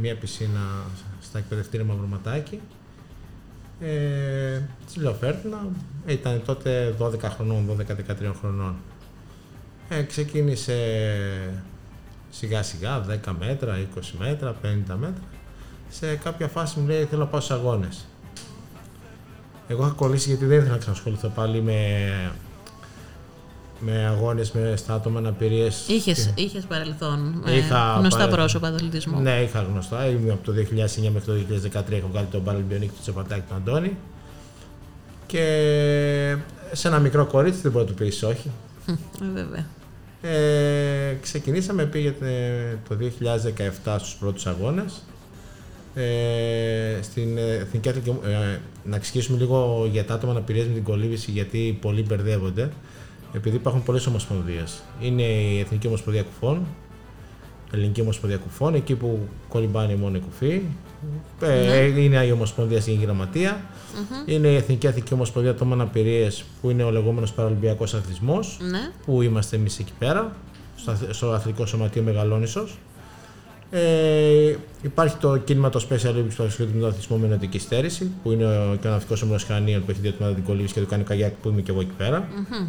μια 0.00 0.16
πισίνα 0.16 0.60
στα 1.20 1.38
εκπαιδευτήρια 1.38 1.86
Μαυροματάκη, 1.86 2.60
ε, 3.80 4.60
της 4.86 4.96
λέω 4.96 5.14
φέρτηνα, 5.14 5.66
ήταν 6.06 6.42
τότε 6.44 6.94
12 6.98 7.18
χρονών, 7.20 7.66
12-13 7.66 8.32
χρονών. 8.40 8.76
Ε, 9.88 10.02
ξεκίνησε 10.02 10.76
σιγά 12.30 12.62
σιγά, 12.62 13.00
10 13.24 13.32
μέτρα, 13.38 13.78
20 13.78 14.14
μέτρα, 14.18 14.54
50 14.62 14.96
μέτρα. 14.96 15.22
Σε 15.88 16.16
κάποια 16.16 16.48
φάση 16.48 16.78
μου 16.78 16.86
λέει 16.86 17.04
θέλω 17.04 17.22
να 17.22 17.28
πάω 17.28 17.40
στους 17.40 17.56
αγώνες. 17.56 18.06
Εγώ 19.68 19.84
είχα 19.84 19.94
κολλήσει 19.94 20.28
γιατί 20.28 20.44
δεν 20.44 20.58
ήθελα 20.58 20.72
να 20.72 20.78
ξανασχοληθώ 20.78 21.28
πάλι 21.28 21.62
με, 21.62 21.76
με 23.84 24.06
αγώνες 24.06 24.50
με 24.52 24.74
στα 24.76 24.94
άτομα 24.94 25.18
αναπηρίες. 25.18 25.84
Είχες, 25.88 26.32
Και- 26.34 26.42
είχες 26.42 26.64
παρελθόν 26.64 27.42
με 27.44 27.50
Είχα 27.52 27.94
γνωστά 27.98 28.18
παρε- 28.18 28.34
πρόσωπα 28.34 28.68
αθλητισμού. 28.68 29.20
ναι, 29.20 29.40
είχα 29.42 29.62
γνωστά. 29.62 30.06
Ήμουν 30.08 30.30
από 30.30 30.44
το 30.44 30.52
2009 30.52 31.10
μέχρι 31.10 31.26
το 31.26 31.32
2013 31.34 31.96
έχω 31.98 32.08
βγάλει 32.12 32.26
τον 32.30 32.42
Παραλμπιονίκη 32.44 32.92
του 32.92 33.00
Τσεπατάκη 33.00 33.42
του 33.48 33.54
Αντώνη. 33.54 33.96
Και 35.26 36.36
σε 36.72 36.88
ένα 36.88 36.98
μικρό 36.98 37.26
κορίτσι 37.26 37.60
δεν 37.60 37.72
μπορεί 37.72 37.84
να 37.84 37.90
του 37.90 37.96
πεις 37.96 38.22
όχι. 38.22 38.50
Ε, 38.88 38.92
βέβαια. 39.34 39.66
Ε, 40.22 41.14
ξεκινήσαμε, 41.22 41.84
πήγε 41.84 42.08
ε, 42.08 42.76
το 42.88 42.94
2017 42.94 43.96
στους 43.98 44.14
πρώτους 44.14 44.46
αγώνες. 44.46 45.02
Ε, 45.94 46.98
στην 47.02 47.38
ε, 47.38 47.40
Εθνική 47.54 47.88
Αθλητική, 47.88 48.16
ε, 48.26 48.58
να 48.84 48.96
εξηγήσουμε 48.96 49.38
λίγο 49.38 49.88
για 49.90 50.04
τα 50.04 50.14
άτομα 50.14 50.32
αναπηρίας 50.32 50.66
με 50.66 50.72
την 50.74 50.82
κολύβηση 50.82 51.30
γιατί 51.30 51.78
πολλοί 51.80 52.02
μπερδεύονται. 52.02 52.68
Επειδή 53.32 53.56
υπάρχουν 53.56 53.82
πολλές 53.82 54.06
ομοσπονδίες. 54.06 54.82
Είναι 55.00 55.22
η 55.22 55.58
Εθνική 55.60 55.86
Ομοσπονδία 55.86 56.22
Κουφών, 56.22 56.66
Ελληνική 57.72 58.00
Ομοσπονδία 58.00 58.38
Κουφών, 58.38 58.74
εκεί 58.74 58.94
που 58.94 59.18
κολυμπάνε 59.48 59.96
μόνο 59.96 60.16
οι 60.16 60.20
κουφοί. 60.20 60.62
Ε, 61.40 62.00
είναι 62.02 62.24
η 62.26 62.30
Ομοσπονδία 62.30 62.80
στην 62.80 63.00
γραμματεια 63.02 63.60
Είναι 64.26 64.48
η 64.48 64.54
Εθνική 64.56 64.86
Αθλητική 64.86 65.14
Ομοσπονδία 65.14 65.50
Ατόμων 65.50 65.80
Αναπηρίες, 65.80 66.44
που 66.60 66.70
είναι 66.70 66.82
ο 66.82 66.90
λεγόμενος 66.90 67.32
Παραλυμπιακός 67.32 67.94
Αθλητισμός 67.94 68.58
Ναι. 68.70 68.78
που 69.04 69.22
είμαστε 69.22 69.56
εμείς 69.56 69.78
εκεί 69.78 69.92
πέρα, 69.98 70.32
στο, 70.76 70.90
αθ- 70.90 71.12
στο 71.14 71.30
Αθλητικό 71.32 71.66
Σωματείο 71.66 72.02
Μεγαλόνισσος. 72.02 72.78
Ε, 73.70 74.56
υπάρχει 74.82 75.16
το 75.16 75.36
κίνημα 75.36 75.68
το 75.68 75.86
Special 75.90 76.08
Olympics 76.08 76.34
που 76.36 76.42
ασχολείται 76.42 76.74
με 76.74 76.80
τον 76.80 76.88
αθλητισμό 76.88 77.16
με 77.16 77.26
νοητική 77.26 77.58
στέρηση, 77.58 78.10
που 78.22 78.32
είναι 78.32 78.44
ο, 78.44 78.76
και 78.80 78.86
ο 78.86 78.90
ναυτικός 78.90 79.22
όμιλος 79.22 79.44
Χανίων 79.44 79.84
που 79.84 79.90
έχει 79.90 80.00
δύο 80.00 80.12
τμήματα 80.12 80.34
την 80.34 80.44
κολύβηση 80.44 80.74
και 80.74 80.80
το 80.80 80.86
κάνει 80.86 81.02
καγιάκ 81.02 81.32
που 81.42 81.48
είμαι 81.48 81.60
και 81.60 81.70
εγώ 81.70 81.80
εκεί 81.80 81.92
πέρα. 81.96 82.16
Ε, 82.16 82.66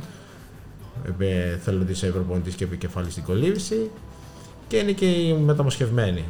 θέλω 1.62 1.78
να 1.78 1.84
δεις 1.84 2.00
προπονητής 2.00 2.56
και 2.56 2.64
επικεφαλής 2.64 3.12
στην 3.12 3.24
κολύβηση. 3.24 3.90
Και 4.68 4.78
είναι 4.78 4.92
και 4.92 5.06
οι 5.06 5.34
μεταμοσχευμένοι. 5.34 6.24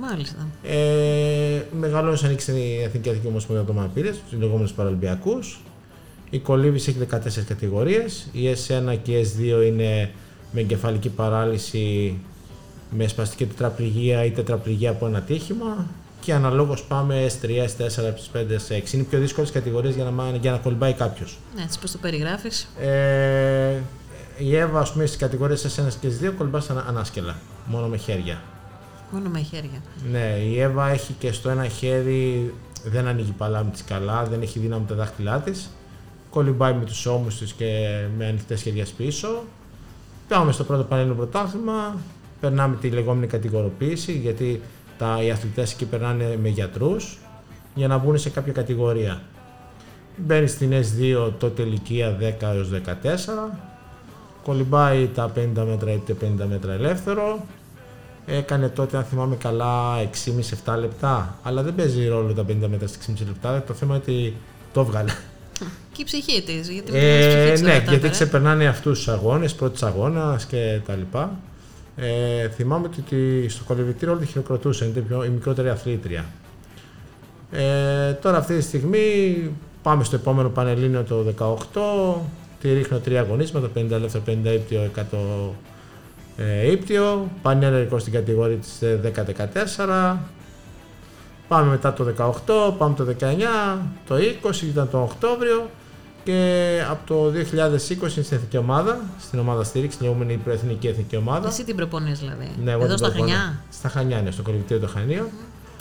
Μάλιστα. 0.00 0.48
Ε, 0.62 1.62
Μεγαλώνεις 1.78 2.24
ανοίξεις 2.24 2.54
την 2.54 2.62
Εθνική 2.62 3.08
Αθλητική 3.08 3.26
Ομοσπονδία 3.26 3.64
Ατόμων 3.64 3.82
Αναπηρίας, 3.82 4.16
τους 4.30 4.38
λεγόμενους 4.38 4.72
Παραλυμπιακούς. 4.72 5.60
Η 6.30 6.38
κολύβηση 6.38 6.90
έχει 6.90 6.98
14 6.98 7.44
κατηγορίες. 7.44 8.28
Η 8.32 8.48
S1 8.50 8.96
και 9.02 9.18
η 9.18 9.26
S2 9.36 9.66
είναι 9.66 10.10
με 10.52 10.60
εγκεφαλική 10.60 11.08
παράλυση, 11.08 12.16
με 12.90 13.06
σπαστική 13.06 13.46
τετραπληγία 13.46 14.24
ή 14.24 14.30
τετραπληγία 14.30 14.90
από 14.90 15.06
ένα 15.06 15.20
τύχημα. 15.20 15.86
Και 16.24 16.34
αναλόγως 16.34 16.82
πάμε 16.84 17.26
S3, 17.26 17.46
S4, 17.48 17.86
S5, 17.88 18.38
S6. 18.38 18.92
Είναι 18.92 19.02
οι 19.02 19.06
πιο 19.10 19.18
δύσκολες 19.18 19.50
κατηγορίες 19.50 19.94
για 19.94 20.04
να, 20.04 20.10
μά- 20.10 20.36
για 20.40 20.50
να 20.50 20.56
κολυμπάει 20.56 20.92
κάποιος. 20.92 21.38
Ναι, 21.56 21.62
έτσι 21.62 21.78
πώς 21.78 21.90
το 21.90 21.98
περιγράφεις. 21.98 22.68
Ε, 22.80 23.74
η 24.38 24.56
Εύα, 24.56 24.80
ας 24.80 24.92
πούμε, 24.92 25.06
στις 25.06 25.18
κατηγορίες 25.18 25.76
S1 25.78 25.88
και 26.00 26.08
S2 26.08 26.32
κολυμπά 26.38 26.58
ανα- 26.70 26.84
ανάσκελα, 26.88 27.36
μόνο 27.66 27.86
με 27.86 27.96
χέρια. 27.96 28.42
Μόνο 29.10 29.28
με 29.28 29.40
χέρια. 29.40 29.82
Ναι, 30.10 30.38
η 30.52 30.60
Εύα 30.60 30.88
έχει 30.88 31.12
και 31.18 31.32
στο 31.32 31.48
ένα 31.48 31.68
χέρι, 31.68 32.54
δεν 32.84 33.06
ανοίγει 33.06 33.30
παλάμη 33.38 33.70
της 33.70 33.84
καλά, 33.84 34.24
δεν 34.24 34.42
έχει 34.42 34.58
δύναμη 34.58 34.84
τα 34.88 34.94
δάχτυλά 34.94 35.38
της. 35.40 35.70
Κολυμπάει 36.30 36.74
με 36.74 36.84
τους 36.84 37.06
ώμους 37.06 37.38
της 37.38 37.52
και 37.52 37.88
με 38.18 38.26
ανοιχτές 38.26 38.62
χέρια 38.62 38.86
πίσω. 38.96 39.42
Πάμε 40.28 40.52
στο 40.52 40.64
πρώτο 40.64 40.82
πανελλήνιο 40.82 41.16
πρωτάθλημα, 41.16 41.96
περνάμε 42.40 42.76
τη 42.76 42.88
λεγόμενη 42.90 43.26
κατηγοροποίηση, 43.26 44.12
γιατί 44.12 44.60
τα, 44.98 45.18
οι 45.22 45.30
αθλητές 45.30 45.72
εκεί 45.72 45.84
περνάνε 45.84 46.38
με 46.42 46.48
γιατρούς 46.48 47.18
για 47.74 47.88
να 47.88 47.98
μπουν 47.98 48.18
σε 48.18 48.30
κάποια 48.30 48.52
κατηγορία. 48.52 49.22
Μπαίνει 50.16 50.46
στην 50.46 50.72
S2 50.72 51.32
τότε 51.38 51.62
ηλικία 51.62 52.16
10 52.20 52.22
έως 52.40 52.70
14, 52.70 53.58
κολυμπάει 54.44 55.06
τα 55.14 55.32
50 55.36 55.64
μέτρα 55.66 55.92
ή 55.92 56.02
τα 56.06 56.14
50 56.44 56.46
μέτρα 56.48 56.72
ελεύθερο, 56.72 57.44
Έκανε 58.26 58.68
τότε, 58.68 58.96
αν 58.96 59.04
θυμάμαι 59.04 59.36
καλά, 59.36 59.96
6,5-7 60.66 60.78
λεπτά. 60.78 61.38
Αλλά 61.42 61.62
δεν 61.62 61.74
παίζει 61.74 62.06
ρόλο 62.08 62.32
τα 62.32 62.42
50 62.42 62.54
μέτρα 62.70 62.86
στα 62.86 62.98
6,5 63.06 63.14
λεπτά. 63.26 63.62
Το 63.66 63.74
θέμα 63.74 63.94
είναι 63.94 64.02
ότι 64.06 64.34
το 64.72 64.80
έβγαλε. 64.80 65.10
Και 65.92 66.02
η 66.02 66.04
ψυχή 66.04 66.42
της. 66.42 66.68
Γιατί 66.68 66.90
Ε, 66.94 67.26
ψυχή 67.26 67.40
ναι, 67.46 67.52
της 67.52 67.60
γιατί 67.60 67.84
κατάφερε. 67.84 68.08
ξεπερνάνε 68.08 68.66
αυτούς 68.66 68.98
τους 68.98 69.08
αγώνες, 69.08 69.54
πρώτη 69.54 69.84
αγώνας 69.84 70.44
και 70.44 70.80
τα 70.86 70.94
λοιπά. 70.94 71.38
Ε, 71.96 72.48
θυμάμαι 72.48 72.86
ότι 72.86 73.00
τη- 73.00 73.48
στο 73.48 73.64
κολυμπητήριο 73.64 74.14
όλοι 74.14 74.24
τη 74.24 74.26
χειροκροτούσαν, 74.30 74.88
είναι 74.88 75.00
πιο, 75.00 75.24
η 75.24 75.28
μικρότερη 75.28 75.68
αθλήτρια. 75.68 76.24
Ε, 77.50 78.12
τώρα 78.12 78.36
αυτή 78.36 78.56
τη 78.56 78.62
στιγμή 78.62 79.50
πάμε 79.82 80.04
στο 80.04 80.16
επόμενο 80.16 80.48
πανελλήνιο 80.48 81.02
το 81.02 81.24
18, 81.74 82.20
τη 82.60 82.72
ρίχνω 82.72 82.98
τρία 82.98 83.20
αγωνίσματα, 83.20 83.68
50 83.74 83.90
ελεύθερο, 83.90 84.24
50 84.26 84.52
ύπτιο, 84.54 84.90
100 84.96 85.00
ε, 86.36 86.70
ύπτιο, 86.70 87.28
πανελλήνιο 87.42 87.98
στην 87.98 88.12
κατηγορία 88.12 88.56
της 88.56 88.82
ε, 88.82 89.00
10-14, 89.76 90.16
Πάμε 91.48 91.70
μετά 91.70 91.92
το 91.92 92.06
18, 92.18 92.74
πάμε 92.78 92.94
το 92.94 93.06
19, 93.20 93.78
το 94.06 94.14
20 94.42 94.62
ήταν 94.62 94.90
το 94.90 94.98
Οκτώβριο 95.02 95.70
και 96.24 96.78
από 96.90 97.06
το 97.06 97.26
2020 97.28 97.30
είναι 97.30 98.08
στην 98.08 98.36
εθνική 98.36 98.56
ομάδα, 98.56 99.00
στην 99.20 99.38
ομάδα 99.38 99.64
στήριξη, 99.64 99.96
την 99.98 100.06
λεγόμενη 100.06 100.36
προεθνική 100.36 100.86
εθνική 100.86 101.16
ομάδα. 101.16 101.48
Εσύ 101.48 101.64
την 101.64 101.76
προπονείς 101.76 102.18
δηλαδή. 102.18 102.50
Ναι, 102.64 102.70
εγώ 102.70 102.84
Εδώ 102.84 102.94
την 102.94 102.98
στα 103.04 103.10
προπονώ. 103.10 103.30
Χανιά; 103.32 103.60
Στα 103.72 103.88
Χανιά, 103.88 104.20
ναι, 104.22 104.30
στο 104.30 104.42
κολυμπητήριο 104.42 104.86
των 104.86 104.90
Χανίων. 104.96 105.26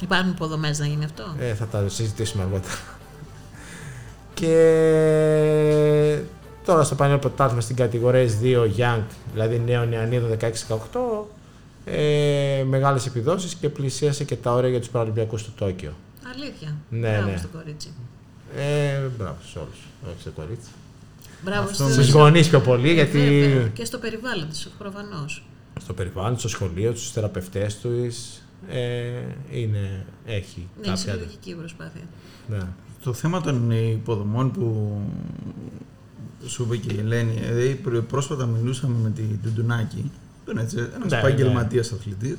Υπάρχουν 0.02 0.30
υποδομές 0.30 0.80
να 0.80 0.86
γίνει 0.86 1.04
αυτό; 1.06 1.24
Ε, 1.40 1.54
θα 1.54 1.66
τα 1.66 1.90
συζητήσουμε 1.90 2.44
αργότερα. 2.44 2.74
και 4.34 6.20
τώρα 6.66 6.84
στο 6.84 6.96
πανελλήνιο 6.96 7.28
πρωτάθλημα 7.28 7.62
στην 7.62 7.76
κατηγορία 7.76 8.26
S2 8.28 8.68
Young, 8.78 9.02
δηλαδή 9.34 9.62
νέο 9.66 9.86
νεανίδο 9.86 10.28
16-18, 10.28 11.28
ε, 11.86 12.64
μεγάλες 12.68 13.06
επιδόσεις 13.06 13.56
και 13.56 13.70
πλησίασε 13.70 14.24
και 14.24 14.36
τα 14.36 14.54
όρια 14.54 14.70
για 14.70 14.80
τους 14.80 14.90
Παραλυμπιακούς 14.90 15.44
του 15.44 15.52
Τόκιο. 15.58 15.94
Αλήθεια. 16.36 16.76
Ναι, 16.90 17.10
Μπράβο 17.10 17.30
ναι. 17.30 17.38
στο 17.38 17.48
κορίτσι. 17.48 17.94
Ε, 18.56 19.00
μπράβο 19.18 19.38
σε 19.52 19.60
όλους, 19.60 19.78
όχι 20.08 20.22
σε 20.22 20.30
κορίτσι. 20.30 20.70
Μπράβο 21.44 21.62
Αυτό 21.64 21.74
στο- 21.74 21.90
Στους 21.94 22.12
γονείς 22.12 22.50
πιο 22.50 22.60
πολύ, 22.62 22.94
γιατί 22.94 23.20
Βέβαια, 23.20 23.68
Και 23.68 23.86
στο 23.86 23.98
περιβάλλον 23.98 24.50
τη, 24.50 24.64
προφανώς. 24.78 25.46
στο 25.82 25.94
περιβάλλον, 25.94 26.40
στο 26.40 26.48
σχολείο, 26.48 26.92
τους 26.94 27.12
θεραπευτές 27.12 27.78
τους, 27.80 28.16
ε, 28.70 29.10
είναι, 29.52 30.06
έχει 30.26 30.60
Ναι, 30.60 30.66
είναι 30.78 30.96
κάποια... 30.96 30.96
συλλογική 31.14 31.50
η 31.50 31.54
προσπάθεια. 31.54 32.02
Ναι. 32.48 32.58
Το 33.04 33.14
θέμα 33.14 33.42
των 33.42 33.72
υποδομών 33.72 34.52
που 34.52 34.98
σου 36.46 36.64
είπε 36.64 36.78
και 36.78 36.94
η 36.94 37.00
Ελένη, 37.00 37.32
δηλαδή 37.42 37.76
πρό- 37.76 38.02
πρόσφατα 38.04 38.46
μιλούσαμε 38.46 38.96
με 39.04 39.10
την 39.10 39.40
Τουντουνάκη, 39.44 40.12
που 40.46 40.52
είναι 40.52 40.62
έτσι, 40.62 40.78
ένας 40.78 41.12
Ναι, 41.12 41.18
επαγγελματίας 41.18 41.92
αθλητής, 41.92 42.38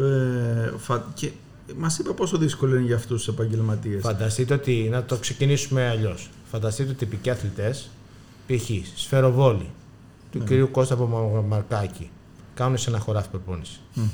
ε, 0.00 0.70
φα- 0.78 1.04
και 1.14 1.30
μας 1.76 1.98
είπε 1.98 2.10
πόσο 2.12 2.36
δύσκολο 2.38 2.76
είναι 2.76 2.86
για 2.86 2.96
αυτούς 2.96 3.24
τους 3.24 3.34
επαγγελματίες. 3.34 4.02
Φανταστείτε 4.02 4.54
ότι, 4.54 4.88
να 4.90 5.04
το 5.04 5.16
ξεκινήσουμε 5.16 5.88
αλλιώς. 5.88 6.30
Φανταστείτε 6.50 6.88
ότι 6.90 6.98
τυπικοί 6.98 7.30
αθλητές, 7.30 7.90
π.χ. 8.46 8.70
σφαιροβόλη 8.96 9.70
του 10.32 10.38
Ναι. 10.38 10.44
κυρίου 10.44 10.70
Κώστα 10.70 10.96
Παπαμαρκάκη, 10.96 12.10
κάνουν 12.54 12.76
σε 12.78 12.90
ένα 12.90 12.98
χωράφι 12.98 13.28
προπόνηση. 13.28 13.80
Μμμ. 13.94 14.06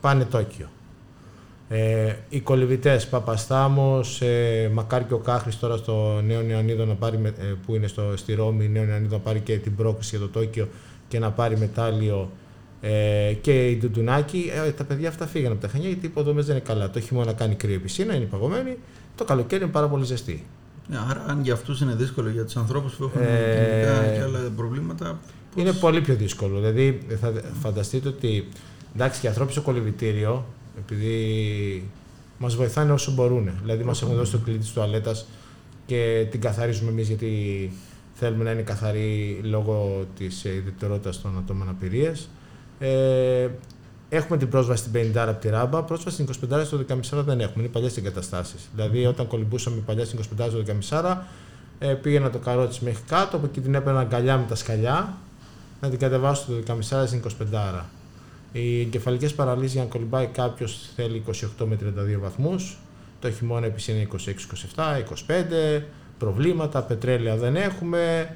Πάνε 0.00 0.24
Τόκιο. 0.24 0.66
Ε, 1.68 2.14
οι 2.28 2.40
κολυβητές 2.40 3.06
Παπαστάμος, 3.08 4.20
ε, 4.20 4.70
μακάρι 4.72 5.04
και 5.04 5.14
ο 5.14 5.18
Κάχρη 5.18 5.54
τώρα 5.54 5.76
στο 5.76 6.20
Νέο 6.26 6.42
Νεανίδο 6.42 6.84
να 6.84 6.94
πάρει, 6.94 7.18
με- 7.18 7.28
ε, 7.38 7.54
που 7.66 7.74
είναι 7.74 7.86
στο, 7.86 8.12
στη 8.16 8.34
Ρώμη, 8.34 8.68
Νέο 8.68 8.84
Νεανίδο 8.84 9.16
να 9.16 9.22
πάρει 9.22 9.40
και 9.40 9.56
την 9.58 9.76
πρόκληση 9.76 10.16
για 10.16 10.26
το 10.26 10.38
Τόκιο 10.40 10.68
και 11.08 11.18
να 11.18 11.30
πάρει 11.30 11.58
μετάλλιο. 11.58 12.30
Ε, 12.88 13.32
και 13.32 13.68
η 13.70 13.76
Ντουντουνάκη, 13.76 14.50
ε, 14.66 14.70
τα 14.70 14.84
παιδιά 14.84 15.08
αυτά 15.08 15.26
φύγανε 15.26 15.52
από 15.52 15.62
τα 15.62 15.68
Χανιά 15.68 15.88
γιατί 15.88 16.06
οι 16.06 16.08
υποδομέ 16.08 16.42
δεν 16.42 16.56
είναι 16.56 16.64
καλά. 16.64 16.90
Το 16.90 17.00
χειμώνα 17.00 17.32
κάνει 17.32 17.54
κρύο 17.54 17.74
η 17.74 17.78
πισίνα, 17.78 18.14
είναι 18.14 18.24
παγωμένη. 18.24 18.76
Το 19.16 19.24
καλοκαίρι 19.24 19.62
είναι 19.62 19.72
πάρα 19.72 19.88
πολύ 19.88 20.04
ζεστή. 20.04 20.44
Ναι, 20.88 20.96
άρα 21.10 21.24
αν 21.28 21.40
για 21.42 21.52
αυτούς 21.52 21.80
είναι 21.80 21.94
δύσκολο, 21.94 22.28
για 22.30 22.44
τους 22.44 22.56
ανθρώπους 22.56 22.94
που 22.94 23.04
έχουν 23.04 23.20
Ε, 23.22 23.26
κινητικά 23.26 24.14
και 24.16 24.22
άλλα 24.22 24.50
προβλήματα, 24.56 25.18
πώς- 25.54 25.62
Είναι 25.64 25.72
πολύ 25.72 26.00
πιο 26.00 26.14
δύσκολο. 26.14 26.58
Δηλαδή, 26.58 26.98
θα 27.20 27.32
φανταστείτε 27.60 28.08
ότι 28.08 28.48
εντάξει, 28.94 29.20
και 29.20 29.26
οι 29.26 29.28
ανθρώποι 29.28 29.52
στο 29.52 29.60
κολυβητήριο, 29.60 30.44
επειδή 30.78 31.88
μας 32.38 32.54
βοηθάνε 32.56 32.92
όσο 32.92 33.12
μπορούν. 33.12 33.50
Δηλαδή, 33.62 33.84
μας 33.84 34.02
έχουν 34.02 34.14
δώσει 34.14 34.32
το 34.32 34.38
κλειδί 34.38 34.58
της 34.58 34.72
τουαλέτας 34.72 35.26
και 35.86 36.26
την 36.30 36.40
καθαρίζουμε 36.40 36.90
εμείς 36.90 37.08
γιατί 37.08 37.70
θέλουμε 38.14 38.44
να 38.44 38.50
είναι 38.50 38.62
καθαρή 38.62 39.40
λόγω 39.42 40.06
της 40.18 40.44
ιδιαιτερότητας 40.44 41.20
των 41.22 41.38
ατόμων 41.38 41.62
αναπηρίε. 41.62 42.12
Ε, 42.78 43.48
έχουμε 44.08 44.38
την 44.38 44.48
πρόσβαση 44.48 44.82
στην 44.82 45.12
50 45.14 45.16
από 45.16 45.40
τη 45.40 45.48
ράμπα. 45.48 45.82
Πρόσβαση 45.82 46.24
στην 46.24 46.54
25 46.56 46.64
στο 46.64 46.84
15 47.12 47.24
δεν 47.24 47.40
έχουμε. 47.40 47.62
Είναι 47.62 47.72
παλιές 47.72 47.96
εγκαταστάσεις. 47.96 48.68
Δηλαδή, 48.74 49.06
όταν 49.06 49.26
κολυμπούσαμε 49.26 49.82
παλιά 49.86 50.04
στην 50.04 50.18
25 50.18 50.46
στο 50.48 50.62
15, 50.90 51.26
ε, 51.78 51.92
πήγαινα 51.92 52.30
το 52.30 52.38
καρό 52.38 52.66
τη 52.66 52.84
μέχρι 52.84 53.02
κάτω, 53.06 53.36
από 53.36 53.46
εκεί 53.46 53.60
την 53.60 53.74
έπαιρνα 53.74 54.00
αγκαλιά 54.00 54.36
με 54.36 54.44
τα 54.48 54.54
σκαλιά, 54.54 55.16
να 55.80 55.88
την 55.88 55.98
κατεβάσω 55.98 56.42
στο 56.42 56.74
15 57.00 57.06
στην 57.06 57.22
25. 57.52 57.84
Οι 58.52 58.80
εγκεφαλικές 58.80 59.34
παραλύσεις 59.34 59.72
για 59.72 59.82
να 59.82 59.88
κολυμπάει 59.88 60.26
κάποιος 60.26 60.90
θέλει 60.96 61.22
28 61.26 61.64
με 61.66 61.76
32 61.76 62.20
βαθμούς. 62.20 62.78
Το 63.20 63.30
χειμώνα 63.30 63.66
επίσης 63.66 63.88
είναι 63.88 64.08
26-27, 64.76 64.98
25. 64.98 65.82
Προβλήματα, 66.18 66.82
πετρέλαια 66.82 67.36
δεν 67.36 67.56
έχουμε. 67.56 68.30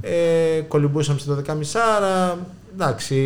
Ε, 0.00 0.60
κολυμπούσαμε 0.68 1.18
στο 1.18 1.34
12,5. 1.34 2.38
Εντάξει, 2.72 3.16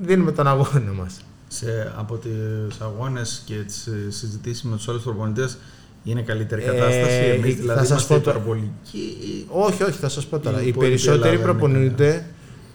δίνουμε 0.00 0.32
τον 0.32 0.46
αγώνα 0.46 0.92
μας. 0.96 1.20
σε, 1.48 1.92
από 1.96 2.16
τις 2.16 2.80
αγώνες 2.80 3.42
και 3.46 3.54
τις 3.54 3.86
ε, 3.86 4.10
συζητήσεις 4.10 4.62
με 4.62 4.76
τους 4.76 4.88
άλλους 4.88 5.02
προπονητές 5.02 5.58
είναι 6.04 6.22
καλύτερη 6.22 6.62
Ε, 6.62 6.64
κατάσταση. 6.64 7.14
Εμείς 7.16 7.54
θα 7.54 7.60
δηλαδή 7.60 7.78
σας 7.80 7.88
είμαστε 7.88 8.14
πω 8.14 8.20
τώρα- 8.20 8.36
υπερβολικοί; 8.38 9.46
Όχι, 9.48 9.82
όχι, 9.82 9.98
θα 9.98 10.08
σας 10.08 10.26
πω 10.26 10.38
τώρα. 10.38 10.60
Η 10.60 10.62
Οι 10.64 10.68
υπόλοιπη 10.68 10.90
περισσότεροι 10.92 11.34
Ελλάδα 11.34 11.50
είναι 11.50 11.58
προπονούνται 11.58 12.26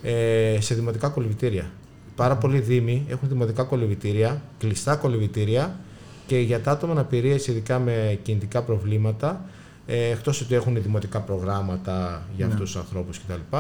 ε, 0.04 0.58
σε 0.62 0.76
δημοτικά 0.76 1.08
κολυβητήρια. 1.10 1.72
Πάρα 2.16 2.36
πολλοί 2.38 2.60
δήμοι 2.60 3.06
έχουν 3.10 3.28
δημοτικά 3.30 3.64
κολυβητήρια, 3.64 4.42
κλειστά 4.60 4.96
κολυβητήρια 4.96 5.80
και 6.28 6.38
για 6.40 6.60
τα 6.62 6.72
άτομα 6.72 6.94
αναπηρία, 6.94 7.34
ειδικά 7.36 7.80
με 7.80 8.20
κινητικά 8.24 8.62
προβλήματα, 8.64 9.46
ε, 9.86 10.10
εκτός 10.10 10.42
ότι 10.42 10.56
έχουν 10.56 10.82
δημοτικά 10.82 11.20
προγράμματα 11.20 12.24
για 12.36 12.46
Ναι. 12.48 12.54
αυτούς 12.54 12.72
τους 12.72 12.80
ανθρώπους 12.82 13.20
κτλ., 13.20 13.56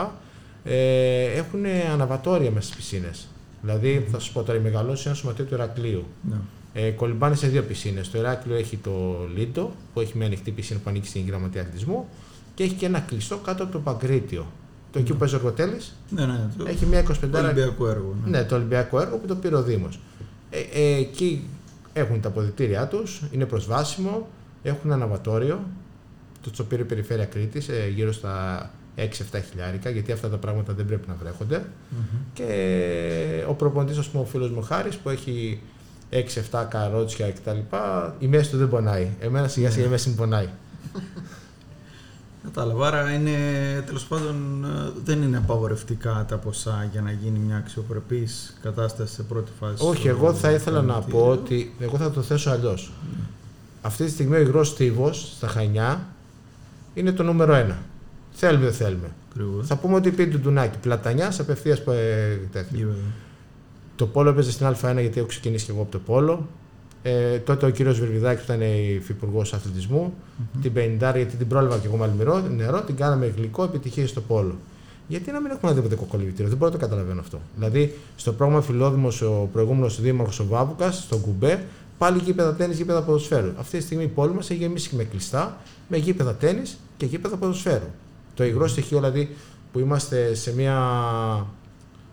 ε, 0.63 1.23
έχουν 1.23 1.65
αναβατόρια 1.93 2.51
μέσα 2.51 2.65
στις 2.65 2.75
πισίνες. 2.75 3.27
Δηλαδή, 3.61 4.07
θα 4.11 4.19
σα 4.19 4.31
πω 4.31 4.43
τώρα, 4.43 4.57
η 4.57 4.61
μεγαλώση 4.61 5.01
είναι 5.01 5.09
ένα 5.09 5.15
σωματείο 5.15 5.45
του 5.45 5.53
Ηρακλείου. 5.53 6.05
Ναι. 6.29 6.35
Ε, 6.73 6.91
κολυμπάνε 6.91 7.35
σε 7.35 7.47
δύο 7.47 7.63
πισίνες. 7.63 8.09
Το 8.09 8.17
Ηράκλειο 8.17 8.55
έχει 8.55 8.77
το 8.77 9.27
Λίντο, 9.35 9.71
που 9.93 9.99
έχει 9.99 10.17
μια 10.17 10.25
ανοιχτή 10.25 10.51
πισίνα 10.51 10.79
που 10.79 10.89
ανήκει 10.89 11.07
στην 11.07 11.27
γραμματεία 11.27 11.61
αθλητισμού, 11.61 12.07
και 12.55 12.63
έχει 12.63 12.73
και 12.73 12.85
ένα 12.85 12.99
κλειστό 12.99 13.37
κάτω 13.37 13.63
από 13.63 13.71
το 13.71 13.79
Παγκρίτιο. 13.79 14.51
Το 14.91 14.99
εκεί 14.99 15.11
που 15.11 15.17
παίζει 15.17 15.35
ο 15.35 15.37
Εργοτέλης, 15.37 15.95
Ναι, 16.09 16.25
ναι, 16.25 16.49
το 16.57 16.65
έχει 16.67 16.85
μια 16.85 17.03
25 17.03 17.43
Ολυμπιακό 17.43 17.87
έργο. 17.87 18.15
Ναι. 18.23 18.37
ναι, 18.37 18.43
το 18.43 18.55
Ολυμπιακό 18.55 18.99
έργο 18.99 19.17
που 19.17 19.27
το 19.27 19.35
πήρε 19.35 19.55
ο 19.55 19.63
Δήμος. 19.63 19.99
Ε, 20.49 20.59
ε, 20.59 20.97
εκεί 20.97 21.47
έχουν 21.93 22.21
τα 22.21 22.27
αποδητήριά 22.27 22.87
τους, 22.87 23.21
είναι 23.31 23.45
προσβάσιμο, 23.45 24.27
έχουν 24.63 24.91
αναβατόριο, 24.91 25.63
το 26.41 26.51
το 26.51 26.63
πήρε 26.63 26.81
η 26.81 26.85
Περιφέρεια 26.85 27.25
Κρήτης, 27.25 27.67
ε, 27.67 27.91
γύρω 27.95 28.11
στα 28.11 28.71
6-7 28.97 29.01
χιλιάρικα, 29.49 29.89
γιατί 29.89 30.11
αυτά 30.11 30.29
τα 30.29 30.37
πράγματα 30.37 30.73
δεν 30.73 30.85
πρέπει 30.85 31.07
να 31.07 31.15
βρέχονται. 31.21 31.65
Και 32.33 33.45
ο 33.47 33.53
προπονητής, 33.53 33.97
ας 33.97 34.07
πούμε, 34.09 34.23
ο 34.23 34.25
φίλος 34.25 34.49
μου 34.49 34.61
Χάρης, 34.61 34.95
που 34.95 35.09
έχει 35.09 35.59
6-7 36.09 36.65
καρότσια 36.69 37.31
κτλ. 37.31 37.57
Η 38.19 38.27
μέση 38.27 38.49
του 38.49 38.57
δεν 38.57 38.69
πονάει. 38.69 39.07
Εμένα 39.19 39.47
σιγά 39.47 39.71
σιγά 39.71 39.85
η 39.85 39.89
μέση 39.89 40.09
μου 40.09 40.15
πονάει. 40.15 40.47
Κατάλαβα. 42.43 42.87
Άρα 42.87 43.11
είναι 43.11 43.31
τέλος 43.85 44.05
πάντων 44.05 44.65
ε, 44.65 44.91
δεν 45.03 45.21
είναι 45.21 45.37
απαγορευτικά 45.37 46.25
τα 46.27 46.37
ποσά 46.37 46.87
για 46.91 47.01
να 47.01 47.11
γίνει 47.11 47.39
μια 47.39 47.57
αξιοπρεπής 47.57 48.57
κατάσταση 48.61 49.13
σε 49.13 49.23
πρώτη 49.23 49.51
φάση. 49.59 49.85
Όχι, 49.85 49.99
στο 49.99 50.09
εγώ 50.09 50.33
θα 50.33 50.51
ήθελα 50.51 50.81
να 50.81 50.93
κομμωτήριο. 50.93 51.19
πω 51.19 51.27
ότι. 51.27 51.73
Εγώ 51.79 51.97
θα 51.97 52.11
το 52.11 52.21
θέσω 52.21 52.49
αλλιώς. 52.49 52.91
Αυτή 53.81 54.05
τη 54.05 54.11
στιγμή 54.11 54.35
ο 54.35 54.39
υγρός 54.39 54.75
τύβο 54.75 55.13
στα 55.13 55.47
Χανιά 55.47 56.07
είναι 56.93 57.11
το 57.11 57.23
νούμερο 57.23 57.53
ένα. 57.53 57.77
Θέλουμε, 58.33 58.63
δεν 58.63 58.73
θέλουμε. 58.73 59.11
Ακριβώς. 59.29 59.67
Θα 59.67 59.75
πούμε 59.75 59.95
ότι 59.95 60.11
πει 60.11 60.27
του 60.27 60.39
Ντουνάκη. 60.39 60.77
Πλατανιά 60.77 61.33
απευθείας 61.39 61.79
ε, 61.79 62.39
τέτοιο. 62.51 62.87
Βέβαια. 62.87 63.11
Το 63.95 64.07
πόλο 64.07 64.29
έπαιζε 64.29 64.51
στην 64.51 64.67
Α1 64.67 64.97
γιατί 64.99 65.19
έχω 65.19 65.27
ξεκινήσει 65.27 65.65
και 65.65 65.71
εγώ 65.71 65.81
από 65.81 65.91
το 65.91 65.99
πόλο. 65.99 66.47
Ε, 67.03 67.37
τότε 67.37 67.65
ο 67.65 67.69
κύριος 67.69 67.99
Βερβιδάκης 67.99 68.45
που 68.45 68.53
ήταν 68.53 68.67
υφυπουργός 68.95 69.53
αθλητισμού, 69.53 70.13
την 70.61 70.71
50 70.75 70.97
γιατί 70.97 71.35
την 71.35 71.47
πρόλαβα 71.47 71.77
και 71.77 71.87
εγώ 71.87 71.97
με 71.97 72.03
αλμυρό, 72.03 72.39
νερό, 72.39 72.81
την 72.81 72.95
κάναμε 72.95 73.33
γλυκό 73.37 73.63
επιτυχία 73.63 74.07
στο 74.07 74.21
πόλο. 74.21 74.55
Γιατί 75.07 75.31
να 75.31 75.39
μην 75.39 75.51
έχουμε 75.51 75.71
ένα 75.71 75.79
δημοτικό 75.79 76.05
κολυμπητήριο, 76.05 76.49
δεν 76.49 76.57
μπορώ 76.57 76.71
να 76.71 76.77
το 76.77 76.85
καταλαβαίνω 76.85 77.19
αυτό. 77.19 77.39
Δηλαδή, 77.55 77.97
στο 78.15 78.33
πρόγραμμα 78.33 78.61
Φιλόδημος, 78.61 79.21
ο 79.21 79.49
προηγούμενος 79.51 80.01
δήμαρχος 80.01 80.39
ο 80.39 80.45
Βάβουκα, 80.45 80.91
στο 80.91 81.17
Κουμπέ, 81.17 81.63
πάλι 81.97 82.19
γήπεδα 82.19 82.53
τέννης, 82.53 82.77
γήπεδα 82.77 83.01
ποδοσφαίρου. 83.01 83.51
Αυτή 83.59 83.77
τη 83.77 83.83
στιγμή 83.83 84.03
η 84.03 84.07
πόλη 84.07 84.33
μας 84.33 84.49
έχει 84.49 84.59
γεμίσει 84.59 84.95
με 84.95 85.03
κλειστά, 85.03 85.57
με 85.87 85.97
γήπεδα 85.97 86.35
τέννης 86.35 86.77
και 86.97 87.05
γήπεδα 87.05 87.37
ποδοσφαίρου. 87.37 87.87
Το 88.33 88.43
υγρό 88.43 88.67
στοιχείο 88.67 88.97
δηλαδή 88.97 89.35
που 89.71 89.79
είμαστε 89.79 90.33
σε 90.33 90.55
μια 90.55 90.77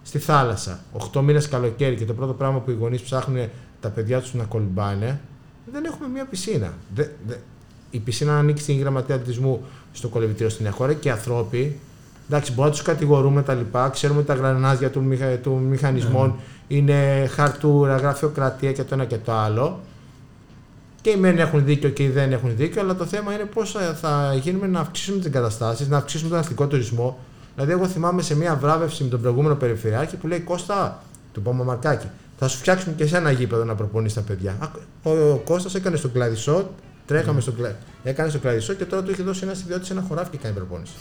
στη 0.03 0.18
θάλασσα, 0.18 0.81
8 1.12 1.21
μήνες 1.21 1.49
καλοκαίρι 1.49 1.97
και 1.97 2.05
το 2.05 2.12
πρώτο 2.14 2.33
πράγμα 2.33 2.59
που 2.59 2.71
οι 2.71 2.75
γονείς 2.75 3.01
ψάχνουν 3.01 3.49
τα 3.81 3.89
παιδιά 3.89 4.21
τους 4.21 4.35
να 4.35 4.45
κολυμπάνε, 4.45 5.21
δεν 5.73 5.85
έχουμε 5.85 6.09
μια 6.09 6.25
πισίνα. 6.25 6.73
Δε, 6.95 7.07
δε, 7.27 7.35
η 7.91 7.99
πισίνα 7.99 8.39
ανήκει 8.39 8.61
στην 8.61 8.79
γραμματεία 8.79 9.14
αθλητισμού 9.14 9.62
στο 9.93 10.09
κολυμπητήριο 10.09 10.49
στην 10.49 10.71
χώρα 10.71 10.93
και 10.93 11.09
οι 11.09 11.11
ανθρώποι. 11.11 11.79
Εντάξει, 12.29 12.51
μπορούμε 12.51 12.68
να 12.68 12.77
τους 12.77 12.83
κατηγορούμε 12.83 13.43
τα 13.43 13.55
λοιπά. 13.55 13.89
Ξέρουμε 13.89 14.18
ότι 14.18 14.29
τα 14.29 14.35
γρανάζια 14.35 14.91
του, 14.91 15.03
μηχα, 15.03 15.27
του 15.27 15.53
μηχανισμών 15.53 16.35
είναι 16.68 17.27
χαρτούρα, 17.27 17.97
γραφειοκρατία 17.97 18.73
και 18.73 18.83
το 18.83 18.95
ένα 18.95 19.05
και 19.05 19.16
το 19.16 19.33
άλλο. 19.33 19.81
Και 21.03 21.11
οι 21.11 21.16
μεν 21.16 21.38
έχουν 21.38 21.64
δίκιο 21.64 21.88
και 21.88 22.03
οι 22.03 22.09
δεν 22.09 22.32
έχουν 22.32 22.57
δίκιο, 22.57 22.80
αλλά 22.80 22.94
το 22.94 23.05
θέμα 23.07 23.32
είναι 23.32 23.44
πώς 23.44 23.76
θα 24.01 24.34
γίνουμε 24.42 24.66
να 24.66 24.80
αυξήσουμε 24.80 25.16
τις 25.16 25.26
εγκαταστάσεις, 25.26 25.88
να 25.88 25.96
αυξήσουμε 25.96 26.30
τον 26.30 26.38
αστικό 26.38 26.66
τουρισμό. 26.66 27.18
Δηλαδή, 27.55 27.72
εγώ 27.72 27.86
θυμάμαι 27.86 28.22
σε 28.22 28.36
μια 28.36 28.55
βράβευση 28.57 29.03
με 29.03 29.09
τον 29.09 29.20
προηγούμενο 29.20 29.55
Περιφερειάρχη 29.55 30.16
που 30.16 30.26
λέει 30.26 30.40
Κώστα, 30.40 31.03
του 31.32 31.42
Πόμα 31.42 31.64
Μαρκάκη, 31.64 32.07
θα 32.38 32.48
σου 32.48 32.59
φτιάξουμε 32.59 32.94
και 32.96 33.07
σε 33.07 33.16
ένα 33.16 33.30
γήπεδο 33.30 33.64
να 33.64 33.74
προπονείς 33.74 34.14
τα 34.14 34.20
παιδιά. 34.20 34.57
Α, 34.59 34.66
Ο, 35.03 35.11
ο 35.11 35.36
Κώστας 35.36 35.74
έκανε 35.74 35.96
στον 35.96 36.12
κλαδισό, 36.12 36.70
τρέχαμε 37.07 37.40
στο 37.40 37.53
κλα... 37.53 37.76
έκανε 38.05 38.30
στο 38.30 38.38
κλαδισό 38.38 38.72
και 38.74 38.84
τώρα 38.84 39.03
του 39.03 39.11
είχε 39.11 39.22
δώσει 39.22 39.40
ένα 39.42 39.53
ιδιότητα 39.53 39.84
σε 39.84 39.92
ένα 39.92 40.03
χωράφι 40.09 40.30
και 40.30 40.36
κάνει 40.36 40.55
προπόνηση. 40.55 40.92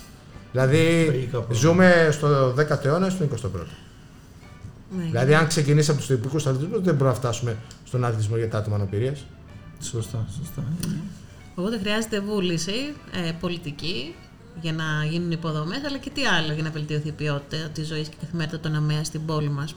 Δηλαδή, 0.51 1.05
Τραγικά 1.07 1.29
πράγματα. 1.31 1.53
ζούμε 1.53 2.09
στο 2.11 2.53
10ο 2.57 2.85
αιώνα 2.85 3.07
ή 3.07 3.09
στον 3.09 3.29
21ο. 3.29 3.65
Ναι, 4.97 5.03
Δηλαδή, 5.03 5.33
αν 5.33 5.47
ξεκινήσει 5.47 5.89
από 5.89 5.99
τους 5.99 6.07
τυπικούς 6.07 6.47
αθλητισμούς, 6.47 6.81
δεν 6.81 6.93
μπορούμε 6.93 7.09
να 7.09 7.15
φτάσουμε 7.15 7.55
στον 7.85 8.05
αθλητισμό 8.05 8.37
για 8.37 8.49
τα 8.49 8.57
άτομα 8.57 8.75
αναπηρίας. 8.75 9.25
Σωστά, 9.81 10.25
σωστά. 10.37 10.63
Οπότε 11.55 11.77
χρειάζεται 11.79 12.19
βούληση 12.19 12.93
ε, 13.27 13.31
πολιτική 13.39 14.15
για 14.61 14.73
να 14.73 14.83
γίνουν 15.09 15.31
υποδομές, 15.31 15.81
αλλά 15.87 15.97
και 15.97 16.09
τι 16.09 16.25
άλλο 16.25 16.53
για 16.53 16.63
να 16.63 16.69
βελτιωθεί 16.69 17.07
η 17.07 17.11
ποιότητα 17.11 17.69
της 17.73 17.87
ζωής 17.87 18.07
και 18.07 18.15
η 18.17 18.23
καθημερινότητα 18.23 18.69
των 18.69 18.77
ΑΜΕΑ 18.77 19.03
στην 19.03 19.25
πόλη 19.25 19.49
μας. 19.49 19.75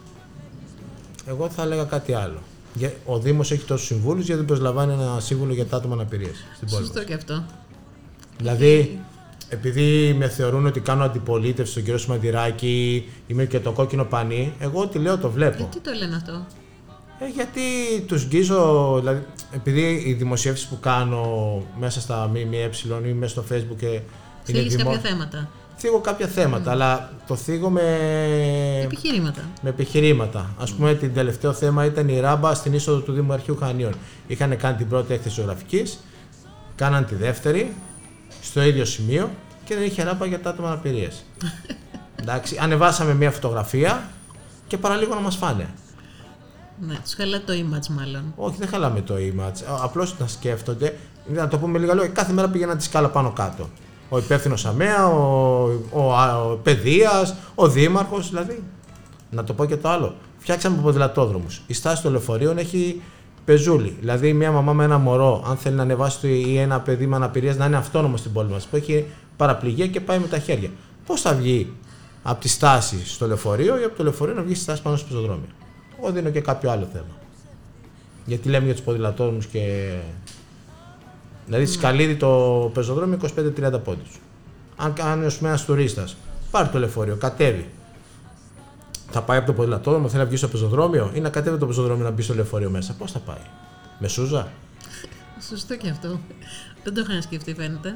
Εγώ 1.26 1.48
θα 1.50 1.62
έλεγα 1.62 1.84
κάτι 1.84 2.12
άλλο. 2.12 2.38
Για- 2.74 2.92
Ο 3.06 3.18
Δήμος 3.18 3.50
έχει 3.50 3.64
τόσους 3.64 3.86
συμβούλους 3.86 4.24
γιατί 4.24 4.36
δεν 4.38 4.46
προσλαμβάνει 4.46 4.92
ένα 4.92 5.20
σύμβουλο 5.20 5.52
για 5.54 5.66
τα 5.66 5.76
άτομα 5.76 5.94
αναπηρίας 5.94 6.36
στην 6.56 6.68
πόλη. 6.68 6.80
Σωστό 6.84 6.98
μας. 6.98 7.06
και 7.08 7.14
αυτό. 7.14 7.44
Δηλαδή, 8.38 9.00
επειδή 9.48 10.14
με 10.18 10.28
θεωρούν 10.28 10.66
ότι 10.66 10.80
κάνω 10.80 11.04
αντιπολίτευση 11.04 11.70
στον 11.70 11.82
κύριο 11.84 11.98
Σμαντηράκη, 11.98 13.08
είμαι 13.26 13.44
και 13.44 13.60
το 13.60 13.72
κόκκινο 13.72 14.04
πανί, 14.04 14.52
εγώ 14.58 14.80
ό,τι 14.80 14.98
λέω 14.98 15.18
το 15.18 15.30
βλέπω. 15.30 15.56
Γιατί 15.56 15.80
το 15.80 15.90
λένε 15.98 16.16
αυτό; 16.16 16.46
Ε, 17.18 17.26
γιατί 17.34 17.60
τους 18.06 18.24
γκίζω, 18.26 18.96
δηλαδή, 18.98 19.26
επειδή 19.54 20.02
οι 20.06 20.12
δημοσιεύσεις 20.12 20.66
που 20.66 20.80
κάνω 20.80 21.62
μέσα 21.78 22.00
στα 22.00 22.28
ΜΜΕ 22.28 22.70
ή 23.08 23.12
μέσα 23.12 23.32
στο 23.32 23.44
Facebook 23.50 23.76
και 23.78 23.86
είναι 23.86 24.02
Θίγεις 24.44 24.76
δημο... 24.76 24.90
κάποια 24.90 25.10
θέματα. 25.10 25.48
Θίγω 25.76 26.00
κάποια 26.00 26.26
θέματα, 26.26 26.70
αλλά 26.70 27.12
το 27.26 27.36
θίγω 27.36 27.70
με, 27.70 27.82
Επιχειρήματα. 28.82 29.42
με 29.62 29.68
επιχειρήματα. 29.68 30.38
Α 30.38 30.64
πούμε, 30.76 30.94
την 30.94 31.14
τελευταίο 31.14 31.52
θέμα 31.52 31.84
ήταν 31.84 32.08
η 32.08 32.20
ράμπα 32.20 32.54
στην 32.54 32.72
είσοδο 32.72 32.98
του 33.00 33.12
Δήμου 33.12 33.32
Αρχείου 33.32 33.56
Χανίων. 33.56 33.94
Είχαν 34.26 34.56
κάνει 34.56 34.76
την 34.76 34.88
πρώτη 34.88 35.14
έκθεση 35.14 35.34
ζωγραφική, 35.34 35.82
κάναν 36.74 37.06
τη 37.06 37.14
δεύτερη, 37.14 37.74
στο 38.42 38.62
ίδιο 38.62 38.84
σημείο 38.84 39.30
και 39.64 39.74
δεν 39.74 39.84
είχε 39.84 40.02
ράμπα 40.02 40.26
για 40.26 40.40
τα 40.40 40.50
άτομα 40.50 40.68
αναπηρίες. 40.68 41.24
Εντάξει, 42.20 42.56
ανεβάσαμε 42.60 43.14
μια 43.14 43.30
φωτογραφία 43.30 44.10
και 44.66 44.78
παραλίγο 44.78 45.14
να 45.14 45.20
μας 45.20 45.36
φάνε. 45.36 45.68
Ναι, 46.86 46.94
τους 47.02 47.14
χαλάει 47.14 47.40
το 47.40 47.52
image 47.52 47.86
μάλλον. 47.86 48.32
Όχι, 48.36 48.56
δεν 48.58 48.68
χαλάμε 48.68 49.00
το 49.00 49.14
image. 49.14 49.62
Απλώς 49.82 50.18
να 50.18 50.26
σκέφτονται, 50.26 50.96
να 51.34 51.48
το 51.48 51.58
πούμε 51.58 51.78
λίγα 51.78 51.94
λόγια, 51.94 52.10
κάθε 52.10 52.32
μέρα 52.32 52.48
πήγαινα 52.48 52.76
τη 52.76 52.82
σκάλα 52.82 53.08
πάνω 53.08 53.30
κάτω. 53.30 53.68
Ο 54.08 54.18
υπεύθυνος 54.18 54.66
ΑΜΕΑ, 54.66 55.06
ο, 55.06 55.62
ο, 55.90 56.00
ο 56.50 56.56
παιδείας, 56.62 57.34
ο 57.54 57.68
δήμαρχος, 57.68 58.28
δηλαδή. 58.28 58.62
Να 59.30 59.44
το 59.44 59.52
πω 59.52 59.64
και 59.64 59.76
το 59.76 59.88
άλλο. 59.88 60.14
Φτιάξαμε 60.38 60.82
ποδηλατόδρομους. 60.82 61.62
Η 61.66 61.72
στάση 61.72 62.02
των 62.02 62.12
λεωφορείων 62.12 62.58
έχει 62.58 63.02
πεζούλι. 63.44 63.96
Δηλαδή, 64.00 64.32
μια 64.32 64.52
μαμά 64.52 64.72
με 64.72 64.84
ένα 64.84 64.98
μωρό, 64.98 65.44
αν 65.46 65.56
θέλει 65.56 65.76
να 65.76 65.82
ανεβάσει 65.82 66.20
το, 66.20 66.28
ή 66.28 66.58
ένα 66.58 66.80
παιδί 66.80 67.06
με 67.06 67.16
αναπηρία, 67.16 67.54
να 67.54 67.64
είναι 67.64 67.76
αυτόνομος 67.76 68.20
στην 68.20 68.32
πόλη 68.32 68.50
μας, 68.50 68.66
που 68.66 68.76
έχει 68.76 69.06
παραπληγία 69.36 69.86
και 69.86 70.00
πάει 70.00 70.18
με 70.18 70.26
τα 70.26 70.38
χέρια. 70.38 70.70
Πώς 71.06 71.20
θα 71.20 71.34
βγει 71.34 71.72
από 72.22 72.40
τη 72.40 72.48
στάση 72.48 73.06
στο 73.06 73.26
λεωφορείο 73.26 73.80
ή 73.80 73.84
από 73.84 73.96
το 73.96 74.02
λεωφορείο 74.02 74.34
να 74.34 74.42
βγει 74.42 74.54
στη 74.54 74.62
στάση 74.62 74.82
πάνω 74.82 74.96
στο 74.96 75.06
πεζοδρόμιο; 75.06 75.46
Εγώ 76.02 76.12
δίνω 76.12 76.30
και 76.30 76.40
κάποιο 76.40 76.70
άλλο 76.70 76.88
θέμα. 76.92 77.16
Γιατί 78.24 78.48
λέμε 78.48 78.64
για 78.64 78.74
τους 78.74 78.82
ποδηλατόδρομου 78.82 79.40
και. 79.52 79.94
Δηλαδή, 81.46 81.66
στη 81.66 81.74
Σκαλίδη 81.74 82.16
το 82.16 82.70
πεζοδρόμιο 82.74 83.18
25-30 83.36 83.80
πόντους. 83.84 84.20
Αν 84.76 84.92
κάνει 84.92 85.24
ας 85.24 85.36
πούμε, 85.36 85.48
ένας 85.48 85.64
τουρίστας, 85.64 86.16
πάρει 86.50 86.68
το 86.68 86.78
λεωφορείο, 86.78 87.16
κατέβει. 87.16 87.68
Θα 89.10 89.22
πάει 89.22 89.38
από 89.38 89.46
το 89.46 89.52
ποδηλατόδρομο, 89.52 90.08
θέλει 90.08 90.22
να 90.22 90.28
βγει 90.28 90.36
στο 90.36 90.48
πεζοδρόμιο 90.48 91.10
ή 91.14 91.20
να 91.20 91.28
κατέβει 91.28 91.50
από 91.50 91.58
το 91.58 91.66
πεζοδρόμιο 91.66 92.04
να 92.04 92.10
μπει 92.10 92.22
στο 92.22 92.34
λεωφορείο 92.34 92.70
μέσα. 92.70 92.94
Πώς 92.98 93.12
θα 93.12 93.18
πάει, 93.18 93.42
με 93.98 94.08
σούζα; 94.08 94.52
Σωστό 95.48 95.76
και 95.76 95.88
αυτό. 95.88 96.20
Δεν 96.84 96.94
το 96.94 97.00
είχαν 97.00 97.22
σκεφτεί, 97.22 97.54
φαίνεται. 97.54 97.88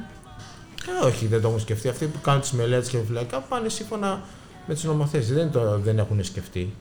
Ε, 1.01 1.05
όχι, 1.05 1.27
δεν 1.27 1.41
το 1.41 1.47
έχουν 1.47 1.59
σκεφτεί. 1.59 1.89
Αυτοί 1.89 2.05
που 2.05 2.21
κάνουν 2.21 2.41
τις 2.41 2.51
μελέτες 2.51 2.89
και 2.89 2.97
φυλακά 3.07 3.39
πάνε 3.39 3.69
σύμφωνα 3.69 4.21
με 4.67 4.73
τις 4.73 4.83
νομοθέσεις. 4.83 5.33
Δεν, 5.33 5.51
το, 5.51 5.79
δεν 5.79 5.97
έχουν 5.97 6.23
σκεφτεί. 6.23 6.73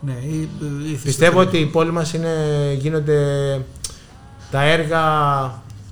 Ναι, 0.00 0.12
η, 0.12 0.48
η 0.92 0.94
Πιστεύω 1.02 1.40
ότι 1.40 1.58
η 1.58 1.66
πόλη 1.66 1.90
μας 1.90 2.12
είναι, 2.12 2.34
γίνονται 2.78 3.20
τα 4.50 4.62
έργα 4.62 5.00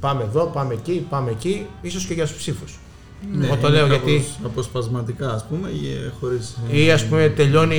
πάμε 0.01 0.23
εδώ, 0.23 0.45
πάμε 0.47 0.75
εκεί, 0.75 1.07
πάμε 1.11 1.31
εκεί, 1.31 1.67
ίσως 1.83 2.05
και 2.07 2.15
για 2.15 2.27
τους 2.27 2.37
ψήφους. 2.37 2.79
Ναι, 3.33 3.47
Εγώ 3.47 3.57
το 3.57 3.69
είναι 3.69 3.77
λέω 3.77 3.89
κάπως 3.89 4.11
γιατί 4.11 4.25
Αποσπασματικά, 4.45 5.31
ας 5.33 5.45
πούμε, 5.47 5.71
για- 5.71 6.13
χωρίς... 6.21 6.57
ή 6.71 6.91
ας 6.91 7.05
πούμε 7.05 7.29
τελειώνει 7.29 7.77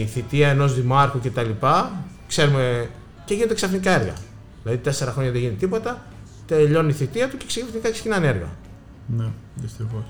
η 0.00 0.06
θητεία 0.06 0.48
ενός 0.48 0.74
δημάρχου 0.74 1.20
και 1.20 1.30
τα 1.30 1.42
λοιπά, 1.42 1.92
ξέρουμε 2.28 2.90
και 3.24 3.34
γίνονται 3.34 3.54
ξαφνικά 3.54 3.90
έργα. 4.00 4.12
Δηλαδή 4.62 4.82
τέσσερα 4.82 5.12
χρόνια 5.12 5.30
δεν 5.32 5.40
γίνεται 5.40 5.58
τίποτα, 5.58 6.06
τελειώνει 6.46 6.88
η 6.88 6.92
θητεία 6.92 7.28
του 7.28 7.36
και 7.36 7.44
ξαφνικά 7.46 7.90
ξεκινάνε 7.90 8.26
έργα. 8.26 8.48
Ναι, 9.16 9.26
δυστυχώς. 9.54 10.02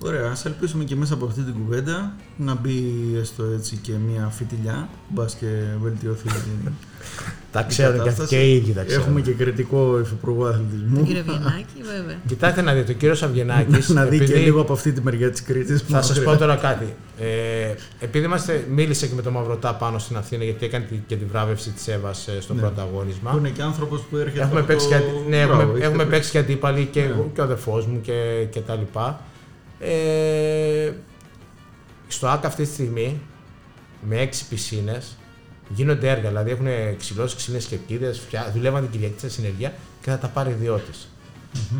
Ωραία, 0.00 0.30
ας 0.30 0.44
ελπίσουμε 0.44 0.84
και 0.84 0.96
μέσα 0.96 1.14
από 1.14 1.26
αυτή 1.26 1.40
την 1.40 1.54
κουβέντα 1.54 2.12
να 2.36 2.54
μπει 2.54 2.84
έστω 3.20 3.44
έτσι 3.44 3.76
και 3.76 3.92
μια 4.08 4.28
φιτιλιά, 4.28 4.88
μπας 5.08 5.34
και 5.34 5.46
βελτιωθεί 5.82 6.28
η 6.28 6.32
Τα 7.52 7.60
η 7.60 7.64
ξέρουν 7.68 7.92
και, 8.02 8.08
αυτοί 8.08 8.10
κατάσταση. 8.10 8.28
και 8.42 8.50
οι 8.50 8.54
ίδιοι 8.56 8.72
τα 8.72 8.84
ξέρουν. 8.84 9.02
Έχουμε 9.04 9.20
και 9.20 9.30
κριτικό 9.32 9.98
υφυπουργό 10.00 10.42
Τον 10.44 10.52
αθλητισμού. 10.54 11.02
κύριο 11.06 11.22
Βιενάκη, 11.26 11.82
βέβαια. 11.96 12.16
Κοιτάξτε 12.28 12.62
να 12.62 12.72
δείτε, 12.74 12.92
ο 12.92 12.94
κύριος 12.94 13.22
Αυγενάκης, 13.22 13.88
να 13.88 14.04
δει 14.04 14.16
και 14.18 14.24
επειδή- 14.24 14.38
λίγο 14.40 14.60
από 14.60 14.72
αυτή 14.72 14.92
τη 14.92 15.00
μεριά 15.02 15.30
της 15.30 15.42
Κρήτης. 15.42 15.82
Θα 15.88 16.02
σας 16.02 16.22
πω 16.22 16.36
τώρα 16.36 16.56
κάτι. 16.56 16.94
Ε, 17.18 17.74
επειδή 18.00 18.24
είμαστε, 18.24 18.64
μίλησε 18.70 19.06
και 19.06 19.14
με 19.14 19.22
τον 19.22 19.32
Μαυρωτά 19.32 19.74
πάνω 19.74 19.98
στην 19.98 20.16
Αθήνα, 20.16 20.44
γιατί 20.44 20.66
έκανε 20.66 20.84
τη- 20.84 21.02
και 21.06 21.16
τη 21.16 21.24
βράβευση 21.24 21.70
της 21.70 21.88
Εύας 21.88 22.28
στο 22.40 22.54
Ναι. 22.54 22.60
πρωταγώνισμα. 22.60 23.30
Που 23.30 23.38
είναι 23.38 23.48
και 23.48 23.62
άνθρωπος 23.62 24.00
που 24.10 24.16
έρχεται 24.16 24.42
Έχουμε 24.42 24.58
από 24.58 24.68
παίξει, 24.68 24.88
το... 24.88 24.94
και, 24.94 25.00
ναι, 25.28 25.44
Μπράβο, 25.44 25.52
έχουμε, 25.60 25.70
έχετε 25.72 25.84
έχουμε 25.86 26.04
παίξει. 26.04 26.10
παίξει 26.10 26.30
και 26.30 26.38
αντίπαλοι 26.38 26.84
και, 26.92 27.00
Ναι. 27.00 27.06
εγώ 27.06 27.30
και 27.34 27.40
ο 27.40 27.44
αδερφός 27.44 27.86
μου 27.86 28.00
και, 28.00 28.46
και 28.50 28.60
τα 28.60 28.74
λοιπά. 28.74 29.20
Ε, 29.80 30.92
στο 32.08 32.26
ΆΚΑ 32.28 32.46
αυτή 32.46 32.62
τη 32.62 32.68
στιγμή, 32.72 33.20
με 34.08 34.16
έξι 34.20 34.48
πισίνες, 34.48 35.16
γίνονται 35.68 36.08
έργα. 36.10 36.28
Δηλαδή 36.28 36.50
έχουν 36.50 36.66
ξυλώσεις 36.98 37.36
ξύλινες 37.36 37.64
κερκίδες, 37.66 38.18
φτιά- 38.18 38.50
δουλεύαν 38.54 38.82
την 38.82 38.90
Κυριακή 38.90 39.20
σε 39.20 39.28
συνεργεία 39.30 39.72
και 40.02 40.10
θα 40.10 40.18
τα 40.18 40.28
πάρει 40.28 40.50
ιδιώτης. 40.50 41.08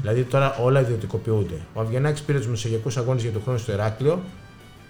Δηλαδή 0.00 0.22
τώρα 0.22 0.56
όλα 0.56 0.80
ιδιωτικοποιούνται. 0.80 1.60
Ο 1.72 1.80
Αυγενάκης 1.80 2.20
πήρε 2.22 2.38
τους 2.38 2.46
μεσογειακούς 2.48 2.96
αγώνες 2.96 3.22
για 3.22 3.32
τον 3.32 3.42
χρόνο 3.42 3.58
στο 3.58 3.72
Ηράκλειο 3.72 4.22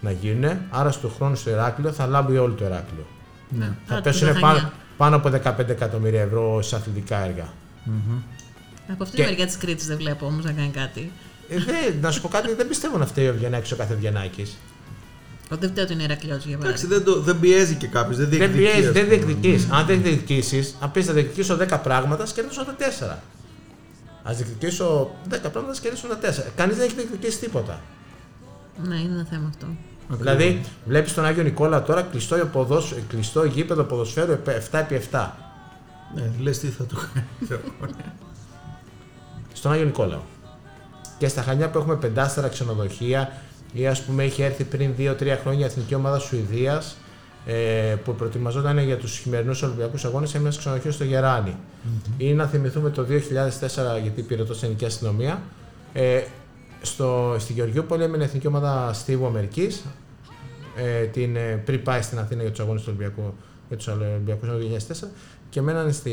να 0.00 0.11
γίνουν, 0.11 0.59
άρα 0.70 0.90
στο 0.90 1.09
χρόνο 1.09 1.34
στο 1.34 1.50
Ηράκλειο 1.50 1.92
θα 1.92 2.06
λάμπει 2.06 2.36
όλο 2.38 2.54
το 2.54 2.64
Ηράκλειο. 2.64 3.06
Ναι. 3.48 3.72
Θα 3.86 3.96
Α, 3.96 4.00
πέσουν 4.00 4.32
τα 4.34 4.38
πάνω, 4.40 4.59
Χανιά. 4.59 4.72
πάνω 4.96 5.16
από 5.16 5.28
15 5.30 5.68
εκατομμύρια 5.68 6.20
ευρώ 6.22 6.62
σε 6.62 6.76
αθλητικά 6.76 7.24
έργα. 7.24 7.52
Μμμ. 7.84 8.18
Από 8.92 9.02
αυτή 9.02 9.16
Και- 9.16 9.22
τη 9.22 9.28
μεριά 9.28 9.46
της 9.46 9.56
Κρήτης 9.56 9.86
δεν 9.86 9.96
βλέπω 9.96 10.26
όμως 10.26 10.44
να 10.44 10.52
κάνει 10.52 10.68
κάτι. 10.70 11.12
Ε, 11.49 11.59
δεν, 11.59 11.94
να 12.01 12.11
σου 12.11 12.20
πω 12.20 12.28
κάτι, 12.28 12.55
δεν 12.55 12.68
πιστεύω 12.68 12.99
να 12.99 13.07
φταίει 13.07 13.28
ο 13.28 13.34
Βιενάκης 13.38 13.72
ο 13.72 13.76
κάθε 13.76 13.94
Βιενάκης. 13.94 14.57
Ότι 15.51 15.61
δεν 15.61 15.70
φταίει 15.70 15.84
ότι 15.84 15.92
είναι 15.92 16.03
Ηρακλειό 16.03 16.36
για 16.44 16.59
Εντάξει, 16.62 16.86
παράδειγμα. 16.86 16.94
δεν, 17.14 17.14
το, 17.14 17.20
δεν 17.20 17.40
πιέζει 17.40 17.74
και 17.74 17.86
κάποιος, 17.86 18.16
δεν 18.16 18.28
Δεν 18.28 18.38
διεκδικεί. 18.38 18.62
πιέζει, 18.62 18.86
ας 18.86 18.92
δεν 18.92 19.05
πούμε. 19.05 19.14
διεκδικείς. 19.16 19.68
Αν 19.70 19.86
δεν 19.86 20.03
διεκδικήσεις, 20.03 20.76
αν 20.80 20.90
πεις 20.90 21.07
θα 21.07 21.12
διεκδικήσω 21.12 21.57
10 21.61 21.78
πράγματα, 21.82 22.26
σκέρδισω 22.26 22.64
τα 22.64 22.74
4. 22.78 23.16
Ας 24.22 24.36
διεκδικήσω 24.36 25.11
10 25.30 25.51
πράγματα, 25.53 25.74
σκέρδισω 25.74 26.07
τα 26.07 26.18
4. 26.18 26.53
Κανείς 26.57 26.76
δεν 26.76 26.84
έχει 26.86 26.94
διεκδικήσει 26.94 27.38
τίποτα. 27.38 27.80
Ναι, 28.86 28.96
είναι 28.96 29.12
ένα 29.14 29.26
θέμα 29.30 29.46
αυτό. 29.49 29.66
Ακριβώς. 30.12 30.36
Δηλαδή, 30.36 30.61
βλέπεις 30.84 31.14
τον 31.14 31.24
Άγιο 31.24 31.42
Νικόλα 31.42 31.82
τώρα 31.82 32.03
κλειστό, 32.03 32.36
ποδόσ, 32.53 32.94
κλειστό 33.09 33.44
γήπεδο 33.44 33.82
ποδοσφαίρου 33.82 34.38
7x7. 34.70 35.26
Ναι, 36.14 36.30
λες 36.40 36.59
τι 36.59 36.66
θα 36.68 36.84
το 36.84 36.96
κάνει. 36.96 37.61
Στον 39.53 39.72
Άγιο 39.72 39.84
Νικόλαο. 39.84 40.20
Και 41.18 41.28
στα 41.28 41.42
Χανιά 41.42 41.70
που 41.70 41.78
έχουμε 41.78 41.96
πεντάστερα 41.96 42.48
ξενοδοχεία 42.48 43.32
ή 43.72 43.86
ας 43.86 44.02
πούμε 44.02 44.24
έχει 44.24 44.42
έρθει 44.42 44.64
πριν 44.64 44.94
2-3 44.98 45.38
χρόνια 45.40 45.60
η 45.60 45.68
εθνική 45.68 45.94
ομάδα 45.94 46.18
Σουηδίας 46.18 46.96
ε, 47.46 47.94
που 48.04 48.14
προετοιμαζόταν 48.14 48.78
για 48.78 48.96
τους 48.96 49.18
χειμερινούς 49.18 49.62
Ολυμπιακούς 49.62 50.04
Αγώνες 50.04 50.30
σε 50.30 50.36
ένα 50.38 50.48
ξενοδοχείο 50.48 50.90
στο 50.90 51.04
γερανη 51.04 51.56
Ή 52.18 52.34
να 52.34 52.46
θυμηθούμε 52.46 52.90
το 52.90 53.06
2004 53.08 54.02
γιατί 54.02 54.22
πήρε 54.22 54.44
τόσο 54.44 54.60
ελληνική 54.62 54.84
αστυνομία 54.84 55.42
ε, 55.92 56.22
στο, 56.82 57.36
στη 57.38 57.52
Γεωργιούπολη 57.52 58.02
έμεινε 58.02 58.22
η 58.22 58.26
εθνική 58.26 58.46
ομάδα 58.46 58.92
Στίβου 58.92 59.26
Αμερικής 59.26 59.84
ε, 60.76 61.04
την, 61.04 61.36
ε, 61.36 61.62
πριν 61.64 61.82
πάει 61.82 62.02
στην 62.02 62.18
Αθήνα 62.18 62.42
για 62.42 62.50
τους 62.50 62.60
αγώνες 62.60 62.82
του 62.82 62.88
Ολυμπιακού 62.90 63.34
για 63.68 63.76
τους 63.76 63.86
Ολυμπιακούς 63.86 64.48
του 64.48 65.04
2004 65.04 65.08
και 65.50 65.60
μένανε 65.60 65.92
στη, 65.92 66.12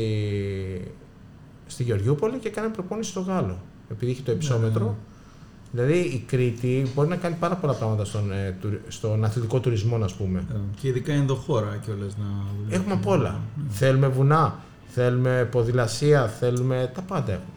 στη 1.66 1.82
Γεωργιούπολη 1.82 2.38
και 2.38 2.50
κάνανε 2.50 2.72
προπόνηση 2.72 3.10
στο 3.10 3.20
Γάλλο. 3.20 3.58
Επειδή 3.90 4.10
έχει 4.10 4.22
το 4.22 4.32
υψόμετρο. 4.32 4.96
Δηλαδή 5.72 5.98
η 5.98 6.24
Κρήτη 6.26 6.86
μπορεί 6.94 7.08
να 7.08 7.16
κάνει 7.16 7.36
πάρα 7.40 7.54
πολλά 7.56 7.72
πράγματα 7.74 8.04
στον, 8.04 8.32
ε, 8.32 8.56
τουρι- 8.60 8.80
στον 8.88 9.24
αθλητικό 9.24 9.60
τουρισμό, 9.60 9.96
α 9.96 10.08
πούμε. 10.18 10.44
Ε, 10.54 10.56
Και 10.80 10.88
ειδικά 10.88 11.12
ενδοχώρα 11.12 11.78
κιόλας 11.84 12.16
να 12.16 12.24
δουλεύει. 12.56 12.74
Έχουμε 12.74 12.92
απ' 12.94 13.06
όλα. 13.06 13.40
Θέλουμε 13.70 14.08
βουνά, 14.08 14.58
θέλουμε 14.88 15.48
ποδηλασία, 15.50 16.28
θέλουμε 16.28 16.90
τα 16.94 17.00
πάντα. 17.02 17.32
έχουμε. 17.32 17.50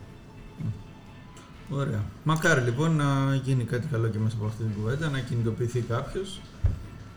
Ωραία. 1.81 2.03
Μακάρι 2.23 2.61
λοιπόν 2.61 2.95
να 2.95 3.35
γίνει 3.43 3.63
κάτι 3.63 3.87
καλό 3.91 4.07
και 4.07 4.17
μέσα 4.19 4.35
από 4.39 4.45
αυτή 4.45 4.63
την 4.63 4.71
κουβέντα, 4.81 5.09
να 5.09 5.19
κινητοποιηθεί 5.19 5.79
κάποιος 5.79 6.39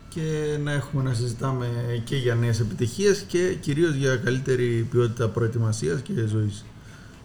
και 0.09 0.57
να 0.63 0.71
έχουμε 0.71 1.03
να 1.03 1.13
συζητάμε 1.13 1.67
και 2.03 2.15
για 2.15 2.35
νέες 2.35 2.59
επιτυχίες 2.59 3.21
και 3.27 3.55
κυρίως 3.61 3.93
για 3.95 4.15
καλύτερη 4.15 4.87
ποιότητα 4.91 5.27
προετοιμασίας 5.29 6.01
και 6.01 6.13
ζωής 6.25 6.65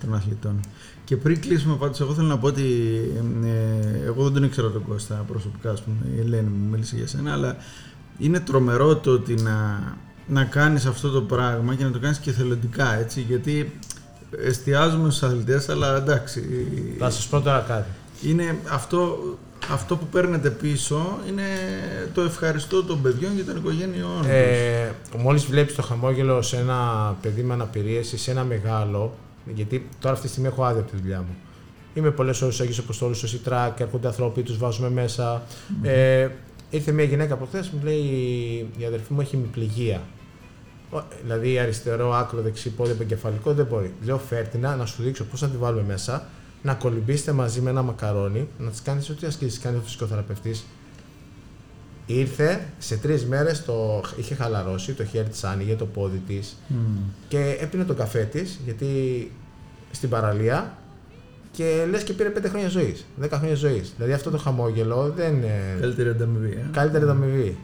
των 0.01 0.15
αθλητών. 0.15 0.61
Και 1.09 1.17
πριν 1.17 1.41
κλείσουμε 1.41 1.77
πάντως, 1.77 2.01
εγώ 2.01 2.15
θέλω 2.15 2.27
να 2.27 2.39
πω 2.39 2.47
ότι 2.47 2.63
ε, 3.45 4.07
εγώ 4.07 4.23
δεν 4.25 4.33
τον 4.33 4.43
ήξερα 4.45 4.71
τον 4.71 4.85
Κώστα 4.85 5.25
προσωπικά, 5.29 5.71
ας 5.71 5.83
πούμε, 5.83 5.97
η 6.17 6.21
Ελένη 6.21 6.49
μου 6.49 6.69
μίλησε 6.71 6.97
για 6.97 7.07
σένα, 7.07 7.33
αλλά 7.33 7.57
είναι 8.19 8.41
τρομερό 8.41 8.97
το 8.97 9.11
ότι 9.11 9.35
να, 9.35 9.83
να 10.27 10.45
κάνεις 10.45 10.87
αυτό 10.87 11.09
το 11.11 11.23
πράγμα 11.23 11.75
και 11.75 11.85
να 11.85 11.91
το 11.91 11.99
κάνεις 11.99 12.19
και 12.19 12.31
θελοντικά, 12.31 12.99
έτσι, 12.99 13.21
γιατί 13.21 13.79
εστιάζουμε 14.45 15.11
στους 15.11 15.23
αθλητές, 15.23 15.69
αλλά 15.69 15.97
εντάξει, 15.97 16.43
Θα 16.99 17.11
σας 17.11 17.27
πω 17.27 17.41
τώρα 17.41 17.65
κάτι. 17.69 17.91
είναι 18.31 18.59
αυτό, 18.71 19.19
αυτό 19.73 19.97
που 19.97 20.07
παίρνετε 20.07 20.51
πίσω 20.51 21.19
είναι 21.29 21.43
το 22.15 22.21
ευχαριστώ 22.21 22.85
των 22.85 23.03
παιδιών 23.03 23.37
και 23.37 23.43
των 23.43 23.57
οικογένειών 23.57 24.19
τους. 24.19 24.29
Ε, 24.29 24.95
Μόλις 25.19 25.45
βλέπεις 25.47 25.75
το 25.75 25.83
χαμόγελο 25.83 26.43
σε 26.43 26.57
ένα 26.57 27.17
παιδί 27.23 27.43
με 27.43 27.53
αναπηρίες 27.53 28.13
ή 28.13 28.19
σε 28.19 28.31
ένα 28.31 28.45
μεγάλο, 28.45 29.15
γιατί 29.55 29.89
τώρα 30.01 30.15
αυτή 30.15 30.27
τη 30.27 30.33
στιγμή 30.33 30.49
έχω 30.49 30.65
άδεια 30.65 30.81
από 30.81 30.91
τη 30.91 30.97
δουλειά 30.97 31.19
μου. 31.19 31.37
Είμαι 31.95 32.11
πολλές 32.11 32.43
ώρες 32.43 32.55
στου 32.55 32.63
Αγίου 32.65 32.77
Αποστόλου, 32.83 33.15
στο 33.15 33.27
Σιτράκ, 33.29 33.81
έρχονται 33.81 34.07
άνθρωποι, 34.07 34.43
τους 34.43 34.59
βάζουμε 34.59 34.91
μέσα. 34.91 35.43
Ε, 35.83 36.29
ήρθε 36.71 36.93
μια 36.93 37.05
γυναίκα 37.05 37.35
από 37.35 37.45
χθες, 37.47 37.69
μου 37.71 37.81
λέει 37.85 38.01
η 38.79 38.85
αδερφή 38.85 39.13
μου 39.13 39.21
έχει 39.21 39.37
μυπληγία. 39.37 40.03
Ο- 40.91 41.03
Δηλαδή 41.23 41.59
αριστερό, 41.59 42.13
άκρο, 42.15 42.41
δεξί, 42.43 42.71
πόδι, 42.71 42.91
επικεφαλικό 42.91 43.53
δεν 43.55 43.67
μπορεί. 43.67 43.95
Λέω 44.05 44.19
φέρτηνα 44.19 44.77
να 44.77 44.87
σου 44.87 45.03
δείξω 45.03 45.25
πώς 45.25 45.41
θα 45.41 45.47
τη 45.49 45.57
βάλουμε 45.57 45.83
μέσα, 45.83 46.27
να 46.63 46.75
κολυμπήσετε 46.75 47.33
μαζί 47.33 47.61
με 47.61 47.71
ένα 47.71 47.83
μακαρόνι, 47.83 48.49
να 48.59 48.71
της 48.71 48.83
κάνεις 48.83 49.11
ό,τι 49.11 49.27
ασκήσεις 49.27 49.59
κάνεις 49.59 49.79
ο 49.81 49.83
φυσικοθεραπευτής. 49.83 50.67
Ήρθε 52.07 52.67
σε 52.79 52.97
τρεις 52.97 53.25
μέρες, 53.27 53.65
το 53.65 54.01
είχε 54.17 54.35
χαλαρώσει, 54.35 54.93
το 54.93 55.05
χέρι 55.05 55.29
της 55.29 55.45
άνοιγε, 55.45 55.75
το 55.75 55.87
πόδι 55.87 56.23
της 56.27 56.57
και 57.29 57.57
έπινε 57.61 57.85
τον 57.85 57.97
καφέ 57.97 58.23
της, 58.25 58.61
γιατί 58.65 58.87
στην 59.91 60.09
παραλία 60.09 60.77
και 61.53 61.87
λες 61.91 62.03
και 62.03 62.13
πήρε 62.13 62.33
5 62.39 62.49
χρόνια 62.49 62.69
ζωής, 62.69 63.05
10 63.23 63.29
χρόνια 63.33 63.55
ζωής. 63.55 63.93
Δηλαδή 63.97 64.13
αυτό 64.15 64.31
το 64.31 64.39
χαμόγελο 64.39 65.13
δεν 65.17 65.35
είναι. 65.35 65.77
Καλύτερη 65.81 66.09
ανταμοιβή. 66.09 66.53
Ε. 66.53 66.67
Καλύτερη 66.73 67.05
ανταμοιβή. 67.05 67.57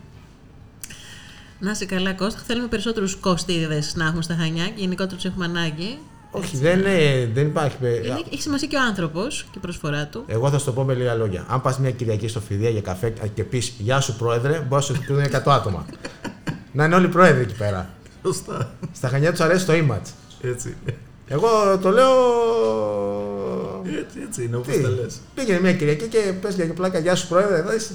Να 1.59 1.71
είσαι 1.71 1.85
καλά, 1.87 2.13
Κώστα. 2.13 2.41
Θέλουμε 2.47 2.67
περισσότερους 2.69 3.17
κοστίδε 3.17 3.83
να 3.95 4.07
έχουμε 4.07 4.23
στα 4.23 4.35
Χανιά 4.35 4.65
και 4.65 4.73
γενικότερα 4.77 5.15
τους 5.17 5.25
έχουμε 5.25 5.45
ανάγκη. 5.45 5.99
Όχι, 6.31 6.57
δεν, 6.57 6.79
είναι- 6.79 7.31
δεν 7.35 7.47
υπάρχει. 7.47 7.77
παι- 7.77 8.05
Είναι, 8.07 8.23
έχει 8.33 8.43
σημασία 8.43 8.69
και 8.69 8.77
ο 8.77 8.81
άνθρωπος 8.83 9.43
και 9.51 9.59
η 9.59 9.61
προσφορά 9.61 10.07
του. 10.07 10.25
Εγώ 10.27 10.51
θα 10.51 10.59
σου 10.59 10.65
το 10.65 10.73
πω 10.73 10.83
με 10.85 10.95
λίγα 10.95 11.15
λόγια. 11.15 11.45
Αν 11.49 11.61
πας 11.61 11.79
μια 11.79 11.91
Κυριακή 11.91 12.29
στο 12.29 12.41
Φιδία 12.41 12.71
για 12.71 12.81
καφέ 12.81 13.15
και 13.35 13.45
πεις 13.45 13.73
Γεια 13.79 14.01
σου, 14.01 14.17
Πρόεδρε, 14.17 14.53
μπορεί 14.59 14.69
να 14.75 14.81
σου 14.81 14.95
δουν 15.09 15.23
100 15.25 15.53
άτομα. 15.53 15.87
να 16.73 16.85
είναι 16.85 16.95
όλοι 16.95 17.09
πρόεδροι 17.09 17.43
εκεί 17.43 17.55
πέρα. 17.55 17.91
Σωστά. 18.25 18.75
Στα 18.93 19.09
Χανιά 19.09 19.31
τους 19.31 19.41
αρέσει 19.41 19.67
το 19.67 19.73
image. 19.73 20.11
Έτσι. 20.43 20.77
Εγώ 21.29 21.79
το 21.83 21.91
λέω. 21.91 22.13
Έτσι, 23.99 24.19
έτσι 24.29 24.45
είναι 24.45 24.57
όπως 24.57 24.75
Τι, 24.75 24.83
τα 24.83 24.89
λες. 24.89 25.21
Πήγαινε 25.35 25.61
μια 25.61 25.73
Κυριακή 25.73 26.07
και 26.07 26.33
πες 26.41 26.55
για 26.55 26.73
πλάκα 26.75 26.99
Γεια 26.99 27.15
σου, 27.15 27.29
Πρόεδρε. 27.29 27.63
θα 27.63 27.71
δεις, 27.71 27.91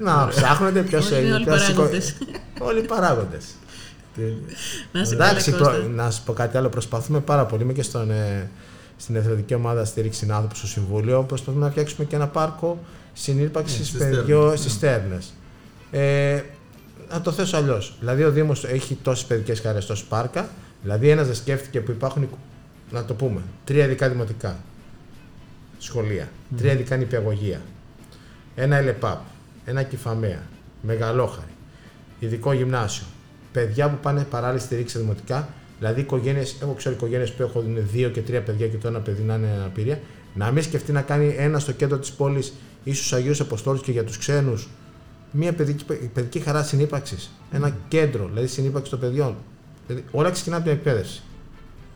Να 0.00 0.26
ψάχνετε 0.28 0.82
ποιος 0.82 1.06
Όλοι 1.10 1.16
είναι 1.18 1.26
είναι. 1.26 1.34
όλοι 1.34 1.44
ποιος 1.44 1.62
σηκώ- 1.64 1.74
παράγοντες. 1.76 2.16
Όλοι 2.60 2.78
οι 2.78 2.82
παράγοντες. 2.86 3.44
Τέλεια. 4.14 4.34
Να 4.92 5.00
είσαι 5.00 5.16
καλά, 5.16 5.30
Εντάξει, 5.30 5.50
Κώστα. 5.50 5.70
προ- 5.70 5.88
να 5.94 6.10
σου 6.10 6.22
πω 6.24 6.32
κάτι 6.32 6.56
άλλο. 6.56 6.68
Προσπαθούμε 6.68 7.20
πάρα 7.20 7.44
πολύ. 7.46 7.62
Είμαι 7.62 7.72
και 7.72 7.82
στον, 7.82 8.10
ε, 8.10 8.50
στην 8.96 9.16
εθελοντική 9.16 9.54
ομάδα 9.54 9.84
στήριξη 9.84 10.18
συνάνθρωπου 10.18 10.56
στο 10.56 10.66
Συμβούλιο. 10.66 11.22
Προσπαθούμε 11.22 11.64
να 11.64 11.70
φτιάξουμε 11.70 12.04
και 12.06 12.16
ένα 12.16 12.26
πάρκο 12.28 12.78
συνύπαρξης 13.12 13.78
Ναι, 13.78 13.84
στις 13.84 13.98
παιδιών 13.98 14.40
Στέρνες, 14.42 14.60
στις 14.60 14.72
Στέρνε. 14.72 15.18
Ε, 15.90 16.42
να 17.10 17.20
το 17.20 17.32
θέσω 17.32 17.56
αλλιώς. 17.56 17.96
Δηλαδή, 18.00 18.24
ο 18.24 18.30
Δήμος 18.30 18.64
έχει 18.64 18.98
τόσες 19.02 19.24
παιδικές 19.24 19.60
χαρές, 19.60 19.86
τόσε 19.86 20.04
πάρκα. 20.08 20.48
Δηλαδή, 20.82 21.08
ένας 21.10 21.26
δεν 21.26 21.34
σκέφτηκε 21.34 21.80
που 21.80 21.90
υπάρχουν, 21.90 22.28
να 22.92 23.04
το 23.04 23.14
πούμε, 23.14 23.40
τρία 23.64 23.84
ειδικά 23.84 24.08
δημοτικά. 24.08 24.58
Σχολεία, 25.78 26.28
τρία 26.56 26.72
ειδικά 26.72 26.96
νηπιαγωγεία, 26.96 27.60
ένα 28.54 28.76
ΕΛΕΠΑΠ, 28.76 29.20
ένα 29.64 29.82
κυφαμέα, 29.82 30.42
μεγαλόχαρη, 30.82 31.52
ειδικό 32.18 32.52
γυμνάσιο. 32.52 33.06
Παιδιά 33.52 33.90
που 33.90 33.96
πάνε 34.02 34.24
παράλληλη 34.30 34.60
στηρίξη 34.60 34.98
δημοτικά, 34.98 35.48
δηλαδή 35.78 36.00
οικογένειες, 36.00 36.56
έχω 36.62 36.72
ξέρω 36.72 36.94
οικογένειες 36.94 37.32
που 37.32 37.42
έχουν 37.42 37.76
δύο 37.92 38.08
και 38.08 38.20
τρία 38.20 38.42
παιδιά 38.42 38.68
και 38.68 38.76
το 38.76 38.88
ένα 38.88 39.00
παιδί 39.00 39.22
να 39.22 39.34
είναι 39.34 39.48
αναπηρία, 39.56 40.00
να 40.34 40.50
μην 40.50 40.62
σκεφτεί 40.62 40.92
να 40.92 41.02
κάνει 41.02 41.34
ένα 41.38 41.58
στο 41.58 41.72
κέντρο 41.72 41.98
της 41.98 42.12
πόλης 42.12 42.52
ή 42.84 42.94
στου 42.94 43.16
Αγίους 43.16 43.40
Αποστόλους 43.40 43.82
και 43.82 43.92
για 43.92 44.04
τους 44.04 44.18
ξένους. 44.18 44.68
Μια 45.30 45.52
παιδική, 45.52 45.84
παιδική 46.12 46.40
χαρά 46.40 46.62
συνύπαρξης. 46.62 47.30
Ένα 47.52 47.76
κέντρο, 47.88 48.26
δηλαδή 48.26 48.46
συνύπαρξη 48.46 48.90
των 48.90 49.00
παιδιών. 49.00 49.36
Δηλαδή, 49.86 50.04
όλα 50.10 50.30
ξεκινάνε 50.30 50.62
από 50.62 50.70
την 50.70 50.78
εκπαίδευση. 50.78 51.22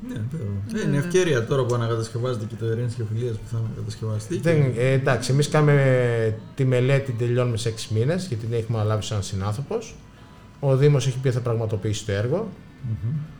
Ναι, 0.08 0.20
βέβαια. 0.30 0.82
Ε, 0.84 0.88
Είναι 0.88 0.96
ευκαιρία 0.98 1.44
τώρα 1.46 1.64
που 1.64 1.74
ανακατασκευάζεται 1.74 2.44
και 2.44 2.54
το 2.54 2.66
Ειρήνης 2.66 2.94
και 2.94 3.02
Φιλίας 3.12 3.36
που 3.36 3.42
θα 3.50 3.56
ανακατασκευαστεί. 3.56 4.38
Δεν, 4.38 4.72
ε, 4.76 4.90
εντάξει, 4.90 5.32
εμείς 5.32 5.48
κάνουμε 5.48 6.38
τη 6.54 6.64
μελέτη, 6.64 7.04
την 7.04 7.18
τελειώνουμε 7.18 7.56
σε 7.56 7.68
6 7.68 7.88
μήνες, 7.94 8.26
γιατί 8.26 8.46
την 8.46 8.54
έχουμε 8.58 8.78
αναλάβει 8.78 9.02
σαν 9.02 9.22
συνάνθρωπος. 9.22 9.94
Ο 10.60 10.76
Δήμος 10.76 11.06
έχει 11.06 11.18
πει 11.18 11.26
ότι 11.28 11.36
θα 11.36 11.42
πραγματοποιήσει 11.42 12.04
το 12.06 12.12
έργο. 12.12 12.48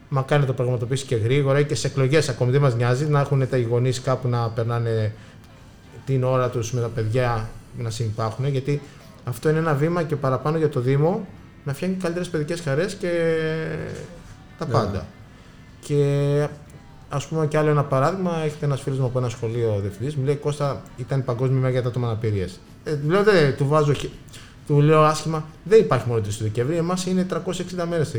Μα 0.08 0.22
κάνει 0.22 0.40
να 0.40 0.46
το 0.46 0.52
πραγματοποιήσει 0.52 1.04
και 1.06 1.16
γρήγορα 1.16 1.62
και 1.62 1.74
σε 1.74 1.86
εκλογές 1.86 2.28
ακόμη 2.28 2.50
δεν 2.50 2.60
μας 2.60 2.74
νοιάζει 2.76 3.06
να 3.06 3.20
έχουν 3.20 3.48
τα 3.48 3.58
γονείς 3.60 4.00
κάπου 4.00 4.28
να 4.28 4.48
περνάνε 4.50 5.12
την 6.06 6.24
ώρα 6.24 6.48
τους 6.50 6.72
με 6.72 6.80
τα 6.80 6.88
παιδιά 6.88 7.48
να 7.78 7.90
συνεπάρχουν. 7.90 8.46
Γιατί 8.46 8.80
αυτό 9.24 9.48
είναι 9.48 9.58
ένα 9.58 9.74
βήμα 9.74 10.02
και 10.02 10.16
παραπάνω 10.16 10.58
για 10.58 10.68
το 10.68 10.80
Δήμο 10.80 11.26
να 11.64 11.74
φτιάχνει 11.74 11.96
καλύτερες 11.96 12.28
παιδικές 12.28 12.60
χαρές 12.60 12.94
και 12.94 13.10
τα 14.58 14.66
Ναι. 14.66 14.72
πάντα. 14.72 15.06
Και 15.86 16.48
ας 17.08 17.26
πούμε 17.26 17.46
και 17.46 17.58
άλλο 17.58 17.70
ένα 17.70 17.84
παράδειγμα, 17.84 18.38
έχετε 18.44 18.64
ένας 18.64 18.80
φίλος 18.80 18.98
μου 18.98 19.04
από 19.04 19.18
ένα 19.18 19.28
σχολείο 19.28 19.78
διευθυντής, 19.80 20.16
μου 20.16 20.24
λέει 20.24 20.34
Κώστα 20.36 20.82
ήταν 20.96 21.24
παγκόσμια 21.24 21.58
μέρα 21.58 21.70
για 21.70 21.82
τα 21.82 21.88
άτομα 21.88 22.06
αναπηρίε. 22.08 22.46
Ε, 22.84 22.94
του 22.96 23.08
λέω, 23.10 23.22
δεν, 23.22 23.56
του 23.56 23.66
βάζω, 23.66 23.94
χ- 23.94 24.04
του 24.66 24.80
λέω 24.80 25.02
άσχημα, 25.02 25.44
δεν 25.64 25.80
υπάρχει 25.80 26.08
μόνο 26.08 26.20
3 26.20 26.24
του 26.36 26.42
Δεκεμβρίου, 26.42 26.76
εμάς 26.76 27.06
είναι 27.06 27.26
360 27.30 27.84
μέρες 27.88 28.14
η, 28.14 28.18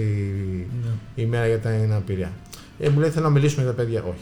Ναι. 0.84 0.90
η 1.16 1.26
μέρα 1.26 1.48
για 1.48 1.58
την 1.58 1.70
αναπηρία. 1.70 2.32
Ε, 2.80 2.90
μου 2.90 3.00
λέει 3.00 3.10
θέλω 3.10 3.26
να 3.26 3.32
μιλήσουμε 3.32 3.64
για 3.64 3.72
τα 3.74 3.78
παιδιά. 3.84 4.00
Όχι. 4.04 4.18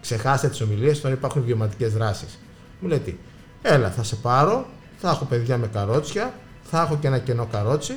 Ξεχάστε 0.00 0.48
τις 0.48 0.60
ομιλίες, 0.60 1.00
τώρα 1.00 1.14
υπάρχουν 1.14 1.42
βιωματικές 1.42 1.92
δράσεις. 1.92 2.38
Μου 2.80 2.88
λέει 2.88 2.98
τι, 2.98 3.14
έλα, 3.62 3.90
θα 3.90 4.02
σε 4.02 4.16
πάρω, 4.16 4.66
θα 4.98 5.10
έχω 5.10 5.24
παιδιά 5.24 5.56
με 5.58 5.66
καρότσια, 5.66 6.34
θα 6.62 6.80
έχω 6.82 6.96
και 7.00 7.06
ένα 7.06 7.18
κενό 7.18 7.46
καρότσι 7.52 7.94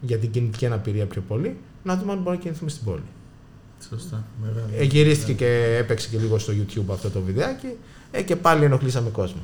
για 0.00 0.18
την 0.18 0.30
κινητική 0.30 0.66
αναπηρία 0.66 1.06
πιο 1.06 1.22
πολύ, 1.28 1.56
να 1.82 1.96
δούμε 1.96 2.12
αν 2.12 2.18
μπορούμε 2.18 2.36
να 2.36 2.42
κινηθούμε 2.42 2.70
στην 2.70 2.84
πόλη. 2.84 3.02
Σωστά. 3.88 4.24
Μεγάλη. 4.42 4.72
Ε, 4.76 4.84
γυρίστηκε 4.84 5.32
και 5.32 5.76
έπαιξε 5.78 6.08
και 6.08 6.18
λίγο 6.18 6.38
στο 6.38 6.52
YouTube 6.52 6.84
αυτό 6.92 7.10
το 7.10 7.20
βιντεάκι 7.20 7.66
ε, 8.10 8.22
και 8.22 8.36
πάλι 8.36 8.64
ενοχλήσαμε 8.64 9.10
κόσμο. 9.10 9.40